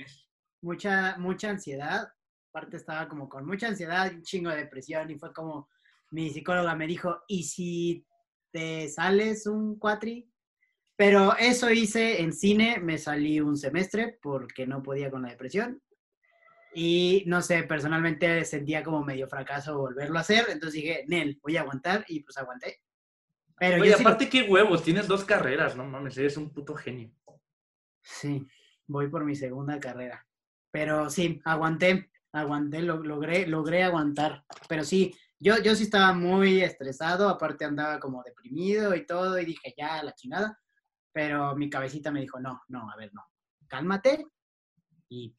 mucha 0.61 1.17
mucha 1.17 1.49
ansiedad. 1.49 2.07
Aparte 2.49 2.77
estaba 2.77 3.07
como 3.07 3.27
con 3.27 3.45
mucha 3.45 3.67
ansiedad, 3.67 4.11
y 4.11 4.15
un 4.15 4.21
chingo 4.21 4.51
de 4.51 4.57
depresión 4.57 5.09
y 5.09 5.17
fue 5.17 5.33
como 5.33 5.67
mi 6.11 6.29
psicóloga 6.29 6.75
me 6.75 6.85
dijo, 6.85 7.23
"¿Y 7.27 7.43
si 7.43 8.05
te 8.54 8.88
sales 8.88 9.45
un 9.47 9.78
cuatri?" 9.78 10.30
Pero 10.95 11.36
eso 11.38 11.70
hice 11.72 12.22
en 12.22 12.32
cine, 12.32 12.80
me 12.80 12.97
salí 12.97 13.41
un 13.41 13.58
semestre 13.58 14.20
porque 14.22 14.66
no 14.68 14.82
podía 14.82 15.10
con 15.12 15.24
la 15.24 15.30
depresión. 15.32 15.82
Y 16.76 17.24
no 17.28 17.41
sé, 17.41 17.64
personalmente 17.64 18.45
sentía 18.45 18.84
como 18.84 19.04
medio 19.04 19.28
fracaso 19.28 19.78
volverlo 19.78 20.18
a 20.18 20.22
hacer, 20.22 20.45
entonces 20.49 20.82
dije, 20.82 21.04
Nel, 21.08 21.39
voy 21.41 21.58
a 21.58 21.62
aguantar 21.62 22.06
y 22.08 22.22
pues 22.22 22.38
aguanté. 22.38 22.80
Pero 23.58 23.82
Oye, 23.82 23.91
yo 23.91 23.97
sí, 23.97 24.04
aparte, 24.04 24.30
qué 24.30 24.43
huevos, 24.43 24.84
tienes 24.84 25.08
dos 25.08 25.24
carreras, 25.26 25.76
no 25.76 25.84
mames, 25.86 26.18
eres 26.18 26.38
un 26.38 26.51
puto 26.51 26.74
genio. 26.76 27.12
sí, 28.01 28.45
voy 28.88 29.08
por 29.10 29.24
mi 29.26 29.36
segunda 29.36 29.80
carrera. 29.80 30.26
Pero 30.72 31.10
sí, 31.10 31.39
aguanté, 31.45 32.10
aguanté, 32.32 32.82
lo- 32.82 33.04
logré, 33.04 33.45
logré 33.47 33.84
aguantar. 33.84 34.43
Pero 34.68 34.84
sí, 34.84 35.14
yo, 35.43 35.57
yo 35.61 35.75
sí 35.75 35.83
estaba 35.83 36.13
muy 36.13 36.61
estresado, 36.61 37.27
aparte 37.29 37.65
andaba 37.65 37.99
como 37.99 38.23
deprimido 38.23 38.95
y 38.95 39.05
todo, 39.05 39.37
y 39.39 39.45
dije, 39.45 39.73
ya, 39.77 40.01
la 40.03 40.13
chingada. 40.15 40.59
Pero 41.11 41.55
mi 41.55 41.69
cabecita 41.69 42.11
me 42.11 42.21
dijo, 42.21 42.39
no, 42.39 42.61
no, 42.69 42.89
a 42.89 42.95
ver, 42.95 43.11
no, 43.13 43.23
cálmate 43.67 44.25
y 45.09 45.35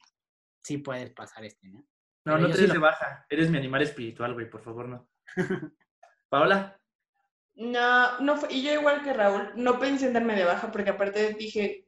sí 0.62 0.78
puedes 0.78 1.10
pasar 1.10 1.44
este, 1.44 1.68
¿no? 1.68 1.78
No, 2.26 2.34
Pero 2.36 2.38
no 2.38 2.46
te 2.48 2.54
sí 2.54 2.60
des 2.60 2.68
lo- 2.68 2.74
de 2.74 2.80
baja. 2.80 3.26
Eres 3.28 3.50
mi 3.50 3.58
animal 3.58 3.82
espiritual, 3.82 4.34
güey, 4.34 4.48
por 4.48 4.62
favor, 4.62 4.88
no. 4.88 5.08
Paola, 6.28 6.78
No, 7.56 8.18
no 8.20 8.36
fue, 8.36 8.52
y 8.52 8.62
yo 8.62 8.72
igual 8.72 9.02
que 9.02 9.12
Raúl, 9.12 9.52
no 9.56 9.78
pensé 9.78 10.06
en 10.06 10.12
darme 10.14 10.34
de 10.34 10.44
baja 10.44 10.70
porque 10.72 10.90
aparte 10.90 11.34
dije, 11.34 11.86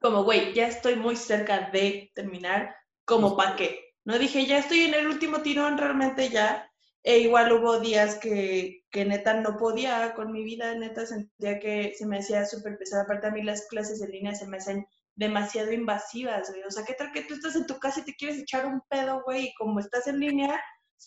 como, 0.00 0.24
güey, 0.24 0.52
ya 0.54 0.68
estoy 0.68 0.96
muy 0.96 1.16
cerca 1.16 1.70
de 1.70 2.10
terminar, 2.14 2.74
como 3.04 3.36
pa' 3.36 3.56
qué. 3.56 3.94
No 4.04 4.18
dije, 4.18 4.46
ya 4.46 4.58
estoy 4.58 4.80
en 4.80 4.94
el 4.94 5.06
último 5.08 5.42
tirón, 5.42 5.78
realmente 5.78 6.28
ya. 6.30 6.70
E 7.12 7.14
igual 7.26 7.52
hubo 7.52 7.80
días 7.80 8.16
que, 8.22 8.82
que 8.92 9.04
neta 9.06 9.32
no 9.34 9.56
podía 9.56 10.12
con 10.14 10.30
mi 10.32 10.42
vida, 10.44 10.74
neta 10.74 11.06
sentía 11.06 11.58
que 11.58 11.94
se 11.98 12.04
me 12.06 12.18
hacía 12.18 12.44
súper 12.44 12.76
pesada. 12.78 13.04
Aparte 13.04 13.28
a 13.28 13.30
mí 13.30 13.42
las 13.42 13.66
clases 13.68 14.02
en 14.02 14.10
línea 14.10 14.34
se 14.34 14.46
me 14.46 14.58
hacen 14.58 14.86
demasiado 15.14 15.72
invasivas, 15.72 16.50
güey. 16.50 16.62
O 16.64 16.70
sea, 16.70 16.84
¿qué 16.84 16.94
tal 16.94 17.12
que 17.12 17.22
tú 17.22 17.34
estás 17.34 17.56
en 17.56 17.66
tu 17.66 17.78
casa 17.78 18.00
y 18.00 18.04
te 18.04 18.14
quieres 18.16 18.38
echar 18.38 18.66
un 18.66 18.82
pedo, 18.90 19.22
güey? 19.24 19.46
Y 19.46 19.54
como 19.54 19.80
estás 19.80 20.06
en 20.08 20.20
línea, 20.20 20.60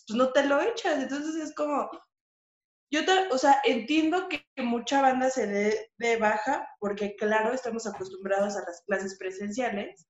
pues 0.08 0.16
no 0.18 0.32
te 0.32 0.44
lo 0.44 0.60
echas. 0.60 0.98
Entonces 1.02 1.36
es 1.36 1.54
como, 1.54 1.88
yo, 2.90 3.04
ta- 3.04 3.28
o 3.30 3.38
sea, 3.38 3.60
entiendo 3.64 4.28
que, 4.28 4.44
que 4.56 4.62
mucha 4.62 5.00
banda 5.02 5.30
se 5.30 5.46
dé 5.46 5.90
de 5.98 6.16
baja, 6.16 6.66
porque 6.80 7.14
claro, 7.16 7.52
estamos 7.52 7.86
acostumbrados 7.86 8.56
a 8.56 8.60
las 8.66 8.82
clases 8.86 9.16
presenciales, 9.18 10.06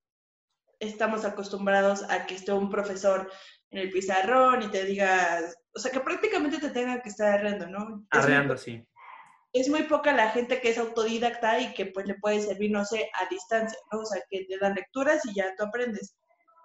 estamos 0.79 1.25
acostumbrados 1.25 2.03
a 2.09 2.25
que 2.27 2.35
esté 2.35 2.53
un 2.53 2.69
profesor 2.71 3.31
en 3.71 3.79
el 3.79 3.91
pizarrón 3.91 4.63
y 4.63 4.69
te 4.71 4.85
digas, 4.85 5.57
o 5.73 5.79
sea, 5.79 5.91
que 5.91 5.99
prácticamente 6.01 6.59
te 6.59 6.69
tenga 6.69 7.01
que 7.01 7.09
estar 7.09 7.33
arreando, 7.39 7.67
¿no? 7.67 7.79
Es 7.79 7.89
muy 7.89 8.07
arreando, 8.11 8.57
sí. 8.57 8.85
es 9.53 9.69
muy 9.69 9.83
poca 9.83 10.13
la 10.13 10.29
gente 10.31 10.61
que 10.61 10.69
es 10.69 10.77
autodidacta 10.77 11.59
y 11.59 11.73
que 11.73 11.87
pues 11.87 12.05
le 12.05 12.15
puede 12.15 12.41
servir, 12.41 12.71
no 12.71 12.85
sé, 12.85 13.09
a 13.13 13.27
distancia, 13.29 13.77
¿no? 13.91 13.99
O 13.99 14.05
sea, 14.05 14.21
que 14.29 14.45
te 14.45 14.57
dan 14.57 14.75
lecturas 14.75 15.25
y 15.25 15.33
ya 15.33 15.53
tú 15.55 15.63
aprendes. 15.65 16.15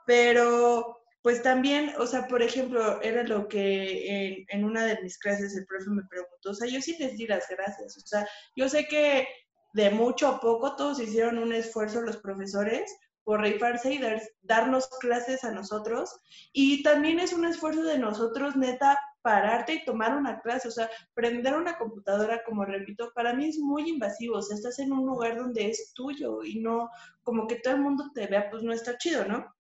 Pero 0.07 1.03
pues 1.23 1.43
también, 1.43 1.93
o 1.99 2.07
sea, 2.07 2.29
por 2.29 2.41
ejemplo, 2.41 3.03
era 3.03 3.25
lo 3.25 3.49
que 3.49 4.07
en, 4.07 4.47
en 4.49 4.65
una 4.65 4.85
de 4.87 5.01
mis 5.03 5.19
clases 5.19 5.57
el 5.57 5.67
profe 5.67 5.91
me 5.91 6.05
preguntó, 6.09 6.51
o 6.51 6.55
sea, 6.55 6.69
yo 6.69 6.81
sí 6.81 6.97
les 7.01 7.17
di 7.17 7.27
las 7.27 7.49
gracias, 7.49 7.97
o 7.97 8.07
sea, 8.07 8.29
yo 8.55 8.69
sé 8.69 8.87
que 8.87 9.27
de 9.73 9.91
mucho 9.91 10.29
a 10.29 10.41
poco 10.41 10.77
todos 10.77 11.01
hicieron 11.01 11.39
un 11.39 11.53
esfuerzo 11.53 12.01
los 12.03 12.19
profesores 12.19 12.97
por 13.27 13.41
rifarse 13.41 13.93
y 13.93 14.01
darnos 14.43 14.87
clases 15.01 15.43
a 15.43 15.51
nosotros. 15.51 16.17
Y 16.53 16.85
también 16.85 17.19
es 17.19 17.33
un 17.33 17.45
esfuerzo 17.45 17.83
de 17.83 17.99
nosotros, 17.99 18.55
neta, 18.55 18.97
pararte 19.21 19.75
y 19.75 19.85
tomar 19.85 20.17
una 20.17 20.41
clase. 20.43 20.69
O 20.69 20.71
sea, 20.71 20.89
prender 21.13 21.57
una 21.57 21.77
computadora, 21.77 22.45
como 22.45 22.65
repito, 22.65 23.11
para 23.17 23.35
mí 23.35 23.49
es 23.49 23.59
muy 23.59 23.91
invasivo. 23.91 24.37
O 24.37 24.43
sea, 24.43 24.55
estás 24.55 24.79
en 24.79 24.93
un 24.93 25.05
lugar 25.05 25.37
donde 25.37 25.69
es 25.69 25.93
tuyo 25.93 26.45
y 26.45 26.61
no 26.61 26.89
como 27.25 27.49
que 27.49 27.57
todo 27.57 27.75
el 27.75 27.81
mundo 27.81 28.13
te 28.15 28.29
vea, 28.29 28.49
pues 28.49 28.63
no 28.63 28.73
está 28.73 28.97
chido, 28.97 29.25
¿no? 29.25 29.53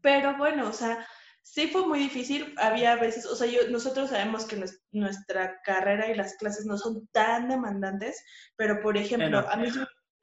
Pero 0.00 0.38
bueno, 0.38 0.66
o 0.66 0.72
sea, 0.72 1.06
sí 1.42 1.68
fue 1.68 1.86
muy 1.86 1.98
difícil. 1.98 2.54
Había 2.56 2.96
veces, 2.96 3.26
o 3.26 3.36
sea, 3.36 3.46
yo, 3.46 3.68
nosotros 3.68 4.08
sabemos 4.08 4.46
que 4.46 4.64
nuestra 4.92 5.60
carrera 5.60 6.10
y 6.10 6.14
las 6.14 6.36
clases 6.36 6.64
no 6.64 6.78
son 6.78 7.06
tan 7.08 7.50
demandantes, 7.50 8.24
pero 8.56 8.80
por 8.80 8.96
ejemplo, 8.96 9.46
a 9.46 9.56
mí 9.56 9.68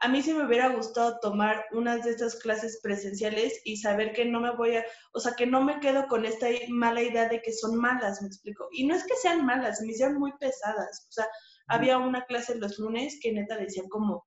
a 0.02 0.08
mí 0.08 0.24
sí 0.24 0.34
me 0.34 0.46
hubiera 0.46 0.70
gustado 0.70 1.20
tomar 1.20 1.66
unas 1.72 2.04
de 2.04 2.12
estas 2.12 2.36
clases 2.38 2.80
presenciales 2.82 3.62
y 3.66 3.78
saber 3.78 4.14
que 4.14 4.26
no 4.26 4.40
me 4.40 4.52
voy 4.56 4.76
a, 4.76 4.86
o 5.14 5.20
sea, 5.20 5.34
que 5.34 5.46
no 5.46 5.64
me 5.64 5.80
quedo 5.80 6.08
con 6.08 6.26
esta 6.26 6.48
mala 6.70 7.04
idea 7.04 7.30
de 7.30 7.42
que 7.42 7.54
son 7.54 7.78
malas, 7.78 8.20
me 8.22 8.28
explico. 8.28 8.68
Y 8.72 8.88
no 8.88 8.96
es 8.96 9.04
que 9.06 9.16
sean 9.16 9.46
malas, 9.46 9.80
me 9.82 9.92
hicieron 9.92 10.18
muy 10.18 10.34
pesadas. 10.40 11.06
O 11.08 11.12
sea, 11.12 11.28
había 11.68 12.00
una 12.00 12.26
clase 12.26 12.56
los 12.56 12.80
lunes 12.80 13.20
que 13.22 13.32
neta 13.32 13.58
decían 13.58 13.88
como, 13.90 14.26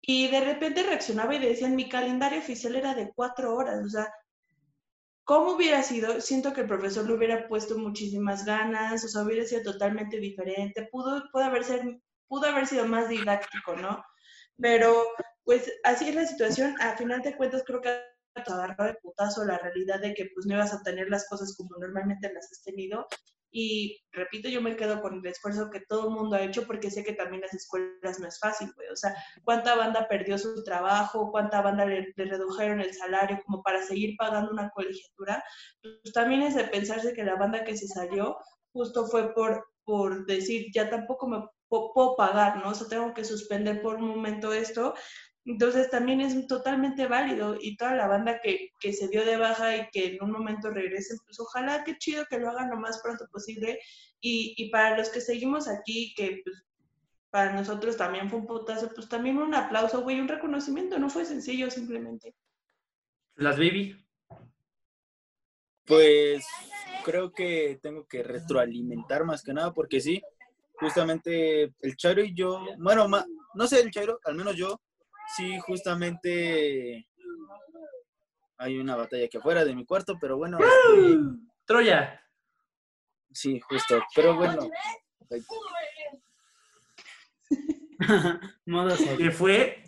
y 0.00 0.28
de 0.28 0.40
repente 0.40 0.82
reaccionaba 0.82 1.34
y 1.36 1.38
decían, 1.38 1.76
mi 1.76 1.88
calendario 1.88 2.40
oficial 2.40 2.74
era 2.74 2.94
de 2.94 3.12
cuatro 3.14 3.54
horas, 3.54 3.84
o 3.84 3.88
sea, 3.88 4.12
¿Cómo 5.30 5.52
hubiera 5.52 5.80
sido? 5.84 6.20
Siento 6.20 6.52
que 6.52 6.62
el 6.62 6.66
profesor 6.66 7.06
le 7.06 7.14
hubiera 7.14 7.46
puesto 7.46 7.78
muchísimas 7.78 8.44
ganas, 8.44 9.04
o 9.04 9.06
sea, 9.06 9.22
hubiera 9.22 9.44
sido 9.44 9.62
totalmente 9.62 10.18
diferente, 10.18 10.88
pudo, 10.90 11.22
pudo 11.30 11.44
haber 11.44 11.62
ser 11.62 12.00
pudo 12.30 12.46
haber 12.46 12.66
sido 12.66 12.86
más 12.86 13.08
didáctico, 13.08 13.74
¿no? 13.76 14.02
Pero 14.56 15.04
pues 15.44 15.70
así 15.84 16.08
es 16.08 16.14
la 16.14 16.26
situación. 16.26 16.80
A 16.80 16.96
final 16.96 17.22
de 17.22 17.36
cuentas 17.36 17.64
creo 17.66 17.80
que 17.80 17.90
te 18.34 18.52
agarró 18.52 18.84
de 18.84 18.94
putazo 19.02 19.44
la 19.44 19.58
realidad 19.58 20.00
de 20.00 20.14
que 20.14 20.30
pues 20.32 20.46
no 20.46 20.54
ibas 20.54 20.72
a 20.72 20.82
tener 20.82 21.10
las 21.10 21.28
cosas 21.28 21.54
como 21.56 21.76
normalmente 21.78 22.32
las 22.32 22.50
has 22.52 22.62
tenido. 22.62 23.06
Y 23.52 24.00
repito, 24.12 24.48
yo 24.48 24.62
me 24.62 24.76
quedo 24.76 25.02
con 25.02 25.18
el 25.18 25.26
esfuerzo 25.26 25.70
que 25.70 25.80
todo 25.88 26.08
el 26.08 26.14
mundo 26.14 26.36
ha 26.36 26.42
hecho 26.42 26.68
porque 26.68 26.88
sé 26.88 27.02
que 27.02 27.14
también 27.14 27.42
las 27.42 27.52
escuelas 27.52 28.20
no 28.20 28.28
es 28.28 28.38
fácil, 28.38 28.72
güey. 28.76 28.88
O 28.90 28.96
sea, 28.96 29.12
cuánta 29.42 29.74
banda 29.74 30.06
perdió 30.06 30.38
su 30.38 30.62
trabajo, 30.62 31.32
cuánta 31.32 31.60
banda 31.60 31.84
le, 31.84 32.12
le, 32.14 32.24
redujeron 32.26 32.80
el 32.80 32.94
salario 32.94 33.40
como 33.44 33.60
para 33.64 33.82
seguir 33.82 34.14
pagando 34.16 34.52
una 34.52 34.70
colegiatura. 34.70 35.42
Pues 35.82 36.12
también 36.14 36.42
es 36.42 36.54
de 36.54 36.62
pensarse 36.62 37.12
que 37.12 37.24
la 37.24 37.34
banda 37.34 37.64
que 37.64 37.76
se 37.76 37.88
salió 37.88 38.36
justo 38.72 39.08
fue 39.08 39.34
por, 39.34 39.66
por 39.84 40.26
decir, 40.26 40.66
ya 40.72 40.88
tampoco 40.88 41.26
me 41.26 41.44
puedo 41.70 42.16
pagar, 42.16 42.58
¿no? 42.58 42.70
O 42.70 42.74
sea, 42.74 42.88
tengo 42.88 43.14
que 43.14 43.24
suspender 43.24 43.80
por 43.80 43.96
un 43.96 44.08
momento 44.08 44.52
esto. 44.52 44.94
Entonces 45.46 45.88
también 45.88 46.20
es 46.20 46.46
totalmente 46.46 47.06
válido 47.06 47.56
y 47.58 47.76
toda 47.76 47.94
la 47.94 48.06
banda 48.06 48.40
que, 48.42 48.70
que, 48.78 48.92
se 48.92 49.08
dio 49.08 49.24
de 49.24 49.38
baja 49.38 49.76
y 49.76 49.88
que 49.90 50.14
en 50.14 50.22
un 50.22 50.30
momento 50.30 50.70
regresen, 50.70 51.16
pues 51.24 51.40
ojalá, 51.40 51.82
qué 51.84 51.96
chido 51.96 52.26
que 52.28 52.38
lo 52.38 52.50
hagan 52.50 52.70
lo 52.70 52.76
más 52.76 53.00
pronto 53.02 53.26
posible. 53.32 53.80
Y, 54.20 54.54
y 54.58 54.70
para 54.70 54.98
los 54.98 55.08
que 55.08 55.20
seguimos 55.20 55.66
aquí, 55.66 56.12
que 56.14 56.42
pues, 56.44 56.62
para 57.30 57.52
nosotros 57.52 57.96
también 57.96 58.28
fue 58.28 58.40
un 58.40 58.46
putazo, 58.46 58.90
pues 58.94 59.08
también 59.08 59.38
un 59.38 59.54
aplauso, 59.54 60.02
güey, 60.02 60.20
un 60.20 60.28
reconocimiento, 60.28 60.98
no 60.98 61.08
fue 61.08 61.24
sencillo 61.24 61.70
simplemente. 61.70 62.34
Las 63.36 63.56
baby. 63.56 63.96
Pues 65.86 66.44
creo 67.04 67.32
que 67.32 67.78
tengo 67.80 68.06
que 68.06 68.22
retroalimentar 68.22 69.24
más 69.24 69.42
que 69.42 69.54
nada, 69.54 69.72
porque 69.72 70.00
sí, 70.00 70.22
justamente 70.80 71.74
el 71.80 71.96
Chairo 71.96 72.22
y 72.22 72.34
yo, 72.34 72.64
bueno, 72.78 73.06
no 73.54 73.66
sé 73.66 73.80
el 73.80 73.90
Chairo, 73.90 74.18
al 74.24 74.34
menos 74.34 74.56
yo, 74.56 74.80
sí, 75.36 75.58
justamente 75.60 77.06
hay 78.58 78.78
una 78.78 78.96
batalla 78.96 79.26
aquí 79.26 79.36
afuera 79.36 79.64
de 79.64 79.74
mi 79.74 79.84
cuarto, 79.84 80.16
pero 80.20 80.36
bueno. 80.36 80.58
Este, 80.58 81.18
Troya. 81.64 82.20
Sí, 83.32 83.60
justo, 83.60 84.02
pero 84.14 84.34
bueno. 84.34 84.68
Se 88.96 89.30
fue 89.30 89.84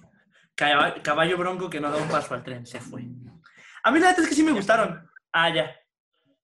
caballo 0.54 1.38
bronco 1.38 1.70
que 1.70 1.80
no 1.80 1.90
da 1.90 1.96
un 1.96 2.08
paso 2.08 2.34
al 2.34 2.44
tren, 2.44 2.66
se 2.66 2.78
fue. 2.78 3.02
A 3.84 3.90
mí 3.90 3.98
la 3.98 4.08
verdad 4.08 4.20
es 4.20 4.28
que 4.28 4.34
sí 4.34 4.42
me 4.42 4.52
gustaron. 4.52 5.08
Ah, 5.32 5.52
ya. 5.52 5.74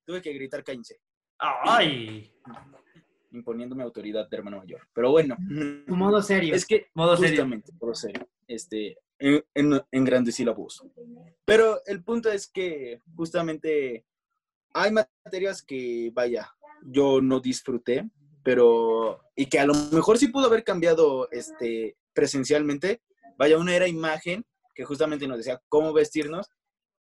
Tuve 0.04 0.22
que 0.22 0.32
gritar 0.32 0.64
cállense. 0.64 0.98
Ay 1.38 2.32
imponiéndome 3.30 3.82
autoridad 3.82 4.28
de 4.28 4.36
hermano 4.36 4.58
mayor. 4.58 4.88
Pero 4.92 5.10
bueno. 5.10 5.36
Modo 5.86 6.22
serio. 6.22 6.54
Es 6.54 6.66
que, 6.66 6.86
modo 6.94 7.16
justamente, 7.16 7.72
modo 7.80 7.94
serio. 7.94 8.28
Este, 8.46 8.98
en, 9.18 9.44
en, 9.54 9.80
en 9.90 10.04
grandes 10.04 10.36
sílabos. 10.36 10.84
Pero 11.44 11.80
el 11.86 12.02
punto 12.02 12.30
es 12.30 12.46
que 12.46 13.00
justamente 13.14 14.04
hay 14.72 14.92
materias 14.92 15.62
que, 15.62 16.10
vaya, 16.12 16.50
yo 16.82 17.20
no 17.20 17.40
disfruté, 17.40 18.08
pero, 18.42 19.20
y 19.34 19.46
que 19.46 19.58
a 19.58 19.66
lo 19.66 19.74
mejor 19.92 20.18
sí 20.18 20.28
pudo 20.28 20.46
haber 20.46 20.64
cambiado 20.64 21.28
este, 21.30 21.96
presencialmente. 22.12 23.02
Vaya, 23.36 23.58
una 23.58 23.74
era 23.74 23.86
imagen 23.86 24.44
que 24.74 24.84
justamente 24.84 25.26
nos 25.26 25.38
decía 25.38 25.60
cómo 25.68 25.92
vestirnos. 25.92 26.48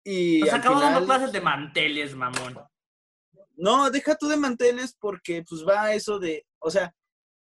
Y 0.04 0.40
nos 0.42 0.54
acabamos 0.54 0.84
final... 0.86 1.06
clases 1.06 1.32
de 1.32 1.42
manteles, 1.42 2.16
mamón. 2.16 2.58
No, 3.62 3.92
deja 3.92 4.16
tú 4.16 4.28
de 4.28 4.38
manteles 4.38 4.98
porque 5.00 5.44
pues 5.48 5.64
va 5.68 5.94
eso 5.94 6.18
de, 6.18 6.48
o 6.58 6.72
sea, 6.72 6.96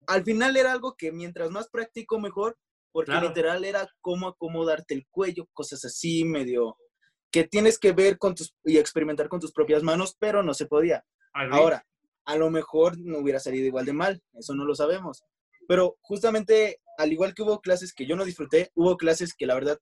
al 0.07 0.23
final 0.25 0.59
era 0.59 0.71
algo 0.71 0.95
que 0.95 1.11
mientras 1.11 1.51
más 1.51 1.71
práctico 1.71 2.21
mejor, 2.21 2.59
porque 2.93 3.19
literal 3.19 3.65
era 3.65 3.89
cómo 4.03 4.29
acomodarte 4.29 4.93
el 4.93 5.07
cuello, 5.11 5.49
cosas 5.55 5.83
así 5.87 6.25
medio 6.25 6.77
que 7.31 7.45
tienes 7.45 7.79
que 7.79 7.93
ver 7.93 8.19
con 8.19 8.35
tus 8.35 8.55
y 8.63 8.77
experimentar 8.77 9.31
con 9.31 9.41
tus 9.41 9.53
propias 9.53 9.83
manos, 9.83 10.15
pero 10.19 10.43
no 10.43 10.53
se 10.53 10.67
podía. 10.67 11.03
Ahora, 11.33 11.87
a 12.27 12.37
lo 12.37 12.51
mejor 12.51 12.99
no 12.99 13.21
hubiera 13.21 13.41
salido 13.41 13.67
igual 13.67 13.87
de 13.87 13.95
mal, 13.95 14.23
eso 14.35 14.55
no 14.55 14.67
lo 14.67 14.75
sabemos. 14.75 15.25
Pero 15.67 15.97
justamente, 16.03 16.83
al 16.99 17.11
igual 17.11 17.33
que 17.33 17.43
hubo 17.43 17.63
clases 17.63 17.95
que 17.95 18.07
yo 18.07 18.17
no 18.17 18.27
disfruté, 18.27 18.71
hubo 18.75 18.99
clases 18.99 19.33
que 19.33 19.47
la 19.47 19.55
verdad 19.55 19.79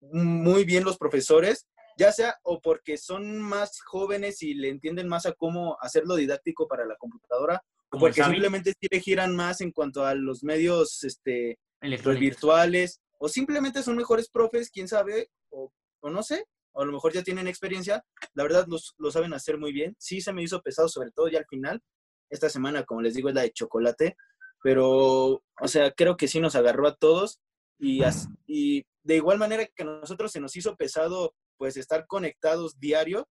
muy 0.00 0.64
bien 0.64 0.84
los 0.84 0.96
profesores 0.96 1.66
ya 1.96 2.12
sea 2.12 2.36
o 2.42 2.60
porque 2.60 2.98
son 2.98 3.40
más 3.40 3.80
jóvenes 3.80 4.42
y 4.42 4.54
le 4.54 4.68
entienden 4.68 5.08
más 5.08 5.26
a 5.26 5.32
cómo 5.32 5.78
hacerlo 5.80 6.16
didáctico 6.16 6.68
para 6.68 6.84
la 6.84 6.96
computadora, 6.96 7.62
o 7.90 7.98
porque 7.98 8.22
simplemente 8.22 8.72
le 8.80 9.00
giran 9.00 9.34
más 9.34 9.60
en 9.60 9.72
cuanto 9.72 10.04
a 10.04 10.14
los 10.14 10.44
medios 10.44 11.02
este, 11.04 11.58
los 11.80 12.18
virtuales, 12.18 13.00
o 13.18 13.28
simplemente 13.28 13.82
son 13.82 13.96
mejores 13.96 14.28
profes, 14.28 14.70
quién 14.70 14.88
sabe, 14.88 15.30
o, 15.50 15.72
no 16.02 16.22
sé, 16.22 16.44
o 16.72 16.82
a 16.82 16.84
lo 16.84 16.92
mejor 16.92 17.12
ya 17.12 17.22
tienen 17.22 17.48
experiencia, 17.48 18.04
la 18.34 18.42
verdad 18.42 18.66
lo 18.68 19.10
saben 19.10 19.32
hacer 19.32 19.58
muy 19.58 19.72
bien. 19.72 19.96
Sí 19.98 20.20
se 20.20 20.32
me 20.32 20.42
hizo 20.42 20.60
pesado, 20.60 20.88
sobre 20.88 21.10
todo 21.10 21.28
ya 21.28 21.38
al 21.38 21.46
final. 21.46 21.80
Esta 22.28 22.50
semana, 22.50 22.84
como 22.84 23.00
les 23.02 23.14
digo, 23.14 23.28
es 23.28 23.34
la 23.34 23.42
de 23.42 23.52
chocolate, 23.52 24.16
pero, 24.62 25.42
o 25.60 25.68
sea, 25.68 25.92
creo 25.92 26.16
que 26.16 26.28
sí 26.28 26.40
nos 26.40 26.56
agarró 26.56 26.86
a 26.88 26.96
todos 26.96 27.40
y, 27.78 28.02
y 28.46 28.84
de 29.04 29.16
igual 29.16 29.38
manera 29.38 29.64
que 29.66 29.82
a 29.82 29.86
nosotros 29.86 30.32
se 30.32 30.40
nos 30.40 30.56
hizo 30.56 30.76
pesado 30.76 31.34
pues 31.56 31.76
estar 31.76 32.06
conectados 32.06 32.78
diario, 32.78 33.28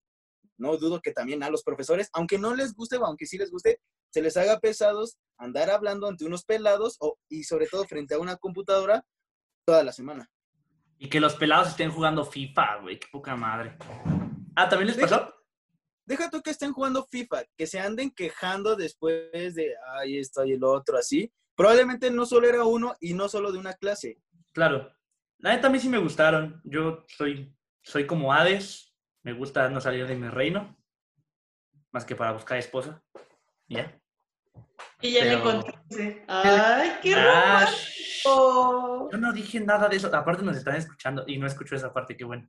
no 0.58 0.76
dudo 0.76 1.00
que 1.00 1.12
también 1.12 1.42
a 1.42 1.50
los 1.50 1.62
profesores, 1.62 2.08
aunque 2.12 2.38
no 2.38 2.54
les 2.54 2.74
guste 2.74 2.96
o 2.96 3.04
aunque 3.04 3.26
sí 3.26 3.38
les 3.38 3.50
guste, 3.50 3.80
se 4.10 4.22
les 4.22 4.36
haga 4.36 4.60
pesados 4.60 5.18
andar 5.38 5.70
hablando 5.70 6.06
ante 6.06 6.24
unos 6.24 6.44
pelados 6.44 6.96
o, 7.00 7.18
y 7.28 7.44
sobre 7.44 7.66
todo 7.66 7.84
frente 7.84 8.14
a 8.14 8.18
una 8.18 8.36
computadora 8.36 9.04
toda 9.64 9.82
la 9.82 9.92
semana. 9.92 10.30
Y 10.98 11.08
que 11.08 11.20
los 11.20 11.34
pelados 11.34 11.68
estén 11.68 11.90
jugando 11.90 12.24
FIFA, 12.24 12.80
güey, 12.82 12.98
qué 12.98 13.08
poca 13.10 13.34
madre. 13.34 13.76
Ah, 14.54 14.68
¿también 14.68 14.88
les 14.88 14.98
pasó? 14.98 15.34
Deja, 16.04 16.30
tú 16.30 16.42
que 16.42 16.50
estén 16.50 16.72
jugando 16.72 17.04
FIFA, 17.04 17.44
que 17.56 17.66
se 17.66 17.80
anden 17.80 18.10
quejando 18.10 18.76
después 18.76 19.54
de, 19.54 19.74
ay, 19.94 20.18
esto 20.18 20.44
y 20.44 20.52
el 20.52 20.62
otro, 20.62 20.98
así. 20.98 21.32
Probablemente 21.56 22.10
no 22.10 22.26
solo 22.26 22.48
era 22.48 22.64
uno 22.64 22.94
y 23.00 23.14
no 23.14 23.28
solo 23.28 23.52
de 23.52 23.58
una 23.58 23.72
clase. 23.74 24.18
Claro. 24.52 24.92
La 25.38 25.54
neta 25.54 25.68
a 25.68 25.70
mí 25.70 25.78
sí 25.80 25.88
me 25.88 25.98
gustaron. 25.98 26.60
Yo 26.64 27.04
soy 27.08 27.54
soy 27.82 28.06
como 28.06 28.32
Hades, 28.32 28.94
me 29.22 29.32
gusta 29.32 29.68
no 29.68 29.80
salir 29.80 30.06
de 30.06 30.16
mi 30.16 30.28
reino, 30.28 30.76
más 31.90 32.04
que 32.04 32.16
para 32.16 32.32
buscar 32.32 32.58
esposa. 32.58 33.02
¿Ya? 33.68 33.98
Y 35.00 35.12
ya 35.12 35.24
le 35.24 35.34
encontré. 35.34 36.24
¡Ay, 36.28 36.92
qué 37.02 37.14
ah, 37.16 37.68
Yo 38.24 39.18
no 39.18 39.32
dije 39.32 39.60
nada 39.60 39.88
de 39.88 39.96
eso. 39.96 40.14
Aparte 40.14 40.42
nos 40.42 40.56
están 40.56 40.76
escuchando 40.76 41.24
y 41.26 41.38
no 41.38 41.46
escucho 41.46 41.74
esa 41.74 41.92
parte, 41.92 42.16
qué 42.16 42.24
bueno. 42.24 42.48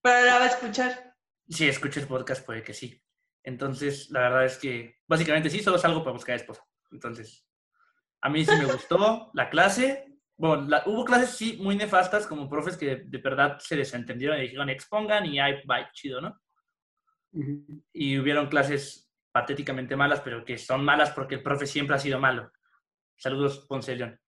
Pero 0.00 0.26
la 0.26 0.38
va 0.38 0.44
a 0.44 0.48
escuchar. 0.48 1.14
Sí, 1.48 1.68
escucho 1.68 2.00
el 2.00 2.06
podcast, 2.06 2.44
puede 2.44 2.62
que 2.62 2.72
sí. 2.72 3.02
Entonces, 3.42 4.10
la 4.10 4.20
verdad 4.20 4.44
es 4.44 4.56
que 4.58 4.96
básicamente 5.08 5.50
sí, 5.50 5.60
solo 5.60 5.78
salgo 5.78 6.04
para 6.04 6.12
buscar 6.12 6.36
esposa. 6.36 6.64
Entonces, 6.92 7.46
a 8.20 8.28
mí 8.28 8.44
sí 8.44 8.52
me 8.56 8.66
gustó 8.66 9.30
la 9.34 9.50
clase. 9.50 10.11
Bueno, 10.42 10.76
hubo 10.86 11.04
clases 11.04 11.36
sí 11.36 11.56
muy 11.60 11.76
nefastas, 11.76 12.26
como 12.26 12.48
profes 12.48 12.76
que 12.76 12.96
de 12.96 13.18
verdad 13.18 13.60
se 13.60 13.76
desentendieron 13.76 14.38
y 14.38 14.42
dijeron 14.42 14.68
expongan 14.70 15.24
y 15.24 15.38
ahí 15.38 15.64
va, 15.64 15.88
chido, 15.92 16.20
¿no? 16.20 16.36
Y 17.92 18.18
hubieron 18.18 18.48
clases 18.48 19.08
patéticamente 19.30 19.94
malas, 19.94 20.20
pero 20.20 20.44
que 20.44 20.58
son 20.58 20.84
malas 20.84 21.12
porque 21.12 21.36
el 21.36 21.44
profe 21.44 21.68
siempre 21.68 21.94
ha 21.94 22.00
sido 22.00 22.18
malo. 22.18 22.50
Saludos, 23.16 23.66
Ponce 23.68 23.94
León. 23.94 24.18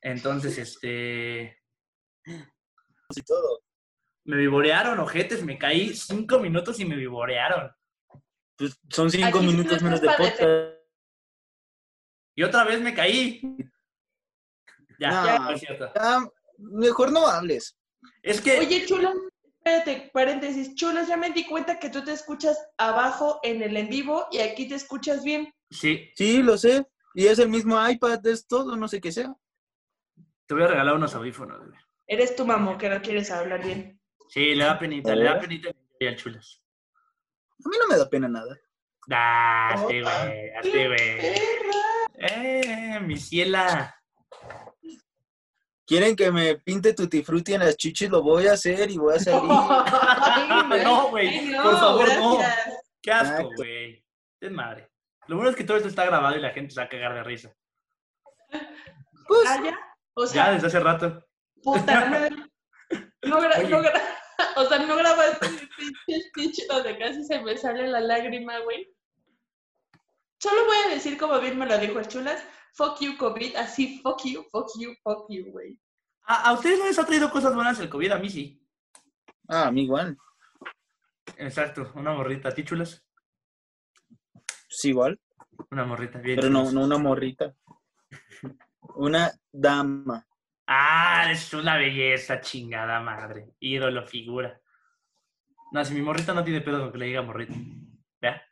Entonces, 0.00 0.56
este, 0.56 1.60
y 2.24 3.22
todo. 3.22 3.64
Me 4.24 4.36
vivorearon, 4.36 5.00
ojetes, 5.00 5.44
me 5.44 5.58
caí 5.58 5.94
cinco 5.94 6.38
minutos 6.38 6.78
y 6.78 6.84
me 6.84 6.94
vivorearon. 6.94 7.72
Pues 8.56 8.78
son 8.88 9.10
cinco 9.10 9.38
Aquí 9.38 9.46
minutos 9.48 9.82
menos 9.82 10.00
de 10.00 10.06
podcast. 10.06 10.78
Y 12.36 12.44
otra 12.44 12.62
vez 12.62 12.80
me 12.80 12.94
caí. 12.94 13.42
Ya, 15.02 15.10
No. 15.10 15.26
ya, 15.26 15.38
no 15.40 15.50
es 15.50 15.60
cierto. 15.60 15.92
Ah, 15.96 16.26
mejor 16.58 17.12
no 17.12 17.26
hables. 17.26 17.76
Es 18.22 18.40
que, 18.40 18.58
Oye, 18.58 18.86
chulas, 18.86 19.14
espérate, 19.58 20.10
paréntesis. 20.12 20.74
Chulas, 20.74 21.08
ya 21.08 21.16
me 21.16 21.30
di 21.30 21.46
cuenta 21.46 21.78
que 21.78 21.90
tú 21.90 22.02
te 22.04 22.12
escuchas 22.12 22.56
abajo 22.78 23.40
en 23.42 23.62
el 23.62 23.76
en 23.76 23.88
vivo 23.88 24.26
y 24.30 24.38
aquí 24.38 24.68
te 24.68 24.76
escuchas 24.76 25.22
bien. 25.24 25.52
sí, 25.70 26.08
Sí, 26.16 26.42
lo 26.42 26.56
sé. 26.56 26.86
Y 27.14 27.26
es 27.26 27.38
el 27.38 27.48
mismo 27.50 27.76
iPad, 27.88 28.26
es 28.26 28.46
todo, 28.46 28.74
no 28.76 28.88
sé 28.88 29.00
qué 29.00 29.12
sea. 29.12 29.34
te 30.46 30.54
voy 30.54 30.62
a 30.62 30.68
regalar 30.68 30.94
unos 30.94 31.14
audífonos, 31.14 31.58
güey. 31.66 31.78
Eres 32.06 32.34
tu 32.36 32.44
mamá 32.46 32.76
que 32.78 32.88
no 32.88 33.00
quieres 33.02 33.30
hablar 33.30 33.64
bien. 33.64 34.00
Sí, 34.28 34.54
le 34.54 34.64
da 34.64 34.78
penita, 34.78 35.14
le 35.14 35.24
da 35.24 35.38
penita 35.40 35.70
y 36.00 36.06
al 36.06 36.16
chulas. 36.16 36.62
A 37.64 37.68
mí 37.68 37.76
no 37.78 37.86
me 37.86 37.96
da 37.96 38.08
pena 38.08 38.28
nada. 38.28 38.58
Ah, 39.10 39.74
sí, 39.88 40.00
güey, 40.00 40.50
así, 40.58 40.70
güey. 40.70 41.34
Eh, 42.14 43.00
mi 43.02 43.16
ciela. 43.16 43.94
Quieren 45.92 46.16
que 46.16 46.32
me 46.32 46.54
pinte 46.56 46.94
tutti 46.94 47.22
frutti 47.22 47.52
en 47.52 47.60
las 47.60 47.76
chichis, 47.76 48.08
lo 48.08 48.22
voy 48.22 48.46
a 48.46 48.52
hacer 48.54 48.90
y 48.90 48.96
voy 48.96 49.14
a 49.14 49.18
salir. 49.20 49.42
Ay, 49.50 50.82
No, 50.82 51.10
güey, 51.10 51.52
por 51.54 51.78
favor, 51.78 52.08
no. 52.18 52.38
Qué 53.02 53.12
asco, 53.12 53.50
güey. 53.56 54.02
Es 54.40 54.50
madre. 54.50 54.88
Lo 55.26 55.36
bueno 55.36 55.50
es 55.50 55.56
que 55.56 55.64
todo 55.64 55.76
esto 55.76 55.90
está 55.90 56.06
grabado 56.06 56.34
y 56.34 56.40
la 56.40 56.48
gente 56.48 56.72
se 56.72 56.80
va 56.80 56.86
a 56.86 56.88
cagar 56.88 57.12
de 57.12 57.24
risa. 57.24 57.54
Pues, 59.28 59.46
Ah, 59.46 59.60
ya. 59.62 59.78
O 60.14 60.24
Ya, 60.32 60.52
desde 60.52 60.68
hace 60.68 60.80
rato. 60.80 61.26
puta, 61.62 62.06
no 62.08 62.16
gra- 62.16 62.50
no 63.68 63.82
gra- 63.82 64.02
o 64.56 64.64
sea, 64.64 64.78
no 64.78 64.96
grabaste 64.96 65.46
mi 65.50 65.58
pinche 65.58 66.28
speech 66.30 66.66
donde 66.70 66.98
casi 66.98 67.22
se 67.22 67.38
me 67.42 67.54
sale 67.58 67.86
la 67.88 68.00
lágrima, 68.00 68.60
güey. 68.60 68.90
Solo 70.40 70.64
voy 70.64 70.76
a 70.86 70.94
decir 70.94 71.18
como 71.18 71.38
bien 71.38 71.58
me 71.58 71.66
lo 71.66 71.76
dijo 71.76 71.98
el 71.98 72.08
chulas, 72.08 72.42
fuck 72.72 72.98
you 73.00 73.18
COVID, 73.18 73.56
así 73.56 74.00
fuck 74.02 74.22
you, 74.24 74.42
fuck 74.50 74.68
you, 74.80 74.94
fuck 75.04 75.26
you, 75.28 75.50
güey. 75.52 75.78
¿A, 76.24 76.48
a 76.48 76.52
ustedes 76.52 76.78
no 76.78 76.86
les 76.86 76.98
ha 76.98 77.06
traído 77.06 77.30
cosas 77.30 77.54
buenas 77.54 77.78
el 77.80 77.88
COVID? 77.90 78.12
A 78.12 78.18
mí 78.18 78.30
sí. 78.30 78.62
ah, 79.48 79.68
a 79.68 79.72
mí 79.72 79.82
igual. 79.84 80.16
Exacto, 81.36 81.90
una 81.94 82.12
morrita. 82.12 82.48
¿A 82.50 82.54
ti, 82.54 82.64
chulas? 82.64 83.04
Pues 84.32 84.84
igual. 84.84 85.20
Una 85.70 85.84
morrita, 85.84 86.18
bien. 86.18 86.36
Pero 86.36 86.50
no, 86.50 86.70
no 86.72 86.84
una 86.84 86.98
morrita. 86.98 87.54
Una 88.94 89.32
dama. 89.50 90.26
Ah, 90.66 91.30
es 91.30 91.52
una 91.54 91.76
belleza, 91.76 92.40
chingada 92.40 93.00
madre. 93.00 93.54
Ídolo, 93.60 94.06
figura. 94.06 94.60
No, 95.72 95.84
si 95.84 95.94
mi 95.94 96.02
morrita 96.02 96.34
no 96.34 96.44
tiene 96.44 96.60
pedo 96.60 96.80
con 96.80 96.92
que 96.92 96.98
le 96.98 97.06
diga 97.06 97.22
morrita. 97.22 97.54
¿Vea? 98.20 98.42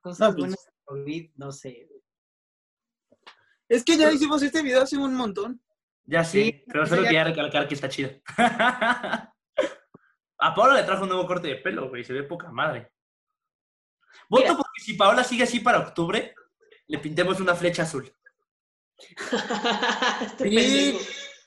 Cosas 0.00 0.20
No, 0.20 0.26
pues- 0.28 0.38
buenas 0.40 0.70
COVID, 0.84 1.30
no 1.36 1.52
sé. 1.52 1.88
Es 3.68 3.84
que 3.84 3.96
ya 3.96 4.10
hicimos 4.12 4.42
este 4.42 4.62
video 4.62 4.82
hace 4.82 4.96
un 4.96 5.14
montón. 5.14 5.60
Ya 6.06 6.24
sí, 6.24 6.44
Sí, 6.44 6.64
pero 6.66 6.86
solo 6.86 7.02
quería 7.02 7.24
recalcar 7.24 7.66
que 7.66 7.74
está 7.74 7.88
chido. 7.88 8.10
A 10.38 10.54
Paola 10.54 10.74
le 10.74 10.82
trajo 10.82 11.04
un 11.04 11.08
nuevo 11.08 11.26
corte 11.26 11.48
de 11.48 11.56
pelo, 11.56 11.88
güey. 11.88 12.04
Se 12.04 12.12
ve 12.12 12.22
poca 12.22 12.50
madre. 12.50 12.92
Voto 14.28 14.42
Mira. 14.42 14.56
porque 14.56 14.82
si 14.82 14.94
Paola 14.94 15.24
sigue 15.24 15.44
así 15.44 15.60
para 15.60 15.78
octubre, 15.78 16.34
le 16.86 16.98
pintemos 16.98 17.40
una 17.40 17.54
flecha 17.54 17.84
azul. 17.84 18.12
este 20.22 20.50
Sí. 20.50 20.98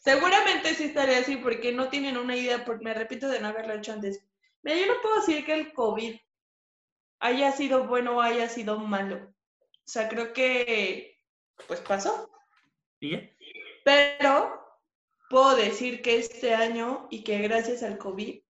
Seguramente 0.01 0.73
sí 0.73 0.85
estaría 0.85 1.19
así 1.19 1.35
porque 1.37 1.73
no 1.73 1.89
tienen 1.89 2.17
una 2.17 2.35
idea, 2.35 2.63
porque 2.63 2.83
me 2.83 2.93
repito 2.93 3.27
de 3.27 3.39
no 3.41 3.49
haberlo 3.49 3.73
hecho 3.73 3.93
antes. 3.93 4.25
Mira, 4.63 4.77
yo 4.77 4.87
no 4.87 5.01
puedo 5.01 5.17
decir 5.17 5.45
que 5.45 5.53
el 5.53 5.73
COVID 5.73 6.15
haya 7.19 7.51
sido 7.51 7.87
bueno 7.87 8.17
o 8.17 8.21
haya 8.21 8.47
sido 8.47 8.79
malo. 8.79 9.17
O 9.17 9.89
sea, 9.89 10.07
creo 10.07 10.33
que 10.33 11.21
pues 11.67 11.81
pasó. 11.81 12.31
¿Y 12.99 13.11
ya? 13.11 13.29
Pero 13.87 14.59
puedo 15.29 15.55
decir 15.55 16.01
que 16.01 16.17
este 16.17 16.53
año 16.53 17.07
y 17.09 17.23
que 17.23 17.37
gracias 17.39 17.83
al 17.83 17.97
COVID 17.97 18.41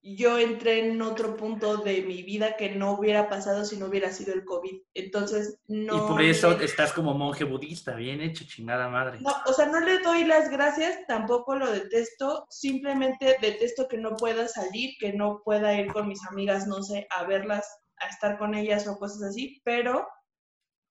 yo 0.00 0.38
entré 0.38 0.86
en 0.86 1.00
otro 1.02 1.36
punto 1.36 1.78
de 1.78 2.02
mi 2.02 2.22
vida 2.22 2.56
que 2.56 2.70
no 2.70 2.92
hubiera 2.92 3.28
pasado 3.28 3.64
si 3.64 3.76
no 3.78 3.86
hubiera 3.86 4.12
sido 4.12 4.32
el 4.34 4.44
COVID. 4.44 4.82
Entonces, 4.94 5.58
no. 5.66 5.96
y 5.96 6.00
por 6.08 6.22
eso 6.22 6.56
le- 6.56 6.64
estás 6.64 6.92
como 6.92 7.14
monje 7.14 7.44
budista. 7.44 7.94
Bien 7.96 8.20
hecho, 8.20 8.44
chingada 8.46 8.88
madre. 8.88 9.18
No, 9.20 9.32
o 9.46 9.52
sea, 9.52 9.66
no 9.66 9.80
le 9.80 9.98
doy 10.00 10.24
las 10.24 10.50
gracias, 10.50 10.98
tampoco 11.08 11.56
lo 11.56 11.70
detesto, 11.72 12.46
simplemente 12.48 13.38
detesto 13.40 13.88
que 13.88 13.96
no 13.98 14.14
pueda 14.16 14.46
salir, 14.46 14.94
que 15.00 15.12
no 15.14 15.42
pueda 15.42 15.74
ir 15.74 15.90
con 15.92 16.06
mis 16.06 16.24
amigas, 16.26 16.66
no 16.66 16.82
sé, 16.82 17.06
a 17.10 17.24
verlas, 17.24 17.66
a 17.96 18.08
estar 18.08 18.38
con 18.38 18.54
ellas 18.54 18.86
o 18.86 18.98
cosas 18.98 19.22
así, 19.22 19.60
pero 19.64 20.06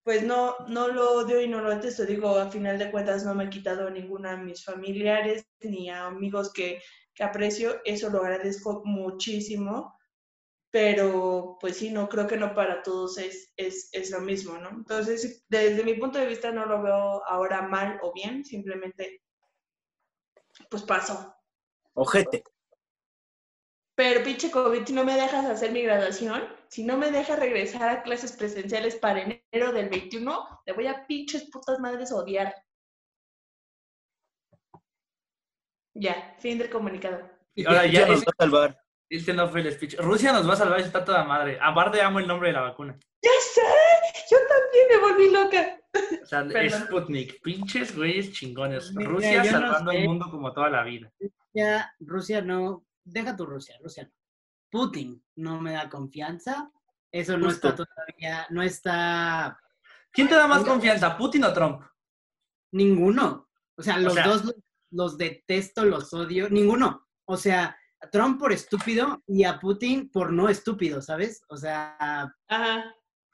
pues 0.08 0.24
no, 0.24 0.56
no 0.70 0.88
lo 0.88 1.16
odio 1.16 1.42
y 1.42 1.50
no 1.50 1.60
lo 1.60 1.70
detesto. 1.70 2.06
Digo, 2.06 2.30
a 2.38 2.50
final 2.50 2.80
de 2.80 2.90
cuentas 2.92 3.26
no 3.26 3.36
me 3.36 3.44
he 3.44 3.50
quitado 3.50 3.88
a 3.88 3.92
ninguna 3.92 4.38
de 4.38 4.44
mis 4.46 4.64
familiares 4.64 5.46
ni 5.60 5.90
a 5.90 6.06
amigos 6.06 6.54
que, 6.54 6.82
que 7.14 7.26
aprecio, 7.26 7.82
eso 7.84 8.10
lo 8.10 8.20
agradezco 8.20 8.84
muchísimo, 8.86 10.00
pero 10.72 11.58
pues 11.60 11.76
sí, 11.76 11.92
no 11.92 12.08
creo 12.08 12.26
que 12.26 12.38
no 12.38 12.56
para 12.56 12.82
todos 12.84 13.18
es, 13.18 13.52
es, 13.58 13.90
es 13.92 14.10
lo 14.10 14.22
mismo, 14.22 14.58
¿no? 14.58 14.70
Entonces, 14.70 15.44
desde 15.50 15.84
mi 15.84 15.96
punto 15.96 16.20
de 16.20 16.28
vista 16.28 16.54
no 16.54 16.66
lo 16.66 16.82
veo 16.82 17.22
ahora 17.26 17.64
mal 17.64 18.00
o 18.02 18.14
bien, 18.14 18.46
simplemente 18.46 19.24
pues 20.70 20.84
pasó. 20.84 21.36
Ojete. 21.96 22.46
Pero 23.98 24.24
pinche 24.24 24.52
COVID, 24.52 24.86
si 24.86 24.94
no 24.94 25.04
me 25.04 25.16
dejas 25.16 25.44
hacer 25.48 25.72
mi 25.72 25.82
graduación, 25.82 26.44
si 26.68 26.84
no 26.84 26.98
me 26.98 27.10
dejas 27.10 27.40
regresar 27.40 27.90
a 27.90 28.04
clases 28.04 28.32
presenciales 28.32 28.96
para 28.96 29.22
enero 29.24 29.72
del 29.72 29.90
21, 29.90 30.62
te 30.64 30.74
voy 30.74 30.86
a 30.86 31.08
pinches 31.08 31.50
putas 31.50 31.80
madres 31.80 32.12
odiar. 32.12 32.54
Ya, 35.96 36.36
fin 36.38 36.60
del 36.60 36.70
comunicado. 36.70 37.28
Y 37.56 37.66
ahora 37.66 37.88
ya 37.88 38.06
nos 38.06 38.20
va 38.20 38.32
a 38.38 38.44
salvar. 38.44 38.80
Este 39.10 39.34
no 39.34 39.50
fue 39.50 39.62
el 39.62 39.72
speech. 39.72 39.96
Rusia 39.98 40.32
nos 40.32 40.48
va 40.48 40.54
a 40.54 40.58
salvar, 40.58 40.80
está 40.80 41.04
toda 41.04 41.24
madre. 41.24 41.58
Aparte 41.60 42.00
amo 42.00 42.20
el 42.20 42.28
nombre 42.28 42.50
de 42.50 42.54
la 42.54 42.62
vacuna. 42.62 42.96
¡Ya 43.24 43.32
sé! 43.52 43.62
Yo 44.30 44.38
también 44.48 44.88
me 44.92 45.10
volví 45.10 45.32
loca. 45.32 45.80
O 46.22 46.26
sea, 46.28 46.48
Perdón. 46.48 46.84
Sputnik. 46.84 47.42
Pinches 47.42 47.96
güeyes 47.96 48.32
chingones. 48.32 48.94
Mira, 48.94 49.10
Rusia 49.10 49.44
no 49.44 49.50
salvando 49.50 49.92
sé. 49.92 49.98
el 49.98 50.08
mundo 50.08 50.30
como 50.30 50.54
toda 50.54 50.70
la 50.70 50.84
vida. 50.84 51.12
Ya, 51.52 51.92
Rusia 52.00 52.42
no, 52.42 52.87
deja 53.08 53.36
tu 53.36 53.46
Rusia, 53.46 53.76
Rusia 53.82 54.04
no. 54.04 54.12
Putin 54.70 55.24
no 55.36 55.62
me 55.62 55.74
da 55.74 55.90
confianza. 55.90 56.72
Eso 57.12 57.38
no 57.38 57.46
Justo. 57.46 57.70
está 57.70 57.86
todavía, 57.86 58.46
no 58.50 58.62
está 58.62 59.58
¿Quién 60.12 60.28
te 60.28 60.36
da 60.36 60.48
más 60.48 60.64
confianza, 60.64 61.18
Putin 61.18 61.44
o 61.46 61.54
Trump? 61.54 61.82
ninguno. 62.72 63.50
O 63.78 63.82
sea, 63.84 63.98
los 64.00 64.14
sea- 64.14 64.28
dos 64.28 64.46
los, 64.46 64.56
los 64.92 65.18
detesto, 65.18 65.86
los 65.86 66.14
odio, 66.14 66.50
ninguno. 66.50 67.08
O 67.26 67.38
sea, 67.38 67.78
a 68.02 68.10
Trump 68.10 68.40
por 68.40 68.52
estúpido 68.52 69.24
y 69.28 69.44
a 69.44 69.60
Putin 69.60 70.10
por 70.10 70.32
no 70.34 70.50
estúpido, 70.50 71.02
¿sabes? 71.02 71.42
O 71.50 71.58
sea, 71.58 71.98
Ajá. 72.48 72.94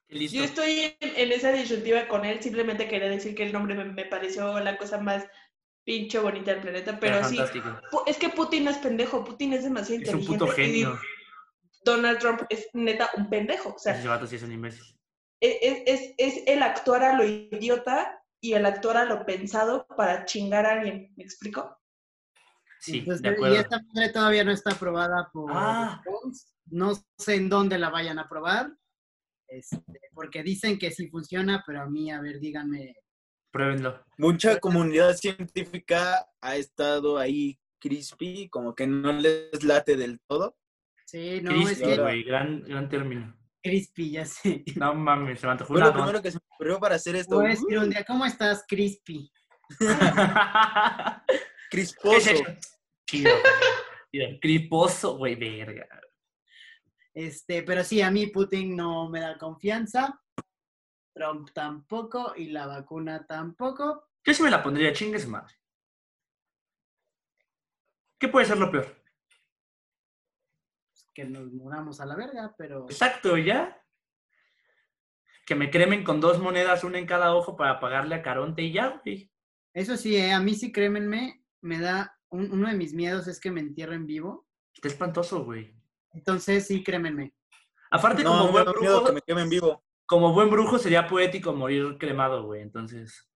Listo. 0.09 0.38
Yo 0.38 0.43
estoy 0.43 0.95
en, 0.99 1.15
en 1.15 1.32
esa 1.32 1.51
disyuntiva 1.51 2.07
con 2.07 2.24
él, 2.26 2.41
simplemente 2.41 2.88
quería 2.88 3.09
decir 3.09 3.34
que 3.34 3.43
el 3.45 3.53
nombre 3.53 3.74
me, 3.74 3.86
me 3.86 4.05
pareció 4.05 4.59
la 4.59 4.78
cosa 4.78 4.99
más 4.99 5.26
pinche 5.84 6.19
bonita 6.19 6.51
del 6.51 6.61
planeta, 6.61 6.97
pero 6.99 7.23
sí, 7.27 7.38
fantástico. 7.38 7.79
Es 8.05 8.17
que 8.17 8.29
Putin 8.29 8.65
no 8.65 8.71
es 8.71 8.77
pendejo, 8.77 9.23
Putin 9.23 9.53
es 9.53 9.63
demasiado 9.63 10.01
Es 10.01 10.09
un 10.13 10.19
inteligente. 10.21 10.45
puto 10.45 10.61
y 10.61 10.65
genio. 10.65 10.99
Donald 11.86 12.19
Trump 12.19 12.41
es 12.49 12.67
neta 12.73 13.09
un 13.17 13.29
pendejo, 13.29 13.73
o 13.75 13.79
sea, 13.79 13.97
Ese 13.97 14.07
vato 14.07 14.25
sí 14.25 14.38
es 14.38 14.43
un 14.43 14.51
imbécil. 14.53 14.84
es, 15.41 15.57
e, 15.61 15.84
es, 15.86 16.13
es 16.17 16.43
el 16.47 16.63
actuar 16.63 17.03
a 17.03 17.17
lo 17.17 17.25
idiota 17.25 18.21
y 18.41 18.53
el 18.53 18.65
actuar 18.65 18.97
a 18.97 19.05
lo 19.05 19.25
pensado 19.25 19.86
para 19.97 20.25
chingar 20.25 20.65
a 20.65 20.73
alguien, 20.73 21.13
¿me 21.17 21.23
explico? 21.23 21.77
Sí, 22.79 22.99
entonces, 22.99 23.21
de 23.21 23.29
acuerdo. 23.29 23.55
y 23.55 23.57
esta 23.59 23.81
madre 23.93 24.09
todavía 24.11 24.43
no 24.43 24.51
está 24.51 24.71
aprobada 24.71 25.29
por 25.31 25.51
Ah. 25.53 26.01
No 26.65 26.93
sé 27.17 27.36
en 27.36 27.49
dónde 27.49 27.77
la 27.77 27.89
vayan 27.89 28.19
a 28.19 28.23
aprobar. 28.23 28.73
Este, 29.47 29.99
porque 30.13 30.41
dicen 30.43 30.79
que 30.79 30.89
sí 30.91 31.09
funciona, 31.09 31.63
pero 31.67 31.81
a 31.81 31.86
mí, 31.86 32.09
a 32.11 32.19
ver, 32.21 32.39
díganme. 32.39 32.95
Pruébenlo. 33.54 34.04
Mucha 34.18 34.60
comunidad 34.60 35.14
científica 35.16 36.26
ha 36.41 36.56
estado 36.56 37.20
ahí 37.20 37.60
crispy, 37.80 38.49
como 38.49 38.74
que 38.74 38.88
no 38.88 39.14
les 39.14 39.64
late 39.64 39.95
del 39.95 40.20
todo. 40.28 40.58
Sí, 41.06 41.39
no, 41.41 41.51
es 41.51 41.58
Crispy, 41.68 41.84
que 41.84 41.91
ahora- 41.91 42.04
güey. 42.04 42.24
Gran, 42.24 42.62
gran 42.64 42.89
término. 42.89 43.38
crispy, 43.62 44.10
ya 44.12 44.26
sé. 44.26 44.64
No 44.76 44.95
mames, 44.95 45.39
se 45.39 45.45
me 45.45 45.51
antojó 45.51 45.68
Fue 45.68 45.78
una 45.78 45.86
lo 45.88 45.93
primero 45.93 46.22
que 46.24 46.32
se 46.32 46.38
me 46.39 46.45
ocurrió 46.56 46.80
para 46.80 46.95
hacer 46.95 47.16
esto. 47.16 47.36
Voy 47.36 47.45
a 47.45 47.49
decir 47.49 47.78
un 47.78 47.89
día, 47.91 48.04
¿cómo 48.04 48.26
estás, 48.26 48.66
crispy? 48.68 49.32
¿Qué 49.80 49.86
Crisposo. 51.70 52.30
es? 52.32 52.41
Chido. 53.08 53.32
Criposo, 54.41 55.18
güey, 55.18 55.36
verga. 55.36 55.88
Este, 57.14 57.62
pero 57.64 57.84
sí, 57.84 58.01
a 58.01 58.10
mí 58.10 58.28
Putin 58.28 58.76
no 58.76 59.10
me 59.10 59.20
da 59.22 59.38
confianza. 59.38 60.20
Trump 61.14 61.49
tampoco 61.53 62.34
y 62.36 62.47
la 62.49 62.66
vacuna 62.68 63.26
tampoco. 63.28 64.09
Yo 64.26 64.34
sí 64.34 64.41
me 64.43 64.49
la 64.49 64.64
pondría, 64.64 64.93
chingue 64.93 65.20
su 65.20 65.30
madre. 65.30 65.53
¿Qué 68.20 68.28
puede 68.28 68.45
ser 68.45 68.57
lo 68.57 68.72
peor? 68.72 69.01
Que 71.14 71.26
nos 71.26 71.51
muramos 71.51 71.99
a 71.99 72.05
la 72.05 72.16
verga, 72.16 72.55
pero 72.57 72.86
Exacto, 72.89 73.38
¿ya? 73.38 73.80
Que 75.45 75.55
me 75.55 75.70
cremen 75.70 76.03
con 76.03 76.22
dos 76.22 76.39
monedas, 76.39 76.84
una 76.84 76.97
en 76.99 77.05
cada 77.05 77.36
ojo 77.36 77.55
para 77.55 77.80
pagarle 77.80 78.16
a 78.16 78.22
Caronte 78.24 78.61
y 78.64 78.72
ya, 78.74 79.01
güey. 79.03 79.30
eso 79.74 79.97
sí, 79.97 80.16
eh, 80.16 80.32
a 80.32 80.39
mí 80.39 80.55
sí, 80.55 80.72
crémenme, 80.72 81.43
me 81.61 81.80
da, 81.80 82.18
un- 82.30 82.51
uno 82.51 82.70
de 82.70 82.76
mis 82.76 82.93
miedos 82.93 83.28
es 83.28 83.39
que 83.39 83.51
me 83.51 83.59
entierren 83.59 84.07
vivo. 84.07 84.47
Está 84.74 84.88
espantoso, 84.88 85.43
güey. 85.43 85.76
Entonces 86.14 86.66
sí, 86.68 86.84
crémenme. 86.84 87.34
Aparte, 87.91 88.24
No, 88.24 88.32
como 88.32 88.51
buen 88.51 88.66
brujo, 88.66 89.03
que 89.05 89.11
me 89.11 89.22
quemen 89.22 89.49
vivo. 89.49 89.84
Como 90.06 90.34
buen 90.34 90.49
brujo 90.49 90.78
sería 90.80 91.08
poético 91.08 91.54
morir 91.54 91.97
cremado, 91.99 92.45
güey. 92.45 92.62
Entonces, 92.62 93.30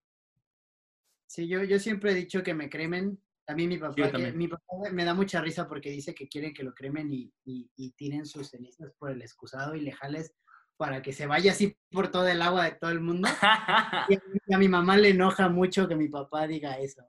Sí, 1.30 1.46
yo, 1.46 1.62
yo 1.62 1.78
siempre 1.78 2.12
he 2.12 2.14
dicho 2.14 2.42
que 2.42 2.54
me 2.54 2.70
cremen. 2.70 3.22
También 3.44 3.68
mi 3.68 3.76
papá, 3.78 3.94
yo 3.96 4.10
que- 4.10 4.32
mi 4.32 4.48
papá 4.48 4.64
me 4.92 5.04
da 5.04 5.12
mucha 5.14 5.40
risa 5.42 5.68
porque 5.68 5.90
dice 5.90 6.14
que 6.14 6.26
quieren 6.28 6.54
que 6.54 6.62
lo 6.62 6.72
cremen 6.74 7.12
y, 7.12 7.32
y, 7.44 7.70
y 7.76 7.90
tiren 7.92 8.24
sus 8.26 8.48
cenizas 8.50 8.92
por 8.98 9.10
el 9.10 9.20
excusado 9.22 9.74
y 9.74 9.80
le 9.82 9.92
jales 9.92 10.34
para 10.78 11.02
que 11.02 11.12
se 11.12 11.26
vaya 11.26 11.52
así 11.52 11.76
por 11.90 12.08
todo 12.10 12.26
el 12.28 12.40
agua 12.40 12.64
de 12.64 12.72
todo 12.72 12.90
el 12.90 13.00
mundo. 13.00 13.28
Y 14.08 14.14
a, 14.14 14.22
mi- 14.26 14.54
a 14.54 14.58
mi 14.58 14.68
mamá 14.68 14.96
le 14.96 15.10
enoja 15.10 15.48
mucho 15.50 15.86
que 15.88 15.96
mi 15.96 16.08
papá 16.08 16.46
diga 16.46 16.78
eso. 16.78 17.02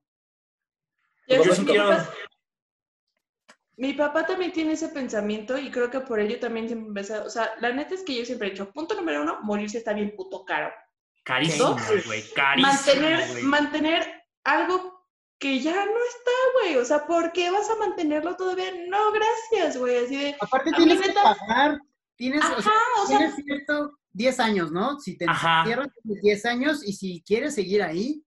Yo 1.27 1.43
sé, 1.55 1.61
sí 1.61 1.65
mi 3.79 3.93
papá- 3.93 4.25
también 4.25 4.51
tiene 4.51 4.73
ese 4.73 4.89
pensamiento 4.89 5.57
y 5.57 5.71
creo 5.71 5.89
que 5.89 6.01
por 6.01 6.19
ello 6.19 6.37
también 6.37 6.67
siempre 6.67 6.89
empezó, 6.89 7.23
o 7.25 7.29
sea, 7.29 7.49
la 7.61 7.71
neta 7.71 7.95
es 7.95 8.03
que 8.03 8.13
yo 8.13 8.25
siempre 8.25 8.49
he 8.49 8.51
dicho, 8.51 8.69
punto 8.71 8.93
número 8.93 9.21
uno, 9.21 9.39
morirse 9.41 9.77
está 9.77 9.93
bien 9.93 10.13
puto 10.17 10.43
caro. 10.43 10.69
Carísimo, 11.23 11.77
güey. 12.05 12.23
Carísimo, 12.35 12.71
mantener, 12.71 13.43
mantener 13.43 14.23
algo 14.43 15.05
que 15.39 15.61
ya 15.61 15.73
no 15.73 15.79
está, 16.09 16.31
güey, 16.59 16.75
o 16.75 16.83
sea, 16.83 17.07
¿por 17.07 17.31
qué 17.31 17.49
vas 17.51 17.69
a 17.69 17.77
mantenerlo 17.77 18.35
todavía? 18.35 18.69
No, 18.89 19.13
gracias, 19.13 19.77
güey, 19.77 20.03
así 20.03 20.17
de, 20.17 20.35
Aparte 20.41 20.71
tienes 20.75 20.99
que 20.99 21.13
pagar, 21.13 21.79
tienes, 22.17 22.43
o 22.43 22.61
sea, 22.61 22.71
ajá, 22.71 23.01
o 23.01 23.07
sea, 23.07 23.17
tienes 23.17 23.35
cierto 23.35 23.97
10 24.11 24.39
años, 24.41 24.71
¿no? 24.73 24.99
Si 24.99 25.17
te 25.17 25.23
entierras 25.23 25.87
tienes 26.03 26.21
10 26.21 26.45
años 26.45 26.85
y 26.85 26.91
si 26.91 27.23
quieres 27.25 27.55
seguir 27.55 27.81
ahí, 27.81 28.25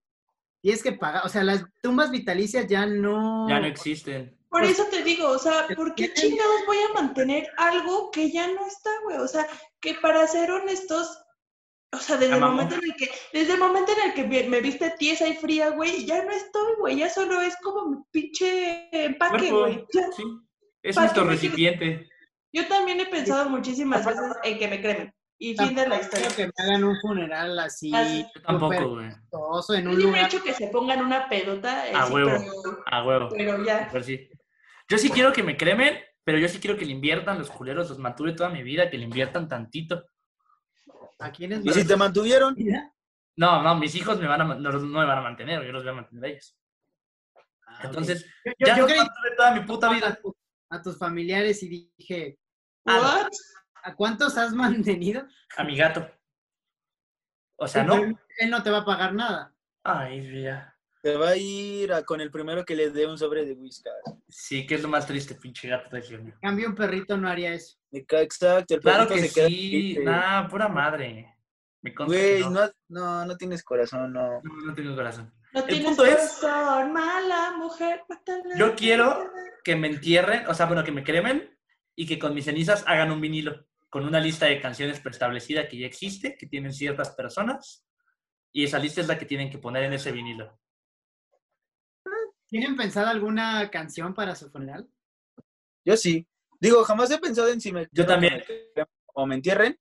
tienes 0.61 0.81
que 0.81 0.93
pagar. 0.93 1.23
O 1.25 1.29
sea, 1.29 1.43
las 1.43 1.63
tumbas 1.81 2.09
vitalicias 2.09 2.65
ya 2.67 2.87
no... 2.87 3.47
Ya 3.47 3.59
no 3.59 3.67
existen. 3.67 4.35
Por 4.53 4.61
Pues, 4.61 4.79
eso 4.79 4.85
te 4.91 5.01
digo, 5.03 5.29
o 5.29 5.39
sea, 5.39 5.65
¿por 5.75 5.95
qué 5.95 6.13
chingados 6.13 6.61
voy 6.67 6.77
a 6.77 6.93
mantener 6.93 7.47
algo 7.57 8.11
que 8.11 8.29
ya 8.31 8.45
no 8.47 8.65
está, 8.67 8.91
güey? 9.03 9.17
O 9.17 9.27
sea, 9.27 9.47
que 9.81 9.95
para 9.95 10.27
ser 10.27 10.51
honestos, 10.51 11.19
o 11.91 11.97
sea, 11.97 12.17
desde 12.17 12.35
el 12.35 12.39
momento 12.39 12.75
en 12.75 12.83
el 12.83 12.95
que, 12.95 13.09
desde 13.33 13.53
el 13.53 13.59
momento 13.59 13.91
en 13.93 14.09
el 14.09 14.13
que 14.13 14.47
me 14.47 14.61
viste 14.61 14.91
tiesa 14.99 15.27
y 15.27 15.33
fría, 15.37 15.69
güey, 15.71 16.05
ya 16.05 16.23
no 16.23 16.29
estoy, 16.31 16.73
güey, 16.77 16.97
ya 16.97 17.09
solo 17.09 17.41
es 17.41 17.55
como 17.63 17.85
mi 17.89 17.97
pinche 18.11 18.89
empaque, 19.05 19.49
güey. 19.51 19.85
Sí. 19.91 20.23
Es 20.83 20.95
¿Para 20.95 21.07
nuestro 21.07 21.23
recipiente. 21.25 22.07
Yo 22.53 22.67
también 22.67 22.99
he 22.99 23.07
pensado 23.07 23.49
muchísimas 23.49 24.05
veces 24.05 24.21
en 24.43 24.59
que 24.59 24.67
me 24.67 24.79
cremen. 24.81 25.13
Y 25.39 25.57
fin 25.57 25.73
de 25.75 25.87
la 25.87 25.99
historia. 25.99 26.27
Quiero 26.27 26.35
que 26.35 26.45
me 26.45 26.63
hagan 26.63 26.83
un 26.83 26.95
funeral 27.01 27.57
así, 27.59 27.91
Así. 27.93 28.23
Yo 28.35 28.41
tampoco, 28.43 28.89
güey. 28.89 29.09
costoso, 29.31 29.73
en 29.73 29.85
Yo 29.85 29.89
un 29.89 29.95
siempre 29.97 30.19
he 30.19 30.23
lugar. 30.23 30.31
dicho 30.31 30.43
que 30.43 30.53
se 30.53 30.67
pongan 30.67 31.01
una 31.03 31.27
pedota, 31.27 31.89
eh, 31.89 31.93
A 31.95 32.05
sí, 32.05 32.13
huevo. 32.13 32.29
pero, 32.31 32.83
A 32.85 33.03
huevo. 33.03 33.29
pero 33.35 33.65
ya. 33.65 33.89
Pero 33.91 34.03
sí. 34.03 34.29
Yo 34.89 34.97
sí 34.97 35.09
quiero 35.09 35.31
que 35.33 35.43
me 35.43 35.57
cremen, 35.57 35.97
pero 36.23 36.37
yo 36.37 36.47
sí 36.47 36.59
quiero 36.59 36.77
que 36.77 36.85
le 36.85 36.91
inviertan 36.91 37.37
los 37.39 37.49
culeros, 37.49 37.89
los 37.89 37.99
mantuve 37.99 38.33
toda 38.33 38.49
mi 38.49 38.63
vida, 38.63 38.89
que 38.89 38.97
le 38.97 39.05
inviertan 39.05 39.47
tantito. 39.47 40.05
¿A 41.19 41.31
quiénes 41.31 41.65
¿Y 41.65 41.71
si 41.71 41.85
te 41.87 41.95
mantuvieron? 41.95 42.55
No, 43.35 43.63
no, 43.63 43.75
mis 43.75 43.95
hijos 43.95 44.19
me 44.19 44.27
van 44.27 44.41
a, 44.41 44.45
no, 44.45 44.55
no 44.55 44.79
me 44.79 45.05
van 45.05 45.17
a 45.17 45.21
mantener, 45.21 45.63
yo 45.65 45.71
los 45.71 45.83
voy 45.83 45.91
a 45.91 45.95
mantener 45.95 46.25
a 46.25 46.27
ellos. 46.27 46.57
Ah. 47.65 47.79
Entonces, 47.85 48.25
yo, 48.45 48.51
yo- 48.59 48.67
ya 48.67 48.77
yo 48.77 48.87
mantuve 48.87 49.35
toda 49.35 49.51
mi 49.53 49.61
puta 49.61 49.87
a, 49.89 49.93
vida. 49.93 50.15
tu- 50.21 50.35
a 50.69 50.81
tus 50.81 50.97
familiares 50.97 51.63
y 51.63 51.69
dije, 51.97 52.37
Ah, 52.85 52.99
What? 53.23 53.29
¿a 53.83 53.95
cuántos 53.95 54.37
has 54.37 54.53
mantenido? 54.97 55.25
A 55.57 55.63
mi 55.63 55.75
gato. 55.77 56.09
O 57.55 57.67
sea, 57.67 57.83
no. 57.83 57.95
Él 57.95 58.49
no 58.49 58.61
te 58.61 58.69
va 58.69 58.79
a 58.79 58.85
pagar 58.85 59.13
nada. 59.13 59.53
Ay, 59.83 60.43
ya. 60.43 60.72
Te 61.03 61.17
va 61.17 61.29
a 61.31 61.35
ir 61.35 61.91
a- 61.91 62.03
con 62.03 62.21
el 62.21 62.31
primero 62.31 62.63
que 62.63 62.75
le 62.77 62.89
dé 62.89 63.05
un 63.05 63.17
sobre 63.17 63.43
de 63.45 63.51
whiskas. 63.53 63.93
Sí, 64.29 64.65
que 64.65 64.75
es 64.75 64.81
lo 64.81 64.87
más 64.87 65.05
triste, 65.05 65.35
pinche 65.35 65.67
gato 65.67 65.93
de 65.93 66.33
cambio, 66.41 66.69
un 66.69 66.75
perrito 66.75 67.17
no 67.17 67.27
haría 67.27 67.53
eso. 67.53 67.77
Exacto, 67.91 68.73
el 68.75 68.79
Claro 68.79 69.05
perrito 69.07 69.21
que 69.21 69.27
se 69.27 69.33
queda 69.35 69.47
sí, 69.49 69.69
triste. 69.69 70.03
nah, 70.05 70.47
pura 70.47 70.69
madre. 70.69 71.35
Me 71.81 71.91
Güey, 71.93 72.39
no. 72.43 72.49
no, 72.51 72.69
no, 72.87 73.25
no 73.25 73.35
tienes 73.37 73.61
corazón, 73.63 74.13
no. 74.13 74.41
No, 74.41 74.53
no 74.65 74.73
tengo 74.73 74.95
corazón. 74.95 75.33
No 75.53 75.59
El 75.59 75.67
tienes 75.67 75.85
punto 75.87 76.05
es- 76.05 76.37
corazón, 76.39 76.93
mala 76.93 77.51
mujer. 77.57 78.01
mátala. 78.07 78.55
Yo 78.57 78.73
quiero 78.73 79.29
que 79.65 79.75
me 79.75 79.89
entierren, 79.89 80.47
o 80.47 80.53
sea, 80.53 80.67
bueno, 80.67 80.85
que 80.85 80.93
me 80.93 81.03
cremen 81.03 81.53
y 81.97 82.07
que 82.07 82.17
con 82.17 82.33
mis 82.33 82.45
cenizas 82.45 82.85
hagan 82.87 83.11
un 83.11 83.19
vinilo 83.19 83.67
con 83.89 84.05
una 84.05 84.21
lista 84.21 84.45
de 84.45 84.61
canciones 84.61 85.01
preestablecida 85.01 85.67
que 85.67 85.77
ya 85.79 85.85
existe, 85.85 86.37
que 86.37 86.47
tienen 86.47 86.71
ciertas 86.71 87.11
personas, 87.11 87.85
y 88.53 88.63
esa 88.63 88.79
lista 88.79 89.01
es 89.01 89.07
la 89.07 89.19
que 89.19 89.25
tienen 89.25 89.51
que 89.51 89.59
poner 89.59 89.83
en 89.83 89.93
ese 89.93 90.11
vinilo. 90.13 90.57
¿Tienen 92.53 92.75
pensado 92.75 93.07
alguna 93.07 93.71
canción 93.71 94.13
para 94.13 94.35
su 94.35 94.47
funeral? 94.51 94.87
Yo 95.83 95.97
sí. 95.97 96.27
Digo, 96.59 96.83
jamás 96.83 97.09
he 97.09 97.17
pensado 97.17 97.47
en 97.47 97.59
si 97.59 97.71
me... 97.71 97.87
Yo 97.91 98.05
también. 98.05 98.43
O 99.15 99.25
me 99.25 99.33
entierren, 99.33 99.79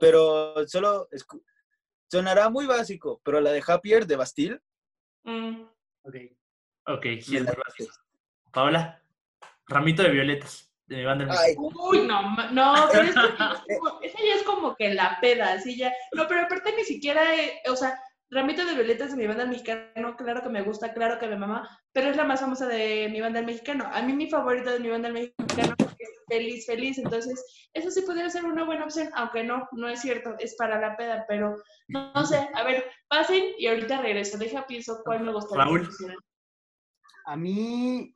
pero 0.00 0.66
solo... 0.66 1.08
Sonará 2.10 2.48
muy 2.50 2.66
básico, 2.66 3.20
pero 3.22 3.40
la 3.40 3.52
de 3.52 3.62
Happier 3.64 4.08
de 4.08 4.16
Bastille. 4.16 4.60
Mm. 5.22 5.62
Ok. 6.02 6.16
Ok, 6.88 7.02
sí, 7.22 7.36
es 7.36 7.42
muy 7.42 7.42
late. 7.42 7.60
básico. 7.64 7.94
Paola, 8.52 9.00
ramito 9.68 10.02
de 10.02 10.10
violetas 10.10 10.68
de 10.86 10.96
mi 10.96 11.04
banda. 11.04 11.28
Ay, 11.30 11.54
Uy, 11.56 12.08
no, 12.08 12.36
no, 12.50 12.74
pero 12.90 13.04
es 13.04 13.14
que 13.14 13.20
como- 13.78 14.00
esa 14.02 14.18
ya 14.18 14.34
es 14.34 14.42
como 14.42 14.74
que 14.74 14.94
la 14.94 15.16
peda, 15.20 15.52
así 15.52 15.76
ya. 15.76 15.92
No, 16.12 16.26
pero 16.26 16.40
aparte 16.40 16.74
ni 16.74 16.82
siquiera, 16.82 17.36
eh, 17.36 17.60
o 17.68 17.76
sea, 17.76 18.02
Ramito 18.32 18.64
de 18.64 18.74
Violetas 18.74 19.10
de 19.10 19.16
mi 19.16 19.26
banda 19.26 19.44
mexicano, 19.44 20.16
claro 20.16 20.40
que 20.42 20.48
me 20.48 20.62
gusta, 20.62 20.94
claro 20.94 21.18
que 21.18 21.26
me 21.26 21.36
mama, 21.36 21.68
pero 21.92 22.10
es 22.10 22.16
la 22.16 22.24
más 22.24 22.40
famosa 22.40 22.66
de 22.68 23.08
mi 23.10 23.20
banda 23.20 23.42
mexicano. 23.42 23.84
A 23.92 24.02
mí 24.02 24.12
mi 24.12 24.30
favorita 24.30 24.70
de 24.72 24.78
mi 24.80 24.88
banda 24.88 25.08
mexicano 25.10 25.74
es 25.98 26.08
Feliz, 26.28 26.64
Feliz, 26.64 26.98
entonces 26.98 27.44
eso 27.72 27.90
sí 27.90 28.02
podría 28.02 28.30
ser 28.30 28.44
una 28.44 28.64
buena 28.64 28.84
opción, 28.84 29.10
aunque 29.14 29.42
no, 29.42 29.68
no 29.72 29.88
es 29.88 30.00
cierto, 30.00 30.36
es 30.38 30.54
para 30.56 30.80
la 30.80 30.96
peda, 30.96 31.24
pero 31.26 31.56
no, 31.88 32.12
no 32.14 32.24
sé, 32.24 32.48
a 32.54 32.62
ver, 32.62 32.84
pasen 33.08 33.42
y 33.58 33.66
ahorita 33.66 34.00
regreso, 34.00 34.38
deja 34.38 34.64
pienso 34.64 35.02
cuál 35.04 35.24
me 35.24 35.32
gustaría. 35.32 35.64
Raúl. 35.64 35.88
A 37.26 37.36
mí, 37.36 38.14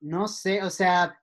no 0.00 0.26
sé, 0.26 0.62
o 0.62 0.70
sea, 0.70 1.20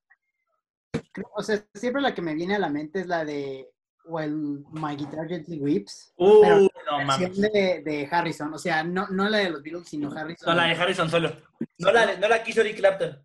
creo- 1.11 1.31
o 1.33 1.41
sea, 1.41 1.65
siempre 1.73 2.03
la 2.03 2.13
que 2.13 2.21
me 2.21 2.35
viene 2.35 2.55
a 2.55 2.59
la 2.59 2.69
mente 2.69 2.99
es 2.99 3.07
la 3.07 3.25
de 3.25 3.67
While 4.07 4.63
My 4.71 4.95
Guitar 4.95 5.27
Gently 5.27 5.59
Weeps, 5.59 6.13
Uh, 6.17 6.41
Pero- 6.41 6.59
no 6.61 6.69
canción 7.07 7.31
mames. 7.31 7.51
de, 7.53 7.81
de 7.83 8.07
Harrison, 8.11 8.53
o 8.53 8.57
sea, 8.59 8.83
no, 8.83 9.07
no 9.07 9.27
la 9.27 9.39
de 9.39 9.49
los 9.49 9.63
Beatles, 9.63 9.87
sino 9.89 10.11
Harrison. 10.11 10.47
No, 10.49 10.61
la 10.61 10.67
de 10.67 10.75
Harrison 10.75 11.09
solo. 11.09 11.31
No 11.79 11.91
la, 11.91 12.15
no 12.17 12.27
la 12.27 12.43
quiso 12.43 12.61
Eric 12.61 12.77
Clapton. 12.77 13.17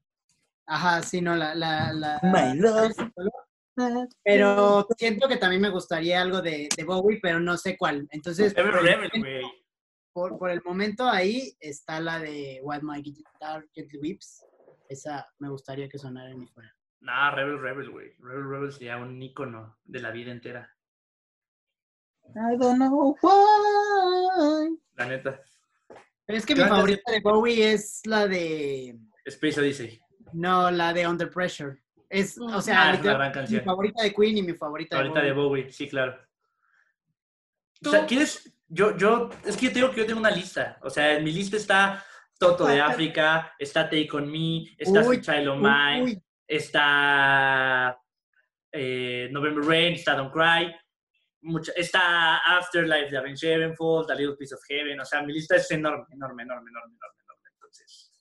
Ajá, 0.66 1.02
sí, 1.02 1.20
no, 1.20 1.34
la, 1.36 1.54
la, 1.54 1.92
la 1.92 2.20
My 2.22 2.58
love. 2.58 2.94
Pero 4.24 4.86
siento 4.96 5.28
que 5.28 5.36
también 5.36 5.62
me 5.62 5.70
gustaría 5.70 6.20
algo 6.20 6.40
de, 6.42 6.68
de 6.76 6.84
Bowie, 6.84 7.18
pero 7.22 7.40
no 7.40 7.56
sé 7.56 7.76
cuál. 7.76 8.06
Entonces, 8.10 8.54
por 8.54 8.64
el, 8.86 9.10
güey. 9.20 9.42
por- 10.12 10.38
por 10.38 10.50
el 10.50 10.62
momento 10.64 11.08
ahí 11.08 11.54
está 11.60 12.00
la 12.00 12.18
de 12.18 12.60
While 12.62 12.82
My 12.82 13.02
Guitar 13.02 13.64
Gently 13.72 13.98
Weeps. 13.98 14.44
Esa 14.88 15.26
me 15.38 15.48
gustaría 15.48 15.88
que 15.88 15.98
sonara 15.98 16.30
en 16.30 16.40
mi 16.40 16.46
fuera. 16.48 16.74
Nah, 17.00 17.30
Rebel 17.30 17.58
Rebel, 17.60 17.90
güey. 17.90 18.14
Rebel 18.18 18.48
Rebel 18.48 18.72
sería 18.72 18.96
un 18.98 19.20
ícono 19.22 19.78
de 19.84 20.00
la 20.00 20.10
vida 20.10 20.30
entera. 20.32 20.70
I 22.34 22.56
don't 22.58 22.76
know 22.76 23.16
why. 23.22 24.78
La 24.96 25.06
neta. 25.06 25.40
Pero 26.26 26.38
es 26.38 26.46
que 26.46 26.54
mi 26.54 26.60
favorita 26.62 27.10
de 27.10 27.20
Bowie 27.20 27.72
es 27.72 28.02
la 28.06 28.28
de. 28.28 28.98
Space 29.24 29.60
Odyssey. 29.60 30.00
No, 30.32 30.70
la 30.70 30.92
de 30.92 31.06
Under 31.08 31.30
Pressure. 31.30 31.82
Es, 32.08 32.38
o 32.38 32.60
sea, 32.60 32.88
Ah, 32.90 32.94
es 32.94 33.00
una 33.00 33.14
gran 33.14 33.28
mi 33.28 33.34
canción. 33.34 33.64
favorita 33.64 34.02
de 34.02 34.12
Queen 34.14 34.38
y 34.38 34.42
mi 34.42 34.54
favorita 34.54 35.00
de 35.02 35.08
Bowie. 35.08 35.22
de 35.22 35.32
Bowie, 35.32 35.72
sí, 35.72 35.88
claro. 35.88 36.16
O 37.84 37.90
sea, 37.90 38.06
¿quieres? 38.06 38.52
Yo, 38.68 38.96
yo, 38.96 39.30
es 39.44 39.56
que 39.56 39.66
yo 39.66 39.72
tengo 39.72 39.90
que 39.90 39.96
yo 40.00 40.06
tengo 40.06 40.20
una 40.20 40.30
lista. 40.30 40.78
O 40.82 40.90
sea, 40.90 41.16
en 41.16 41.24
mi 41.24 41.32
lista 41.32 41.56
está 41.56 42.04
Toto 42.38 42.66
de. 42.66 42.80
África, 42.80 43.54
está 43.58 43.84
Take 43.84 44.08
On 44.12 44.30
Me, 44.30 44.66
está 44.78 45.00
Uy, 45.00 45.20
Child 45.20 45.48
of 45.48 45.56
Uy, 45.56 45.62
Mine, 45.62 46.02
uy, 46.02 46.22
está 46.56 47.96
eh, 48.72 49.28
November 49.30 49.64
Rain, 49.64 49.94
está 49.94 50.14
Don't 50.14 50.32
Cry, 50.32 50.74
mucha- 51.42 51.72
está 51.76 52.38
Afterlife 52.38 53.10
de 53.10 53.18
Avenged 53.18 53.38
Sevenfold, 53.38 54.10
A 54.10 54.14
Little 54.14 54.36
Piece 54.36 54.54
of 54.54 54.60
Heaven. 54.68 55.00
O 55.00 55.04
sea, 55.04 55.22
mi 55.22 55.32
lista 55.32 55.56
es 55.56 55.70
enorme, 55.70 56.06
enorme, 56.10 56.42
enorme, 56.42 56.70
enorme, 56.70 56.94
enorme, 56.94 57.22
enorme. 57.22 57.48
Entonces, 57.54 58.12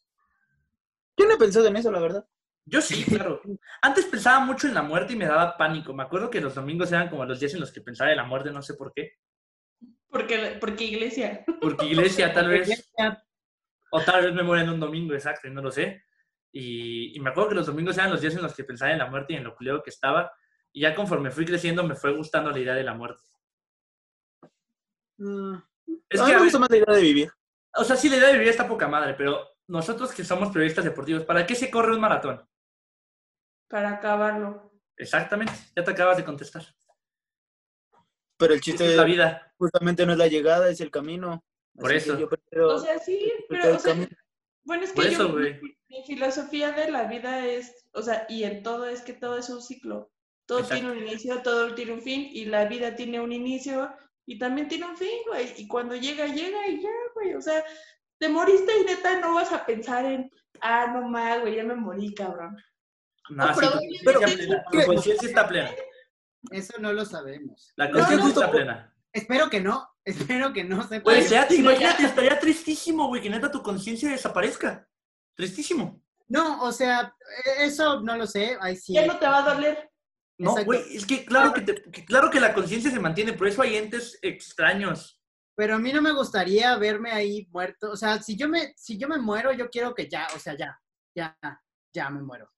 Yo 1.17 1.25
no 1.27 1.33
he 1.33 1.37
pensado 1.37 1.67
en 1.67 1.75
eso, 1.77 1.91
la 1.91 1.99
verdad. 1.99 2.25
yo 2.65 2.81
sí, 2.81 3.03
claro. 3.03 3.41
Antes 3.81 4.05
pensaba 4.05 4.39
mucho 4.45 4.67
en 4.67 4.73
la 4.75 4.83
muerte 4.83 5.13
y 5.13 5.15
me 5.17 5.25
daba 5.25 5.57
pánico. 5.57 5.93
Me 5.93 6.03
acuerdo 6.03 6.29
que 6.29 6.39
los 6.41 6.55
domingos 6.55 6.91
eran 6.91 7.09
como 7.09 7.25
los 7.25 7.39
días 7.39 7.53
en 7.55 7.59
los 7.61 7.71
que 7.71 7.81
pensaba 7.81 8.11
en 8.11 8.17
la 8.17 8.23
muerte, 8.25 8.51
no 8.51 8.61
sé 8.61 8.75
por 8.75 8.93
qué. 8.93 9.13
Porque, 10.07 10.57
porque 10.59 10.83
iglesia. 10.85 11.43
Porque 11.61 11.85
iglesia, 11.87 12.33
tal 12.33 12.47
vez. 12.49 12.91
O 13.91 14.01
tal 14.01 14.23
vez 14.25 14.33
me 14.33 14.43
muera 14.43 14.63
en 14.63 14.69
un 14.69 14.79
domingo, 14.79 15.13
exacto, 15.15 15.47
y 15.47 15.51
no 15.51 15.61
lo 15.61 15.71
sé. 15.71 16.03
Y, 16.51 17.15
y 17.15 17.19
me 17.19 17.29
acuerdo 17.29 17.49
que 17.49 17.55
los 17.55 17.67
domingos 17.67 17.97
eran 17.97 18.11
los 18.11 18.21
días 18.21 18.35
en 18.35 18.41
los 18.41 18.53
que 18.55 18.63
pensaba 18.63 18.91
en 18.91 18.97
la 18.99 19.05
muerte 19.07 19.33
y 19.33 19.35
en 19.37 19.43
lo 19.43 19.55
culero 19.55 19.83
que 19.83 19.89
estaba. 19.91 20.31
Y 20.71 20.81
ya 20.81 20.95
conforme 20.95 21.31
fui 21.31 21.45
creciendo 21.45 21.83
me 21.83 21.95
fue 21.95 22.13
gustando 22.15 22.51
la 22.51 22.59
idea 22.59 22.73
de 22.75 22.83
la 22.83 22.93
muerte. 22.93 23.23
Mm, 25.17 25.55
Es 26.09 26.21
a 26.21 26.25
que, 26.25 26.31
mí 26.31 26.37
me 26.37 26.43
gusta 26.43 26.59
más 26.59 26.69
la 26.69 26.77
idea 26.77 26.95
de 26.95 27.01
vivir. 27.01 27.31
o 27.75 27.83
sea, 27.83 27.95
sí, 27.95 28.09
la 28.09 28.17
idea 28.17 28.27
de 28.27 28.33
vivir 28.33 28.47
está 28.49 28.67
poca 28.67 28.87
madre, 28.87 29.13
pero 29.15 29.47
nosotros 29.67 30.13
que 30.13 30.23
somos 30.23 30.49
periodistas 30.51 30.85
deportivos, 30.85 31.23
¿para 31.23 31.45
qué 31.45 31.55
se 31.55 31.69
corre 31.69 31.93
un 31.93 32.01
maratón? 32.01 32.47
Para 33.67 33.91
acabarlo. 33.91 34.71
Exactamente, 34.97 35.53
ya 35.75 35.83
te 35.83 35.91
acabas 35.91 36.17
de 36.17 36.25
contestar. 36.25 36.63
Pero 38.37 38.53
el 38.53 38.61
chiste 38.61 38.85
es 38.85 38.95
la 38.95 39.03
vida. 39.03 39.53
justamente 39.57 40.05
no 40.05 40.13
es 40.13 40.17
la 40.17 40.27
llegada, 40.27 40.69
es 40.69 40.79
el 40.81 40.89
camino. 40.91 41.43
Por 41.75 41.91
Así 41.91 42.09
eso. 42.09 42.17
yo 42.19 42.27
prefiero 42.29 42.69
O 42.69 42.79
sea, 42.79 42.97
sí, 42.99 43.31
pero, 43.47 43.75
o 43.75 43.79
sea. 43.79 43.95
Bueno, 44.69 44.83
es 44.83 44.93
que 44.93 45.11
yo, 45.11 45.29
mi, 45.29 45.59
mi 45.89 46.03
filosofía 46.05 46.71
de 46.71 46.91
la 46.91 47.05
vida 47.05 47.45
es, 47.45 47.85
o 47.93 48.01
sea, 48.03 48.25
y 48.29 48.43
en 48.43 48.61
todo 48.61 48.85
es 48.85 49.01
que 49.01 49.13
todo 49.13 49.37
es 49.39 49.49
un 49.49 49.61
ciclo. 49.63 50.11
Todo 50.45 50.59
Exacto. 50.59 50.75
tiene 50.85 50.91
un 51.01 51.07
inicio, 51.07 51.41
todo 51.41 51.73
tiene 51.73 51.93
un 51.93 52.01
fin, 52.01 52.27
y 52.31 52.45
la 52.45 52.65
vida 52.65 52.95
tiene 52.95 53.19
un 53.19 53.31
inicio 53.31 53.91
y 54.27 54.37
también 54.37 54.67
tiene 54.67 54.85
un 54.85 54.95
fin, 54.95 55.17
güey. 55.27 55.53
Y 55.57 55.67
cuando 55.67 55.95
llega, 55.95 56.27
llega 56.27 56.67
y 56.67 56.81
ya, 56.81 56.89
güey. 57.15 57.33
O 57.33 57.41
sea, 57.41 57.63
te 58.19 58.29
moriste 58.29 58.71
y 58.79 58.85
neta 58.85 59.19
no 59.19 59.33
vas 59.33 59.51
a 59.51 59.65
pensar 59.65 60.05
en, 60.05 60.31
ah, 60.61 60.87
no 60.93 61.07
más, 61.09 61.41
güey, 61.41 61.55
ya 61.55 61.63
me 61.63 61.73
morí, 61.75 62.13
cabrón. 62.13 62.55
No, 63.31 63.47
No, 63.47 63.53
sí, 63.55 63.59
pero- 64.05 64.19
tu 64.19 64.25
conciencia 64.25 64.65
pero- 64.71 64.81
¿qué? 64.81 64.85
conciencia 64.85 65.27
está 65.29 65.47
plena. 65.47 65.71
Eso 66.51 66.73
no 66.79 66.93
lo 66.93 67.05
sabemos. 67.05 67.73
La 67.75 67.89
conciencia 67.91 68.17
no, 68.17 68.27
está 68.29 68.51
plena. 68.51 68.88
Espero 69.13 69.49
que 69.49 69.59
no, 69.61 69.87
espero 70.05 70.53
que 70.53 70.63
no. 70.63 70.87
Güey, 71.03 71.27
ya, 71.27 71.47
no, 71.49 71.55
imagínate, 71.55 72.03
estaría 72.05 72.39
tristísimo, 72.39 73.07
güey, 73.07 73.21
que 73.21 73.29
neta 73.29 73.51
tu 73.51 73.61
conciencia 73.61 74.09
desaparezca. 74.09 74.87
Tristísimo. 75.35 76.03
No, 76.27 76.61
o 76.63 76.71
sea, 76.71 77.15
e- 77.45 77.65
eso 77.65 78.01
no 78.01 78.15
lo 78.17 78.27
sé. 78.27 78.57
Ahí 78.61 78.75
sí. 78.75 78.93
Ya 78.93 79.05
no 79.05 79.17
te 79.17 79.25
va 79.27 79.39
a 79.45 79.53
doler. 79.55 79.89
No, 80.37 80.55
güey, 80.63 80.95
es 80.95 81.05
que 81.05 81.25
claro 81.25 81.53
que, 81.53 81.61
te- 81.61 81.81
que 81.91 82.05
claro 82.05 82.29
que 82.29 82.39
la 82.39 82.53
conciencia 82.53 82.89
se 82.91 82.99
mantiene, 82.99 83.33
por 83.33 83.47
eso 83.47 83.61
hay 83.61 83.75
entes 83.77 84.17
extraños. 84.21 85.21
Pero 85.55 85.75
a 85.75 85.79
mí 85.79 85.91
no 85.91 86.01
me 86.01 86.13
gustaría 86.13 86.77
verme 86.77 87.11
ahí 87.11 87.45
muerto. 87.51 87.91
O 87.91 87.97
sea, 87.97 88.21
si 88.21 88.37
yo 88.37 88.47
me, 88.47 88.73
si 88.77 88.97
yo 88.97 89.09
me 89.09 89.17
muero, 89.17 89.51
yo 89.51 89.69
quiero 89.69 89.93
que 89.93 90.07
ya, 90.07 90.27
o 90.33 90.39
sea, 90.39 90.55
ya, 90.57 90.79
ya, 91.13 91.37
ya 91.93 92.09
me 92.09 92.21
muero. 92.21 92.49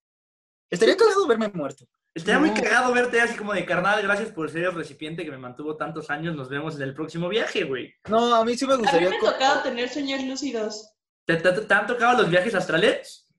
Estaría 0.69 0.95
cagado 0.95 1.25
verme 1.27 1.49
muerto. 1.49 1.85
Estaría 2.13 2.39
muy 2.39 2.51
cagado 2.51 2.93
verte 2.93 3.21
así 3.21 3.37
como 3.37 3.53
de 3.53 3.65
carnal, 3.65 4.01
gracias 4.03 4.31
por 4.31 4.49
ser 4.51 4.65
el 4.65 4.73
recipiente 4.75 5.23
que 5.23 5.31
me 5.31 5.37
mantuvo 5.37 5.77
tantos 5.77 6.09
años, 6.09 6.35
nos 6.35 6.49
vemos 6.49 6.75
en 6.75 6.81
el 6.81 6.93
próximo 6.93 7.29
viaje, 7.29 7.63
güey. 7.63 7.93
No, 8.09 8.35
a 8.35 8.43
mí 8.43 8.57
sí 8.57 8.65
me 8.67 8.73
A 8.73 8.77
mí 8.77 8.83
gustaría. 8.83 9.09
me 9.09 9.15
ha 9.15 9.19
tocado 9.19 9.61
tener 9.63 9.87
sueños 9.89 10.21
lúcidos. 10.23 10.91
¿Te, 11.25 11.37
te, 11.37 11.51
te 11.53 11.73
han 11.73 11.87
tocado 11.87 12.21
los 12.21 12.29
viajes 12.29 12.53
astrales? 12.53 13.29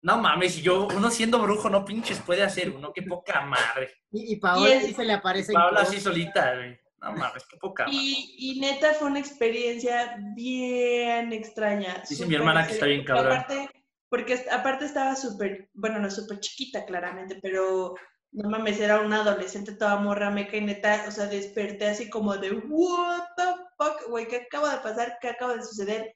No 0.00 0.16
mames, 0.16 0.54
si 0.54 0.62
yo, 0.62 0.86
uno 0.96 1.10
siendo 1.10 1.38
brujo, 1.40 1.68
no 1.68 1.84
pinches 1.84 2.18
puede 2.20 2.42
hacer 2.42 2.70
uno, 2.70 2.90
qué 2.94 3.02
poca 3.02 3.42
madre. 3.42 3.90
Y, 4.10 4.32
y 4.32 4.36
Paola 4.36 4.70
Y 4.70 4.72
es- 4.72 4.86
sí 4.86 4.94
se 4.94 5.04
le 5.04 5.12
aparece. 5.12 5.52
Paola 5.52 5.80
así 5.82 6.00
solita, 6.00 6.54
güey. 6.54 6.78
No 7.02 7.12
mames, 7.12 7.44
qué 7.46 7.58
poca 7.58 7.84
madre. 7.84 7.98
Y, 7.98 8.36
y 8.56 8.60
neta 8.60 8.94
fue 8.94 9.08
una 9.08 9.18
experiencia 9.20 10.16
bien 10.34 11.32
extraña. 11.34 12.02
Dice 12.08 12.24
mi 12.24 12.34
hermana 12.34 12.66
que 12.66 12.72
está 12.72 12.86
bien 12.86 13.04
cabrón. 13.04 13.32
Aparte, 13.36 13.68
porque 14.10 14.44
aparte 14.50 14.84
estaba 14.86 15.16
súper, 15.16 15.70
bueno, 15.74 16.00
no 16.00 16.10
súper 16.10 16.40
chiquita 16.40 16.84
claramente, 16.84 17.38
pero 17.42 17.94
no 18.32 18.50
mames, 18.50 18.80
era 18.80 19.00
una 19.00 19.22
adolescente 19.22 19.72
toda 19.76 19.96
morra 19.96 20.30
meca 20.30 20.56
y 20.56 20.62
neta, 20.62 21.04
o 21.08 21.10
sea, 21.12 21.26
desperté 21.26 21.86
así 21.88 22.10
como 22.10 22.36
de, 22.36 22.52
what 22.52 23.24
the 23.36 23.44
fuck, 23.78 24.08
güey, 24.08 24.28
¿qué 24.28 24.36
acaba 24.38 24.76
de 24.76 24.82
pasar? 24.82 25.18
¿Qué 25.20 25.28
acaba 25.28 25.54
de 25.56 25.62
suceder? 25.62 26.14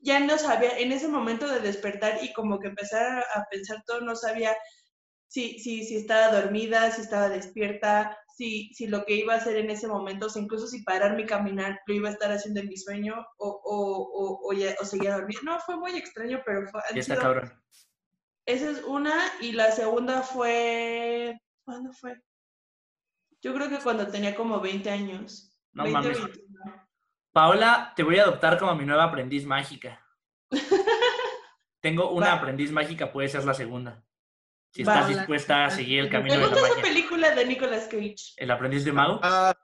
Ya 0.00 0.20
no 0.20 0.38
sabía, 0.38 0.78
en 0.78 0.92
ese 0.92 1.08
momento 1.08 1.48
de 1.48 1.60
despertar 1.60 2.22
y 2.22 2.32
como 2.32 2.58
que 2.60 2.68
empezar 2.68 3.24
a 3.34 3.44
pensar 3.50 3.82
todo, 3.86 4.00
no 4.02 4.16
sabía 4.16 4.56
si, 5.28 5.58
si, 5.58 5.84
si 5.84 5.96
estaba 5.96 6.40
dormida, 6.40 6.90
si 6.92 7.02
estaba 7.02 7.28
despierta, 7.28 8.18
si, 8.38 8.72
si 8.72 8.86
lo 8.86 9.04
que 9.04 9.16
iba 9.16 9.34
a 9.34 9.38
hacer 9.38 9.56
en 9.56 9.68
ese 9.68 9.88
momento, 9.88 10.26
o 10.26 10.30
sea, 10.30 10.40
incluso 10.40 10.68
si 10.68 10.84
parar 10.84 11.16
mi 11.16 11.26
caminar 11.26 11.80
lo 11.86 11.94
iba 11.94 12.08
a 12.08 12.12
estar 12.12 12.30
haciendo 12.30 12.60
en 12.60 12.68
mi 12.68 12.76
sueño 12.76 13.14
o, 13.36 13.48
o, 13.48 13.76
o, 14.12 14.48
o, 14.48 14.52
ya- 14.52 14.76
o 14.80 14.84
seguía 14.84 15.14
dormida. 15.16 15.40
No, 15.42 15.58
fue 15.58 15.76
muy 15.76 15.96
extraño, 15.96 16.40
pero 16.46 16.66
fue, 16.70 16.80
Ya 16.94 17.00
está 17.00 17.14
sido- 17.14 17.22
cabrón. 17.24 17.62
esa 18.46 18.70
es 18.70 18.84
una 18.84 19.14
y 19.40 19.50
la 19.52 19.72
segunda 19.72 20.22
fue, 20.22 21.36
¿cuándo 21.64 21.92
fue? 21.92 22.22
Yo 23.42 23.52
creo 23.54 23.68
que 23.68 23.78
cuando 23.78 24.06
tenía 24.08 24.34
como 24.36 24.60
20 24.60 24.88
años. 24.88 25.52
No 25.72 25.82
20 25.82 25.98
o 25.98 26.02
mames. 26.02 26.22
21. 26.24 26.88
Paola, 27.32 27.92
te 27.96 28.02
voy 28.04 28.18
a 28.18 28.22
adoptar 28.22 28.56
como 28.58 28.74
mi 28.76 28.84
nueva 28.84 29.04
aprendiz 29.04 29.44
mágica. 29.46 30.00
Tengo 31.80 32.10
una 32.12 32.28
Va. 32.28 32.32
aprendiz 32.34 32.70
mágica, 32.72 33.12
puede 33.12 33.28
ser 33.28 33.44
la 33.44 33.54
segunda. 33.54 34.04
Si 34.72 34.82
estás 34.82 35.08
dispuesta 35.08 35.64
a 35.66 35.70
seguir 35.70 36.00
el 36.00 36.10
camino 36.10 36.34
de 36.34 36.40
la 36.40 36.46
gusta 36.48 36.60
esa 36.60 36.68
magia. 36.68 36.82
película 36.82 37.34
de 37.34 37.46
Nicolas 37.46 37.84
Cage. 37.86 38.16
El 38.36 38.50
aprendiz 38.50 38.84
de 38.84 38.92
mago, 38.92 39.18
Ah, 39.22 39.54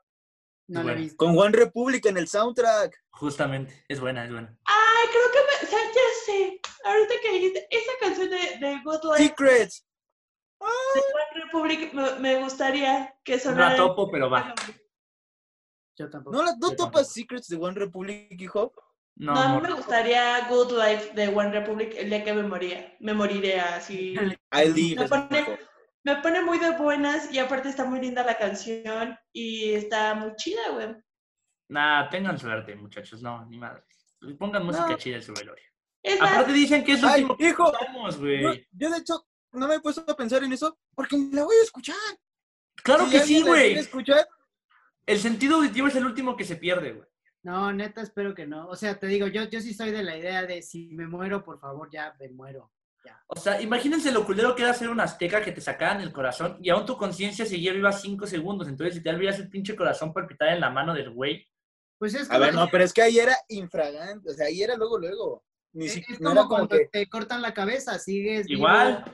No 0.67 0.79
he 0.79 0.83
Bueno. 0.83 0.99
visto. 0.99 1.17
con 1.17 1.37
One 1.37 1.55
Republic 1.55 2.05
en 2.07 2.17
el 2.17 2.27
soundtrack. 2.27 2.95
justamente, 3.11 3.85
es 3.87 3.99
buena, 3.99 4.25
es 4.25 4.31
buena. 4.31 4.57
Ay, 4.65 5.07
creo 5.11 5.31
que 5.31 5.39
me, 5.39 5.67
o 5.67 5.69
sea, 5.71 5.79
ya 5.93 6.01
sé. 6.25 6.59
Ahorita 6.83 7.13
que 7.21 7.31
dijiste, 7.33 7.67
esa 7.69 7.91
canción 8.01 8.29
de, 8.31 8.37
de 8.59 8.81
Good 8.83 9.03
Life 9.17 9.23
Secrets. 9.29 9.85
de 10.59 10.65
One 10.99 11.43
Republic 11.45 11.93
me, 11.93 12.19
me 12.19 12.35
gustaría 12.43 13.13
que 13.23 13.35
No 13.35 13.39
sonara. 13.43 13.69
la 13.71 13.77
topo, 13.77 14.09
pero 14.11 14.29
va. 14.29 14.53
Yo 15.97 16.09
tampoco. 16.09 16.35
¿No, 16.35 16.43
la- 16.43 16.53
no 16.53 16.69
topas 16.71 16.77
tampoco. 16.77 17.03
Secrets 17.05 17.47
de 17.47 17.55
One 17.57 17.75
Republic, 17.79 18.41
hijo? 18.41 18.73
No, 19.17 19.33
No, 19.33 19.39
a 19.41 19.55
mí 19.55 19.61
me 19.61 19.73
gustaría 19.73 20.47
Good 20.49 20.71
Life 20.73 21.13
de 21.13 21.29
One 21.29 21.51
Republic 21.51 21.93
el 21.97 22.09
día 22.09 22.23
que 22.23 22.33
me 22.33 22.43
moría. 22.43 22.95
Me 22.99 23.13
moriré 23.13 23.59
así. 23.59 24.13
I 24.51 24.95
Me 24.97 25.07
pone, 25.07 25.59
me 26.03 26.15
pone 26.17 26.41
muy 26.43 26.59
de 26.59 26.71
buenas 26.77 27.31
y 27.31 27.39
aparte 27.39 27.69
está 27.69 27.85
muy 27.85 27.99
linda 28.01 28.23
la 28.23 28.37
canción 28.37 29.17
y 29.31 29.73
está 29.73 30.15
muy 30.15 30.35
chida, 30.35 30.69
güey. 30.73 30.95
Nah, 31.69 32.09
tengan 32.09 32.37
suerte, 32.37 32.75
muchachos. 32.75 33.21
No, 33.21 33.45
ni 33.45 33.57
madre. 33.57 33.83
Pongan 34.37 34.65
música 34.65 34.89
No. 34.89 34.97
Chida 34.97 35.15
en 35.17 35.23
su 35.23 35.33
velorio. 35.33 35.63
Aparte 36.21 36.53
dicen 36.53 36.83
que 36.83 36.93
es 36.93 37.03
Ay, 37.03 37.21
último 37.23 37.37
que 37.37 37.49
hijo. 37.49 37.71
güey. 38.19 38.67
yo, 38.71 38.89
de 38.91 38.97
hecho, 38.97 39.27
no 39.53 39.67
me 39.67 39.75
he 39.75 39.79
puesto 39.79 40.03
a 40.07 40.15
pensar 40.15 40.43
en 40.43 40.53
eso 40.53 40.77
porque 40.93 41.17
me 41.17 41.35
la 41.35 41.43
voy 41.43 41.55
a 41.57 41.63
escuchar. 41.63 41.95
Claro 42.83 43.05
Si 43.05 43.11
que 43.11 43.19
sí, 43.21 43.41
güey. 43.41 43.73
escuchar, 43.73 44.27
El 45.07 45.19
sentido 45.19 45.55
auditivo 45.55 45.87
es 45.87 45.95
el 45.95 46.05
último 46.05 46.35
que 46.35 46.43
se 46.43 46.57
pierde, 46.57 46.91
güey. 46.93 47.07
No, 47.45 47.71
neta, 47.71 48.01
espero 48.01 48.33
que 48.33 48.47
no. 48.47 48.67
O 48.69 48.75
sea, 48.75 48.97
te 48.99 49.05
digo, 49.05 49.27
yo, 49.27 49.43
yo 49.43 49.61
sí 49.61 49.73
soy 49.75 49.91
de 49.91 50.01
la 50.01 50.17
idea 50.17 50.43
de 50.47 50.63
si 50.63 50.87
me 50.89 51.05
muero, 51.05 51.43
por 51.43 51.59
favor, 51.59 51.87
ya 51.91 52.15
me 52.19 52.27
muero. 52.29 52.71
O 53.27 53.35
sea, 53.35 53.61
imagínense 53.61 54.11
lo 54.11 54.25
culero 54.25 54.55
que 54.55 54.63
era 54.63 54.73
ser 54.73 54.89
un 54.89 54.99
azteca 54.99 55.43
que 55.43 55.51
te 55.51 55.61
sacaran 55.61 56.01
el 56.01 56.11
corazón 56.11 56.57
y 56.59 56.71
aún 56.71 56.87
tu 56.87 56.97
conciencia 56.97 57.45
seguía 57.45 57.71
viva 57.71 57.91
cinco 57.91 58.25
segundos. 58.25 58.67
Entonces, 58.67 58.95
si 58.95 59.03
te 59.03 59.11
olvidas 59.11 59.37
el 59.37 59.47
pinche 59.49 59.75
corazón 59.75 60.11
palpitar 60.11 60.49
en 60.49 60.59
la 60.59 60.71
mano 60.71 60.91
del 60.95 61.11
güey. 61.11 61.47
Pues 61.99 62.15
es 62.15 62.31
A 62.31 62.39
ver, 62.39 62.55
no, 62.55 62.67
pero 62.71 62.83
es 62.83 62.91
que 62.91 63.03
ahí 63.03 63.19
era 63.19 63.35
infragante, 63.47 64.31
o 64.31 64.33
sea, 64.33 64.47
ahí 64.47 64.63
era 64.63 64.75
luego, 64.75 64.97
luego. 64.97 65.45
Ni 65.73 65.85
es, 65.85 65.93
siquiera 65.93 66.13
es 66.19 66.27
como 66.27 66.47
cuando 66.49 66.77
que. 66.77 66.87
te 66.91 67.07
cortan 67.07 67.43
la 67.43 67.53
cabeza, 67.53 67.99
sigues 67.99 68.47
vivo, 68.47 68.59
Igual, 68.61 69.05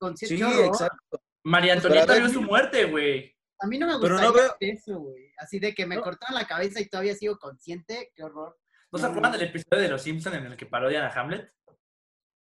consci- 0.00 0.28
Sí, 0.28 0.40
horror. 0.40 0.66
exacto. 0.66 1.20
María 1.42 1.72
Antonieta 1.72 2.14
vio 2.14 2.28
su 2.28 2.42
muerte, 2.42 2.84
güey. 2.84 3.36
A 3.58 3.66
mí 3.66 3.78
no 3.78 3.86
me 3.88 3.98
Pero 4.00 4.14
gustaría 4.14 4.28
no 4.28 4.32
veo- 4.32 4.56
eso, 4.60 4.98
güey. 5.00 5.29
Así 5.40 5.58
de 5.58 5.74
que 5.74 5.86
me 5.86 5.96
No. 5.96 6.02
cortaron 6.02 6.34
la 6.38 6.46
cabeza 6.46 6.80
y 6.80 6.88
todavía 6.88 7.14
sigo 7.14 7.38
consciente, 7.38 8.12
qué 8.14 8.22
horror. 8.22 8.58
¿No 8.92 8.98
se 8.98 9.06
acuerdan 9.06 9.32
no. 9.32 9.38
del 9.38 9.48
episodio 9.48 9.82
de 9.82 9.88
Los 9.88 10.02
Simpsons 10.02 10.36
en 10.36 10.46
el 10.46 10.56
que 10.56 10.66
parodian 10.66 11.04
a 11.04 11.08
Hamlet? 11.12 11.52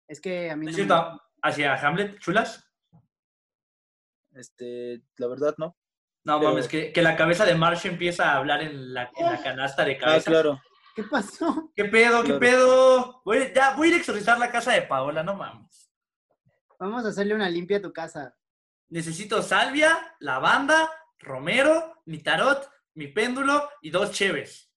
Es 0.09 0.21
que 0.21 0.51
a 0.51 0.57
mí 0.57 0.67
¿Es 0.67 0.73
no 0.73 0.77
cierto? 0.77 1.23
¿Hacia 1.43 1.75
Hamlet, 1.87 2.19
chulas? 2.19 2.67
Este, 4.33 5.03
la 5.17 5.27
verdad, 5.29 5.55
no. 5.59 5.77
No 6.25 6.39
Pero- 6.39 6.51
mames, 6.51 6.69
que, 6.69 6.93
que 6.93 7.03
la 7.03 7.17
cabeza 7.17 7.45
de 7.45 7.55
Marsh 7.55 7.87
empieza 7.87 8.33
a 8.33 8.37
hablar 8.37 8.63
en 8.63 8.93
la, 8.93 9.11
en 9.17 9.27
la 9.27 9.43
canasta 9.43 9.85
de 9.85 9.95
Ah, 9.97 9.99
cabeza. 9.99 10.31
claro. 10.31 10.55
me... 10.55 10.61
¿Qué 10.97 11.03
pasó? 11.05 11.73
¿Qué 11.75 11.85
pedo? 11.85 12.21
¿Qué 12.23 12.27
Claro. 12.39 12.41
pedo? 12.41 13.23
Voy, 13.25 13.53
ya, 13.55 13.75
voy 13.77 13.87
a 13.87 13.91
ir 13.91 13.95
a 13.95 13.99
exorcizar 13.99 14.39
la 14.39 14.51
casa 14.51 14.73
de 14.73 14.83
Paola, 14.83 15.23
no 15.23 15.35
mames. 15.35 15.91
Vamos 16.79 17.05
a 17.05 17.09
hacerle 17.09 17.35
una 17.35 17.49
limpia 17.49 17.79
a 17.79 17.83
tu 17.83 17.93
casa. 17.93 18.37
Necesito 18.89 19.41
salvia, 19.43 20.17
lavanda, 20.19 20.91
romero, 21.21 22.03
mi 22.07 22.19
tarot, 22.23 22.69
mi 22.95 23.09
péndulo 23.09 23.69
y 23.83 23.91
dos 23.91 24.11
cheves. 24.13 24.71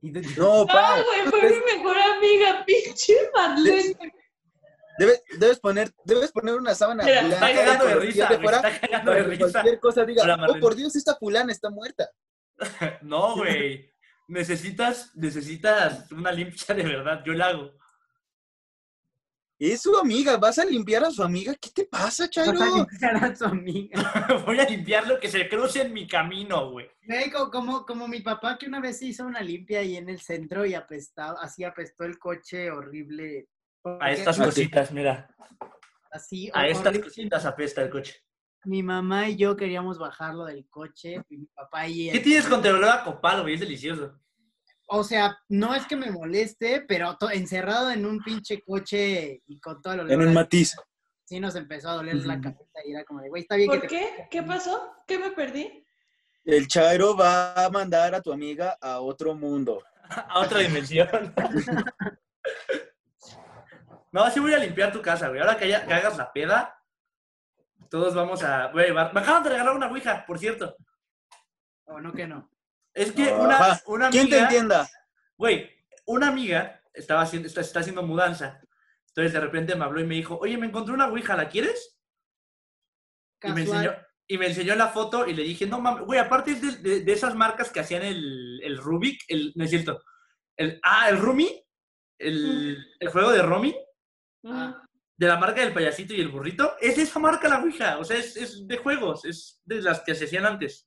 Y 0.00 0.10
de- 0.10 0.22
No, 0.36 0.66
pa. 0.66 0.94
Ay, 0.96 1.02
güey, 1.04 1.22
fue 1.30 1.50
mi 1.50 1.76
mejor 1.76 1.96
amiga, 1.98 2.64
pinche 2.66 3.14
Marlene. 3.34 3.96
Debes, 4.98 5.22
debes 5.38 5.60
poner, 5.60 5.90
debes 6.04 6.30
poner 6.30 6.56
una 6.56 6.74
sábana 6.74 7.04
Mira, 7.04 7.22
blanca 7.22 7.50
Está 7.50 7.64
cagando 7.64 7.86
de 7.86 7.94
risa, 7.94 8.26
de 8.26 8.38
fuera 8.38 8.56
está 8.58 8.80
cagando 8.80 9.12
de 9.12 9.22
risa. 9.22 9.50
cualquier 9.52 9.80
cosa 9.80 10.04
diga, 10.04 10.22
Hola, 10.24 10.46
oh, 10.50 10.60
por 10.60 10.74
Dios, 10.74 10.94
esta 10.94 11.14
fulana 11.16 11.52
está 11.52 11.70
muerta. 11.70 12.10
No, 13.02 13.36
güey. 13.36 13.90
Necesitas, 14.28 15.10
necesitas 15.16 16.10
una 16.12 16.30
limpia 16.30 16.74
de 16.74 16.82
verdad. 16.82 17.22
Yo 17.24 17.32
la 17.32 17.46
hago. 17.48 17.72
Es 19.62 19.82
su 19.82 19.94
amiga, 19.98 20.38
vas 20.38 20.58
a 20.58 20.64
limpiar 20.64 21.04
a 21.04 21.10
su 21.10 21.22
amiga. 21.22 21.54
¿Qué 21.60 21.68
te 21.68 21.84
pasa, 21.84 22.28
Chairo? 22.30 22.58
Vas 22.58 22.72
a 22.72 22.76
limpiar 22.78 23.16
a 23.24 23.36
su 23.36 23.44
amiga. 23.44 24.26
Voy 24.46 24.58
a 24.58 24.64
limpiar 24.64 25.06
lo 25.06 25.20
que 25.20 25.28
se 25.28 25.46
cruce 25.50 25.82
en 25.82 25.92
mi 25.92 26.08
camino, 26.08 26.70
güey. 26.70 26.88
Güey, 27.06 27.30
co- 27.30 27.50
como, 27.50 27.84
como 27.84 28.08
mi 28.08 28.20
papá 28.20 28.56
que 28.56 28.66
una 28.66 28.80
vez 28.80 29.02
hizo 29.02 29.26
una 29.26 29.42
limpia 29.42 29.80
ahí 29.80 29.96
en 29.96 30.08
el 30.08 30.18
centro 30.20 30.64
y 30.64 30.72
apestaba, 30.72 31.38
así 31.42 31.62
apestó 31.62 32.04
el 32.04 32.18
coche 32.18 32.70
horrible. 32.70 33.48
A 34.00 34.10
estas 34.10 34.38
cositas, 34.38 34.92
mira. 34.92 35.28
Así, 36.10 36.50
A 36.54 36.66
estas 36.66 36.98
cositas 36.98 37.44
apesta 37.44 37.82
el 37.82 37.90
coche. 37.90 38.14
Mi 38.64 38.82
mamá 38.82 39.28
y 39.28 39.36
yo 39.36 39.56
queríamos 39.56 39.98
bajarlo 39.98 40.44
del 40.46 40.66
coche, 40.68 41.22
y 41.28 41.36
mi 41.36 41.46
papá 41.46 41.86
y 41.86 42.10
¿Qué 42.10 42.20
tienes 42.20 42.46
contra 42.46 42.70
el 42.70 42.76
olor 42.76 42.90
a 42.90 43.04
copal, 43.04 43.42
güey? 43.42 43.54
Es 43.54 43.60
delicioso. 43.60 44.18
O 44.92 45.04
sea, 45.04 45.38
no 45.48 45.72
es 45.74 45.86
que 45.86 45.94
me 45.94 46.10
moleste, 46.10 46.80
pero 46.88 47.16
encerrado 47.32 47.90
en 47.90 48.04
un 48.04 48.20
pinche 48.24 48.60
coche 48.60 49.40
y 49.46 49.60
con 49.60 49.80
todo 49.80 49.94
olor. 49.94 50.10
En 50.10 50.20
un 50.20 50.34
matiz. 50.34 50.74
Sí 51.24 51.38
nos 51.38 51.54
empezó 51.54 51.90
a 51.90 51.94
doler 51.94 52.16
la 52.26 52.40
cabeza 52.40 52.80
y 52.84 52.90
era 52.92 53.04
como 53.04 53.20
de, 53.20 53.28
güey, 53.28 53.42
está 53.42 53.54
bien 53.54 53.70
que 53.70 53.78
¿Por 53.78 53.88
te... 53.88 53.94
qué? 53.96 54.26
¿Qué 54.28 54.42
pasó? 54.42 54.92
¿Qué 55.06 55.16
me 55.16 55.30
perdí? 55.30 55.86
El 56.44 56.66
Chairo 56.66 57.16
va 57.16 57.54
a 57.54 57.70
mandar 57.70 58.16
a 58.16 58.20
tu 58.20 58.32
amiga 58.32 58.76
a 58.80 59.00
otro 59.00 59.34
mundo. 59.34 59.80
A 60.28 60.40
otra 60.40 60.58
dimensión. 60.58 61.08
No, 64.12 64.28
sí 64.28 64.40
voy 64.40 64.52
a 64.52 64.58
limpiar 64.58 64.90
tu 64.92 65.00
casa, 65.00 65.28
güey. 65.28 65.40
Ahora 65.40 65.56
que, 65.56 65.66
haya- 65.66 65.86
que 65.86 65.94
hagas 65.94 66.16
la 66.16 66.32
peda, 66.32 66.76
todos 67.88 68.12
vamos 68.12 68.42
a... 68.42 68.66
Güey, 68.72 68.92
me 68.92 69.00
acaban 69.02 69.44
de 69.44 69.50
regalar 69.50 69.76
una 69.76 69.86
ouija, 69.88 70.24
por 70.26 70.36
cierto. 70.36 70.74
O 71.84 72.00
no 72.00 72.12
que 72.12 72.26
no. 72.26 72.50
Es 72.94 73.12
que 73.12 73.30
Ajá. 73.30 73.34
una, 73.40 73.80
una 73.86 74.06
amiga... 74.08 74.10
¿Quién 74.10 74.28
te 74.30 74.38
entienda? 74.38 74.88
Güey, 75.36 75.70
una 76.06 76.28
amiga 76.28 76.82
estaba 76.92 77.22
haciendo, 77.22 77.48
está, 77.48 77.60
está 77.60 77.80
haciendo 77.80 78.02
mudanza. 78.02 78.60
Entonces 79.08 79.32
de 79.32 79.40
repente 79.40 79.74
me 79.74 79.84
habló 79.84 80.00
y 80.00 80.06
me 80.06 80.14
dijo, 80.16 80.38
oye, 80.38 80.56
me 80.58 80.66
encontré 80.66 80.92
una 80.94 81.08
ouija, 81.08 81.36
¿la 81.36 81.48
quieres? 81.48 81.96
Y 83.42 83.52
me, 83.52 83.62
enseñó, 83.62 83.92
y 84.26 84.38
me 84.38 84.46
enseñó 84.48 84.74
la 84.74 84.88
foto 84.88 85.26
y 85.26 85.34
le 85.34 85.42
dije, 85.42 85.66
no 85.66 85.80
mames, 85.80 86.04
güey, 86.04 86.18
aparte 86.18 86.52
es 86.52 86.60
de, 86.60 86.76
de- 86.90 87.00
de 87.04 87.12
esas 87.12 87.34
marcas 87.34 87.70
que 87.70 87.80
hacían 87.80 88.02
el, 88.02 88.60
el 88.62 88.76
Rubik, 88.78 89.22
el, 89.28 89.52
no 89.56 89.64
es 89.64 89.70
cierto, 89.70 90.02
el, 90.56 90.78
ah, 90.82 91.08
el 91.08 91.18
Rumi, 91.18 91.64
el, 92.18 92.86
el 92.98 93.08
juego 93.08 93.30
de 93.30 93.42
Romy, 93.42 93.74
Ah. 94.44 94.82
de 95.16 95.26
la 95.26 95.38
marca 95.38 95.60
del 95.60 95.72
payasito 95.74 96.14
y 96.14 96.20
el 96.20 96.28
burrito, 96.28 96.74
es 96.80 96.96
de 96.96 97.02
esa 97.02 97.18
marca 97.18 97.48
la 97.48 97.58
ouija, 97.62 97.98
o 97.98 98.04
sea, 98.04 98.16
es, 98.18 98.36
es 98.36 98.66
de 98.66 98.76
juegos, 98.78 99.24
es 99.24 99.60
de 99.64 99.80
las 99.82 100.00
que 100.00 100.14
se 100.14 100.24
hacían 100.26 100.46
antes. 100.46 100.86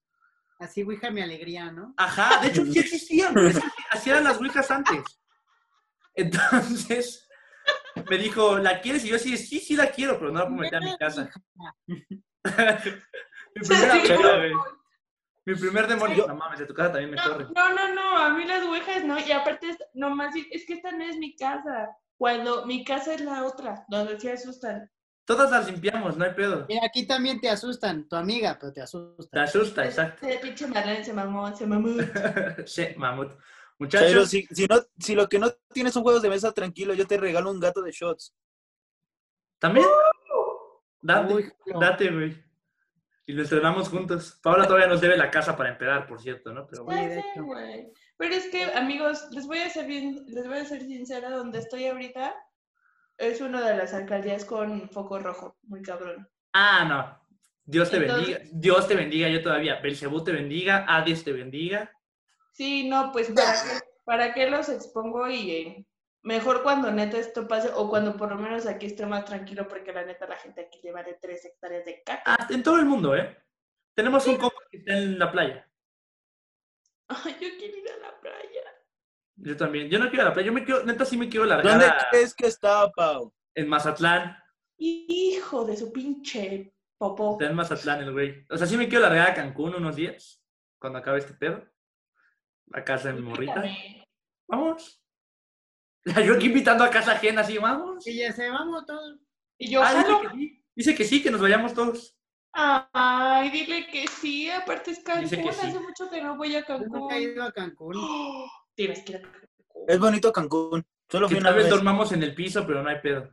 Así, 0.60 0.84
Ouija, 0.84 1.10
mi 1.12 1.22
alegría, 1.22 1.72
¿no? 1.72 1.94
Ajá, 1.98 2.42
de 2.42 2.48
hecho 2.50 2.66
sí 2.66 2.80
existían, 2.80 3.34
güey, 3.34 3.54
sí, 3.54 3.62
hacían 3.92 4.24
las 4.24 4.38
ouijas 4.38 4.70
antes. 4.72 5.04
Entonces, 6.16 7.28
me 8.10 8.18
dijo, 8.18 8.58
¿la 8.60 8.80
quieres? 8.82 9.04
Y 9.06 9.10
yo 9.10 9.16
así, 9.16 9.38
sí, 9.38 9.60
sí 9.60 9.76
la 9.76 9.92
quiero, 9.92 10.18
pero 10.20 10.32
no 10.32 10.40
la 10.40 10.48
puedo 10.48 10.62
meter 10.62 10.78
a 10.78 10.82
mi 10.82 10.98
casa. 10.98 11.30
mi 11.88 13.62
primera 13.62 14.38
güey. 14.38 14.54
Mi 15.46 15.56
primer 15.56 15.88
demonio. 15.88 16.26
No 16.28 16.36
mames, 16.36 16.60
de 16.60 16.66
tu 16.66 16.74
casa 16.74 16.94
también 16.94 17.12
me 17.12 17.18
No, 17.18 17.24
corre. 17.24 17.46
no, 17.54 17.70
no, 17.74 17.94
no, 17.94 18.18
a 18.18 18.30
mí 18.30 18.46
las 18.46 18.64
ouijas 18.64 19.04
no, 19.04 19.20
y 19.20 19.32
aparte, 19.32 19.70
es, 19.70 19.78
nomás, 19.94 20.34
es 20.52 20.66
que 20.66 20.74
esta 20.74 20.92
no 20.92 21.04
es 21.04 21.18
mi 21.18 21.36
casa, 21.36 21.90
cuando 22.18 22.66
mi 22.66 22.86
casa 22.86 23.14
es 23.14 23.22
la 23.22 23.44
otra, 23.44 23.86
donde 23.90 24.20
se 24.20 24.32
asustan. 24.32 24.90
Todas 25.26 25.52
las 25.52 25.68
limpiamos, 25.72 26.18
no 26.18 26.26
hay 26.26 26.34
pedo. 26.34 26.66
Mira, 26.68 26.82
aquí 26.86 27.08
también 27.08 27.40
te 27.40 27.50
asustan, 27.50 28.08
tu 28.10 28.16
amiga, 28.16 28.58
pero 28.60 28.74
te 28.74 28.80
Te 28.80 28.82
asustan. 28.84 29.42
asusta, 29.42 29.86
exacto. 29.86 30.28
Ese 30.28 30.40
pinche 30.40 30.68
Marlene 30.68 31.04
se 31.04 31.14
mamó, 31.14 31.56
se 31.56 31.66
mamó. 31.66 31.90
sí, 32.66 32.88
mamut. 32.98 33.32
Muchachos, 33.80 34.30
si, 34.30 34.46
si, 34.52 34.66
no, 34.68 34.78
si 35.00 35.16
lo 35.16 35.28
que 35.28 35.40
no 35.40 35.50
tienes 35.74 35.94
son 35.94 36.04
juegos 36.04 36.22
de 36.22 36.30
mesa, 36.30 36.52
tranquilo, 36.52 36.94
yo 36.94 37.08
te 37.08 37.18
regalo 37.18 37.52
un 37.52 37.60
gato 37.60 37.82
de 37.82 37.92
shots. 37.92 38.34
¿también? 39.60 39.86
Date, 41.02 41.34
Uy, 41.34 41.52
no. 41.68 41.80
date, 41.80 42.12
güey. 42.12 42.44
Y 43.26 43.32
lo 43.34 43.44
estrenamos 43.44 43.88
juntos. 43.88 44.40
Paola 44.44 44.66
todavía 44.68 44.88
nos 44.88 45.00
debe 45.00 45.16
la 45.16 45.32
casa 45.32 45.56
para 45.56 45.70
empedar, 45.70 46.06
por 46.06 46.22
cierto, 46.22 46.54
¿no? 46.54 46.68
Pero 46.68 46.84
hecho. 46.92 47.44
güey. 47.44 47.92
Pero 48.18 48.36
es 48.36 48.48
que, 48.48 48.64
amigos, 48.74 49.26
les 49.32 49.48
voy 49.48 49.60
a 49.60 49.70
ser 49.70 49.86
bien, 49.86 50.26
les 50.28 50.46
voy 50.46 50.58
a 50.58 50.66
ser 50.66 50.82
sincera, 50.82 51.30
donde 51.30 51.60
estoy 51.60 51.88
ahorita 51.88 52.36
es 53.18 53.42
una 53.42 53.68
de 53.68 53.76
las 53.78 53.94
alcaldías 53.94 54.46
con 54.46 54.90
foco 54.90 55.20
rojo, 55.20 55.58
muy 55.64 55.82
cabrón. 55.82 56.28
Ah, 56.54 56.86
no. 56.86 57.24
Dios 57.66 57.90
te 57.90 57.98
Entonces- 57.98 58.28
bendiga. 58.28 58.50
Dios 58.54 58.88
te 58.88 58.96
bendiga, 58.96 59.30
yo 59.30 59.42
todavía. 59.42 59.80
Belcebú 59.82 60.24
te 60.24 60.32
bendiga, 60.32 60.86
Hades 60.88 61.24
te 61.24 61.32
bendiga. 61.32 61.92
Sí, 62.52 62.88
no, 62.88 63.12
pues 63.12 63.30
para 63.32 63.54
qué, 63.54 63.86
para 64.04 64.34
qué 64.34 64.50
los 64.50 64.70
expongo 64.70 65.28
y 65.30 65.52
eh, 65.52 65.86
mejor 66.22 66.62
cuando 66.62 66.92
neta 66.92 67.18
esto 67.18 67.48
pase 67.48 67.70
o 67.74 67.90
cuando 67.90 68.16
por 68.18 68.30
lo 68.30 68.38
menos 68.38 68.68
aquí 68.68 68.86
esté 68.88 69.06
más 69.06 69.26
tranquilo 69.26 69.68
porque 69.68 69.92
la 69.94 70.04
neta 70.06 70.28
la 70.28 70.36
gente 70.36 70.62
aquí 70.62 70.80
lleva 70.84 71.02
de 71.04 71.14
tres 71.16 71.44
hectáreas 71.46 71.86
de 71.86 72.04
caca. 72.04 72.22
Ah, 72.38 72.48
en 72.50 72.62
todo 72.62 72.78
el 72.78 72.86
mundo, 72.86 73.16
¿eh? 73.16 73.38
Tenemos 73.96 74.28
un 74.28 74.38
compa 74.38 74.58
que 74.70 74.78
está 74.78 74.94
en 74.98 75.18
la 75.18 75.32
playa. 75.32 75.68
Ay, 77.08 77.34
yo 77.40 77.48
quiero 77.58 77.78
ir 77.78 77.90
a 77.92 77.98
la 77.98 78.20
playa. 78.20 78.62
Yo 79.36 79.58
también. 79.58 79.90
Yo 79.90 80.00
no 80.00 80.06
quiero 80.10 80.16
ir 80.16 80.22
a 80.22 80.30
la 80.30 80.34
playa. 80.34 80.48
Yo 80.48 80.54
me 80.54 80.64
quiero, 80.64 80.84
neta 80.86 81.06
sí 81.06 81.18
me 81.18 81.28
quiero 81.30 81.46
largar 81.46 81.72
¿Dónde 81.72 81.86
a- 81.88 82.08
crees 82.12 82.34
que 82.36 82.48
está, 82.48 82.90
Pau? 82.92 83.34
en 83.56 83.68
Mazatlán. 83.68 84.38
Hijo 84.78 85.66
de 85.66 85.78
su 85.78 85.92
pinche 85.94 86.74
popó. 86.98 87.34
Está 87.34 87.50
en 87.50 87.56
Mazatlán 87.56 88.02
el 88.02 88.12
güey. 88.12 88.46
O 88.50 88.58
sea, 88.58 88.68
sí 88.68 88.78
me 88.78 88.88
quiero 88.88 89.04
largar 89.04 89.30
a 89.32 89.34
Cancún 89.34 89.76
unos 89.76 89.96
días. 89.96 90.42
Cuando 90.80 91.00
acabe 91.00 91.20
este 91.20 91.34
pedo. 91.34 91.64
A 92.74 92.84
casa 92.84 93.10
de 93.10 93.16
mi 93.16 93.22
morrita. 93.22 93.64
Vamos. 94.48 95.02
Yo 96.28 96.34
aquí 96.36 96.48
invitando 96.48 96.84
a 96.84 96.90
casa 96.90 97.14
ajena, 97.14 97.42
así, 97.42 97.58
vamos. 97.58 98.06
Y 98.08 98.18
ya 98.18 98.32
se 98.34 98.50
vamos 98.50 98.86
todos. 98.86 99.20
Y 99.58 99.70
yo, 99.72 99.82
Ah, 99.82 99.94
dice 99.94 100.20
que 100.22 100.30
sí. 100.38 100.64
Dice 100.76 100.96
que 100.96 101.04
sí, 101.06 101.24
que 101.24 101.32
nos 101.32 101.40
vayamos 101.40 101.74
todos. 101.74 102.18
Ay, 102.52 103.50
dile 103.52 103.88
que 103.88 104.08
sí, 104.08 104.50
aparte 104.50 104.92
es 104.92 105.00
Cancún, 105.00 105.24
Dice 105.24 105.42
que 105.42 105.54
sí. 105.54 105.68
hace 105.68 105.80
mucho 105.80 106.10
que 106.10 106.22
no 106.22 106.36
voy 106.36 106.56
a 106.56 106.66
Yo 106.68 106.78
nunca 106.80 107.18
he 107.18 107.22
Cancún. 107.22 107.32
ido 107.34 107.44
a 107.44 107.52
Cancún. 107.52 107.94
Tienes 108.76 109.04
que 109.04 109.12
ir 109.14 109.18
a 109.18 109.22
Cancún. 109.22 109.86
Es 109.88 110.00
bonito 110.00 110.32
Cancún. 110.32 110.86
Solo 111.10 111.28
Que 111.28 111.36
fui 111.36 111.40
una 111.42 111.50
tal 111.50 111.56
vez 111.58 111.66
vez. 111.66 111.74
dormamos 111.74 112.12
en 112.12 112.24
el 112.24 112.34
piso, 112.34 112.66
pero 112.66 112.82
no 112.82 112.90
hay 112.90 113.00
pedo. 113.02 113.30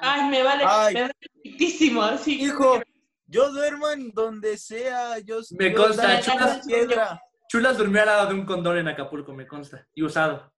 Ay, 0.00 0.28
me 0.30 0.42
vale, 0.42 0.64
Ay. 0.66 0.94
me 0.94 1.00
vale 1.02 2.14
así. 2.14 2.42
Hijo, 2.42 2.80
yo 3.26 3.52
duermo 3.52 3.90
en 3.90 4.10
donde 4.12 4.56
sea. 4.56 5.18
Yo, 5.20 5.40
Me 5.58 5.70
yo 5.72 5.76
consta, 5.76 6.20
chulas. 6.20 6.58
la 6.58 6.62
piedra. 6.62 7.22
Chulas 7.48 7.76
durmió 7.76 8.00
al 8.00 8.06
lado 8.06 8.28
de 8.28 8.34
un 8.34 8.46
condón 8.46 8.78
en 8.78 8.88
Acapulco, 8.88 9.32
me 9.34 9.46
consta. 9.46 9.86
Y 9.94 10.02
usado. 10.02 10.52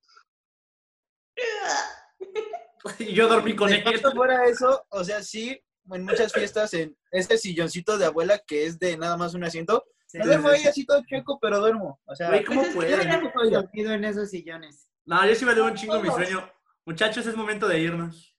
Y 2.99 3.13
yo 3.15 3.29
dormí 3.29 3.57
con 3.57 3.73
él. 3.73 3.83
pronto 3.83 4.13
fuera 4.13 4.45
eso, 4.47 4.87
o 4.91 5.03
sea, 5.03 5.23
sí, 5.23 5.61
en 5.91 6.05
muchas 6.05 6.33
fiestas, 6.33 6.73
en 6.75 6.97
ese 7.11 7.37
silloncito 7.39 7.99
de 7.99 8.07
abuela 8.07 8.39
que 8.47 8.67
es 8.67 8.79
de 8.79 8.97
nada 8.97 9.17
más 9.17 9.35
un 9.35 9.43
asiento, 9.45 9.85
Sí, 10.15 10.19
me 10.21 10.27
duermo 10.27 10.49
sí, 10.51 10.55
ahí 10.57 10.67
así 10.67 10.87
todo 10.87 11.03
chueco, 11.09 11.39
pero 11.41 11.59
duermo. 11.59 12.01
O 12.05 12.15
sea, 12.15 12.29
Güey, 12.29 12.45
¿cómo 12.45 12.63
Pues 12.63 12.75
puedes? 12.75 13.51
dormido 13.51 13.93
en 13.93 14.05
esos 14.05 14.31
sillones. 14.31 14.89
No, 15.07 15.27
yo 15.27 15.35
sí 15.35 15.45
me 15.45 15.55
debo 15.55 15.67
un 15.67 15.75
chingo 15.75 16.01
mi 16.01 16.09
sueño. 16.09 16.49
Muchachos, 16.87 17.27
es 17.27 17.37
momento 17.37 17.67
de 17.67 17.81
irnos. 17.81 18.37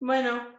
Bueno, 0.00 0.54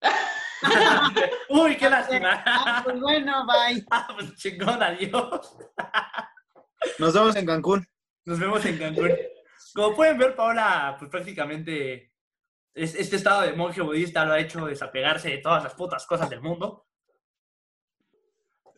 Uy, 1.48 1.76
qué 1.76 1.90
lástima. 1.90 2.42
Ah, 2.46 2.80
pues 2.84 3.00
bueno, 3.00 3.46
bye. 3.46 3.84
Ah, 3.90 4.08
pues 4.14 4.34
chingón, 4.36 4.82
adiós. 4.82 5.56
nos 6.98 7.12
vemos 7.14 7.36
en 7.36 7.46
Cancún. 7.46 7.86
Nos 8.24 8.38
vemos 8.38 8.64
en 8.64 8.78
Cancún. 8.78 9.10
Como 9.74 9.94
pueden 9.96 10.18
ver, 10.18 10.34
Paola, 10.36 10.96
pues 10.98 11.10
prácticamente 11.10 12.12
es- 12.74 12.94
este 12.94 13.16
estado 13.16 13.42
de 13.42 13.52
monje 13.54 13.80
budista 13.82 14.24
lo 14.24 14.32
ha 14.34 14.38
hecho 14.40 14.66
desapegarse 14.66 15.30
de 15.30 15.38
todas 15.38 15.64
las 15.64 15.74
putas 15.74 16.06
cosas 16.06 16.30
del 16.30 16.40
mundo. 16.40 16.86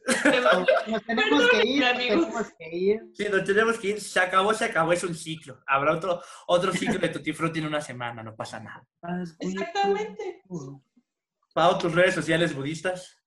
Nos 0.06 1.02
tenemos 1.04 1.50
que 1.50 1.66
ir, 1.66 1.80
nos 1.80 1.90
amigos. 1.90 2.20
tenemos 2.26 2.52
que 2.58 2.76
ir. 2.76 3.00
Sí, 3.14 3.26
nos 3.30 3.44
tenemos 3.44 3.78
que 3.78 3.88
ir. 3.88 4.00
Se 4.00 4.20
acabó, 4.20 4.54
se 4.54 4.64
acabó, 4.64 4.92
es 4.92 5.02
un 5.04 5.14
ciclo. 5.14 5.60
Habrá 5.66 5.92
otro, 5.94 6.22
otro 6.46 6.72
ciclo 6.72 6.98
de 6.98 7.08
Tutti 7.08 7.32
Frutti 7.32 7.58
en 7.58 7.66
una 7.66 7.80
semana, 7.80 8.22
no 8.22 8.34
pasa 8.36 8.60
nada. 8.60 8.86
Exactamente. 9.40 10.42
Pau, 11.52 11.78
tus 11.78 11.92
redes 11.94 12.14
sociales 12.14 12.54
budistas. 12.54 13.20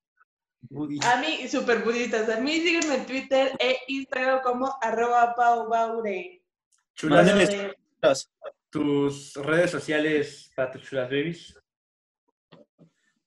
A 1.03 1.15
mí, 1.17 1.47
super 1.47 1.79
budistas. 1.83 2.29
A 2.29 2.39
mí 2.39 2.59
síguenme 2.59 2.95
en 2.95 3.05
Twitter 3.05 3.51
e 3.59 3.77
Instagram 3.87 4.41
como 4.41 4.73
arroba 4.81 5.33
paubaure. 5.35 6.43
Chulas, 6.95 7.25
Mándenles- 7.25 7.73
tus 8.69 9.33
redes 9.35 9.71
sociales 9.71 10.51
para 10.55 10.71
tus 10.71 10.83
chulas 10.83 11.09
babies. 11.09 11.58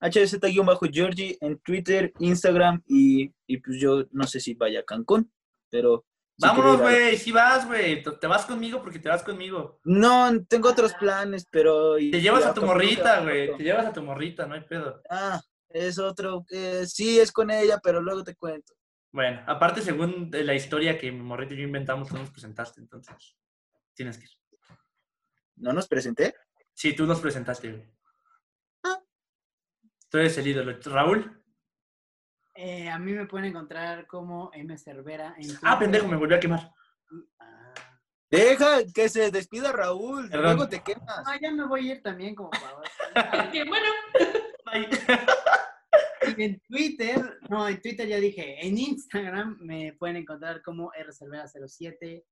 HZ-Georgie 0.03 1.39
en 1.41 1.59
Twitter, 1.61 2.13
Instagram 2.19 2.83
y, 2.87 3.33
y 3.47 3.59
pues 3.59 3.79
yo 3.81 4.05
no 4.11 4.27
sé 4.27 4.41
si 4.41 4.55
vaya 4.55 4.81
a 4.81 4.85
Cancún, 4.85 5.33
pero... 5.71 6.05
Vámonos, 6.39 6.81
a- 6.81 6.83
güey. 6.83 7.17
Si 7.19 7.31
vas, 7.31 7.67
güey. 7.67 8.03
Te 8.03 8.27
vas 8.27 8.45
conmigo 8.47 8.83
porque 8.83 8.99
te 8.99 9.09
vas 9.09 9.23
conmigo. 9.23 9.79
No, 9.85 10.31
tengo 10.47 10.71
otros 10.71 10.93
planes, 10.95 11.47
pero... 11.51 11.95
Te 11.97 12.21
llevas 12.21 12.45
a 12.47 12.55
tu 12.55 12.63
morrita, 12.63 13.21
güey. 13.21 13.57
Te 13.57 13.63
llevas 13.63 13.87
a 13.87 13.93
tu 13.93 14.03
morrita, 14.03 14.47
no 14.47 14.55
hay 14.55 14.63
pedo. 14.63 15.01
Ah, 15.09 15.41
es 15.69 15.99
otro, 15.99 16.45
que 16.49 16.85
sí 16.87 17.21
es 17.21 17.31
con 17.31 17.51
ella, 17.51 17.79
pero 17.83 18.01
luego 18.01 18.25
te 18.25 18.35
cuento. 18.35 18.75
Bueno, 19.13 19.43
aparte, 19.47 19.83
según 19.83 20.31
la 20.33 20.55
historia 20.55 20.99
que 20.99 21.13
mi 21.13 21.21
morrita 21.23 21.55
y 21.55 21.59
yo 21.59 21.63
inventamos, 21.65 22.09
tú 22.09 22.17
nos 22.17 22.31
presentaste, 22.31 22.81
entonces. 22.81 23.37
Tienes 23.95 24.17
que 24.19 24.25
ir. 24.25 24.31
¿No 25.57 25.73
nos 25.73 25.87
presenté? 25.87 26.35
Sí, 26.73 26.95
tú 26.97 27.07
nos 27.07 27.21
presentaste, 27.21 27.71
güey. 27.71 27.85
Tú 30.13 30.19
eres 30.19 30.37
el 30.37 30.47
ídolo. 30.47 30.79
Raúl. 30.85 31.43
Eh, 32.55 32.91
a 32.91 32.99
mí 32.99 33.13
me 33.13 33.25
pueden 33.25 33.47
encontrar 33.49 34.07
como 34.07 34.51
M. 34.53 34.77
Cervera 34.77 35.35
en 35.39 35.51
Ah, 35.53 35.59
Twitter. 35.59 35.79
pendejo, 35.79 36.07
me 36.09 36.17
volvió 36.17 36.37
a 36.37 36.41
quemar. 36.41 36.71
Ah. 37.41 37.73
Deja 38.31 38.81
que 38.95 39.09
se 39.09 39.31
despida 39.31 39.73
Raúl, 39.73 40.29
Perdón. 40.29 40.45
luego 40.57 40.69
te 40.69 40.83
quemas. 40.83 41.25
No, 41.25 41.41
ya 41.41 41.51
me 41.51 41.65
voy 41.67 41.89
a 41.89 41.95
ir 41.95 42.03
también 42.03 42.35
como 42.35 42.51
para 42.51 42.75
bueno, 43.67 43.87
en 46.37 46.61
Twitter, 46.61 47.39
no, 47.49 47.67
en 47.69 47.81
Twitter 47.81 48.07
ya 48.07 48.17
dije, 48.19 48.67
en 48.67 48.77
Instagram 48.79 49.59
me 49.61 49.95
pueden 49.95 50.17
encontrar 50.17 50.61
como 50.63 50.91
rcervera07. 50.93 52.23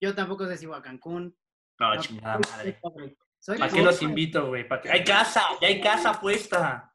Yo 0.00 0.14
tampoco 0.14 0.46
sé 0.46 0.56
si 0.56 0.64
voy 0.66 0.78
a 0.78 0.82
Cancún. 0.82 1.36
No, 1.78 1.94
No, 1.94 2.00
chingada 2.00 2.40
soy 2.42 2.74
madre. 2.82 3.16
Soy 3.38 3.58
¿Para 3.58 3.70
qué 3.72 3.82
los 3.82 4.00
invito, 4.02 4.48
güey? 4.48 4.66
¿Para 4.66 4.80
qué? 4.82 4.90
¡Hay 4.90 5.04
casa! 5.04 5.42
¡Ya 5.60 5.68
hay 5.68 5.80
casa 5.80 6.18
puesta! 6.20 6.90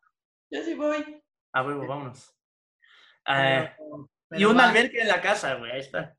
Yo 0.53 0.63
sí 0.63 0.73
voy. 0.75 1.23
A 1.53 1.63
huevo, 1.63 1.87
vámonos. 1.87 2.29
Eh, 3.27 3.71
Pero- 3.77 4.09
y 4.41 4.45
un 4.45 4.57
va. 4.57 4.69
albergue 4.69 5.01
en 5.01 5.07
la 5.07 5.21
casa, 5.21 5.55
güey. 5.55 5.71
Ahí 5.71 5.79
está. 5.79 6.15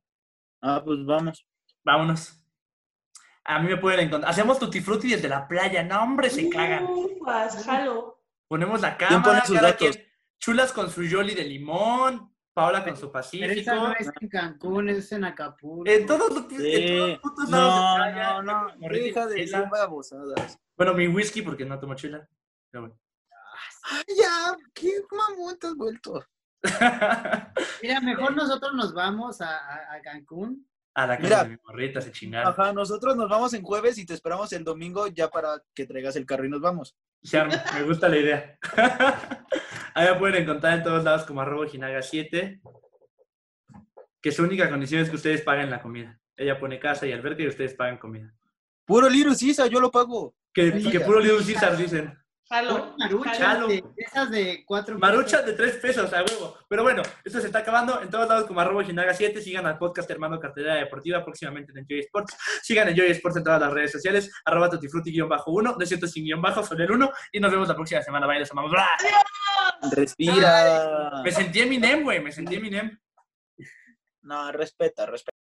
Ah, 0.63 0.83
pues 0.85 1.05
vamos. 1.05 1.47
Vámonos. 1.85 2.41
A 3.45 3.59
mí 3.61 3.69
me 3.69 3.77
pueden 3.77 4.01
encontrar. 4.01 4.31
Hacemos 4.31 4.59
tutti 4.59 4.81
frutti 4.81 5.11
desde 5.11 5.29
la 5.29 5.47
playa. 5.47 5.83
No, 5.83 6.03
hombre, 6.03 6.31
se 6.31 6.49
cagan. 6.49 6.85
Ufas, 6.89 7.65
jalo. 7.65 8.23
Ponemos 8.49 8.81
la 8.81 8.97
¿Quién 8.97 9.11
cámara, 9.11 9.25
pone 9.25 9.41
sus 9.47 9.57
cada 9.57 9.69
datos? 9.73 9.89
quien. 9.97 10.09
Chulas 10.39 10.73
con 10.73 10.91
su 10.91 11.03
Yoli 11.05 11.35
de 11.35 11.45
limón. 11.45 12.35
Paola 12.55 12.85
con 12.85 12.97
su 12.97 13.11
Pero 13.11 13.21
esa 13.21 13.31
Pacífico. 13.41 13.75
no 13.75 13.93
es 13.99 14.11
en 14.21 14.29
Cancún, 14.29 14.89
es 14.89 15.11
en 15.13 15.25
Acapulco. 15.25 15.91
En 15.91 16.07
todos 16.07 16.31
los, 16.33 16.39
en 16.45 16.49
todos 16.49 16.63
Sí. 16.63 17.19
putos 17.21 17.51
lados 17.51 17.75
No, 17.75 17.91
de 18.05 18.13
playa. 18.13 18.43
no, 18.43 18.43
no. 18.43 18.89
Deja 18.89 19.27
de 19.27 19.67
babosadas. 19.71 20.59
Bueno, 20.77 20.95
mi 20.95 21.09
whisky 21.09 21.43
porque 21.43 21.65
no 21.65 21.79
tomo. 21.81 21.95
Pero 21.97 22.27
bueno. 22.73 22.99
Ay, 23.85 24.05
ya, 24.19 24.57
qué 24.73 24.93
mamón 25.11 25.59
te 25.59 25.67
has 25.67 25.75
vuelto. 25.75 26.25
Mira, 27.83 28.01
mejor 28.01 28.35
nosotros 28.35 28.73
nos 28.75 28.95
vamos 28.95 29.41
a, 29.41 29.57
a- 29.59 29.95
a 29.95 30.01
Cancún. 30.03 30.67
A 30.97 31.07
la 31.09 31.17
casa 31.17 31.25
Mira. 31.29 31.45
de 31.45 31.51
mi 31.51 31.57
morrita 31.65 32.01
se 32.01 32.13
chingaron. 32.13 32.53
Ajá, 32.53 32.73
nosotros 32.73 33.17
nos 33.17 33.29
vamos 33.29 33.53
en 33.55 33.63
jueves 33.63 33.99
y 33.99 34.07
te 34.07 34.15
esperamos 34.15 34.53
el 34.53 34.63
domingo 34.65 35.09
ya 35.09 35.29
para 35.29 35.61
que 35.75 35.87
traigas 35.87 36.15
el 36.17 36.25
carro 36.25 36.45
y 36.47 36.49
nos 36.49 36.61
vamos. 36.61 36.97
Se 37.23 37.37
arma, 37.39 37.63
me 37.75 37.83
gusta 37.83 38.09
la 38.09 38.17
idea. 38.17 38.59
Ahí 39.95 40.09
me 40.13 40.19
pueden 40.19 40.43
encontrar 40.43 40.79
en 40.79 40.85
todos 40.85 41.03
lados 41.05 41.25
como 41.25 41.41
arroba 41.41 41.67
jinaga7. 41.67 42.61
Que 44.23 44.33
su 44.33 44.43
única 44.45 44.71
condición 44.71 45.03
es 45.03 45.11
que 45.11 45.17
ustedes 45.17 45.43
paguen 45.43 45.69
la 45.71 45.83
comida. 45.83 46.19
Ella 46.37 46.59
pone 46.59 46.79
casa 46.79 47.07
y 47.07 47.13
albergue 47.13 47.45
y 47.45 47.49
ustedes 47.49 47.75
pagan 47.75 47.99
comida. 47.99 48.33
Puro 48.87 49.09
Little 49.09 49.35
Sisa, 49.35 49.67
yo 49.67 49.81
lo 49.81 49.91
pago. 49.91 50.35
Que, 50.53 50.73
que 50.91 51.01
puro 51.01 51.21
Little 51.21 51.45
Caesar 51.45 51.77
dicen. 51.77 52.17
Jalo. 52.49 52.95
Maruchas, 52.99 53.39
Jalo. 53.39 53.69
de, 53.69 53.83
esas 53.97 54.31
de 54.31 54.65
cuatro 54.67 54.99
Maruchas 54.99 55.47
de 55.47 55.55
tres 55.55 55.77
pesos 55.77 56.13
a 56.13 56.23
huevo. 56.23 56.59
Pero 56.69 56.83
bueno, 56.83 57.03
esto 57.25 57.41
se 57.41 57.47
está 57.47 57.61
acabando. 57.61 58.03
En 58.03 58.11
todos 58.11 58.29
lados 58.29 58.47
como 58.47 58.61
arroba 58.61 58.83
jinaga7. 58.83 59.41
Sigan 59.41 59.67
al 59.67 59.79
podcast 59.79 60.11
Hermano 60.11 60.39
Cartera 60.39 60.75
Deportiva 60.75 61.25
próximamente 61.25 61.73
en 61.73 61.79
Enjoy 61.79 62.01
Sports. 62.01 62.37
Sigan 62.63 62.89
Enjoy 62.89 63.07
Sports 63.13 63.39
en 63.39 63.45
todas 63.45 63.61
las 63.61 63.73
redes 63.73 63.93
sociales. 63.93 64.31
Arroba 64.45 64.71
tutifruti-1. 64.71 65.77
De 65.77 65.87
cierto 65.87 66.07
sin 66.07 66.25
guion 66.25 66.43
bajo, 66.43 66.63
solo 66.63 66.85
el 66.85 66.91
1. 66.91 67.11
Y 67.33 67.41
nos 67.41 67.51
vemos 67.51 67.69
la 67.69 67.75
próxima 67.75 68.03
semana. 68.03 68.27
Bye, 68.27 68.41
les 68.41 68.51
amamos. 68.51 68.71
¡Bra! 68.71 68.89
Respira. 69.93 71.23
Me 71.25 71.33
sentí 71.33 71.63
Eminem, 71.63 72.03
güey. 72.03 72.21
Me 72.21 72.31
sentí 72.31 72.57
Eminem. 72.57 72.99
No, 74.23 74.53
respeta, 74.53 75.07
respeta. 75.07 75.35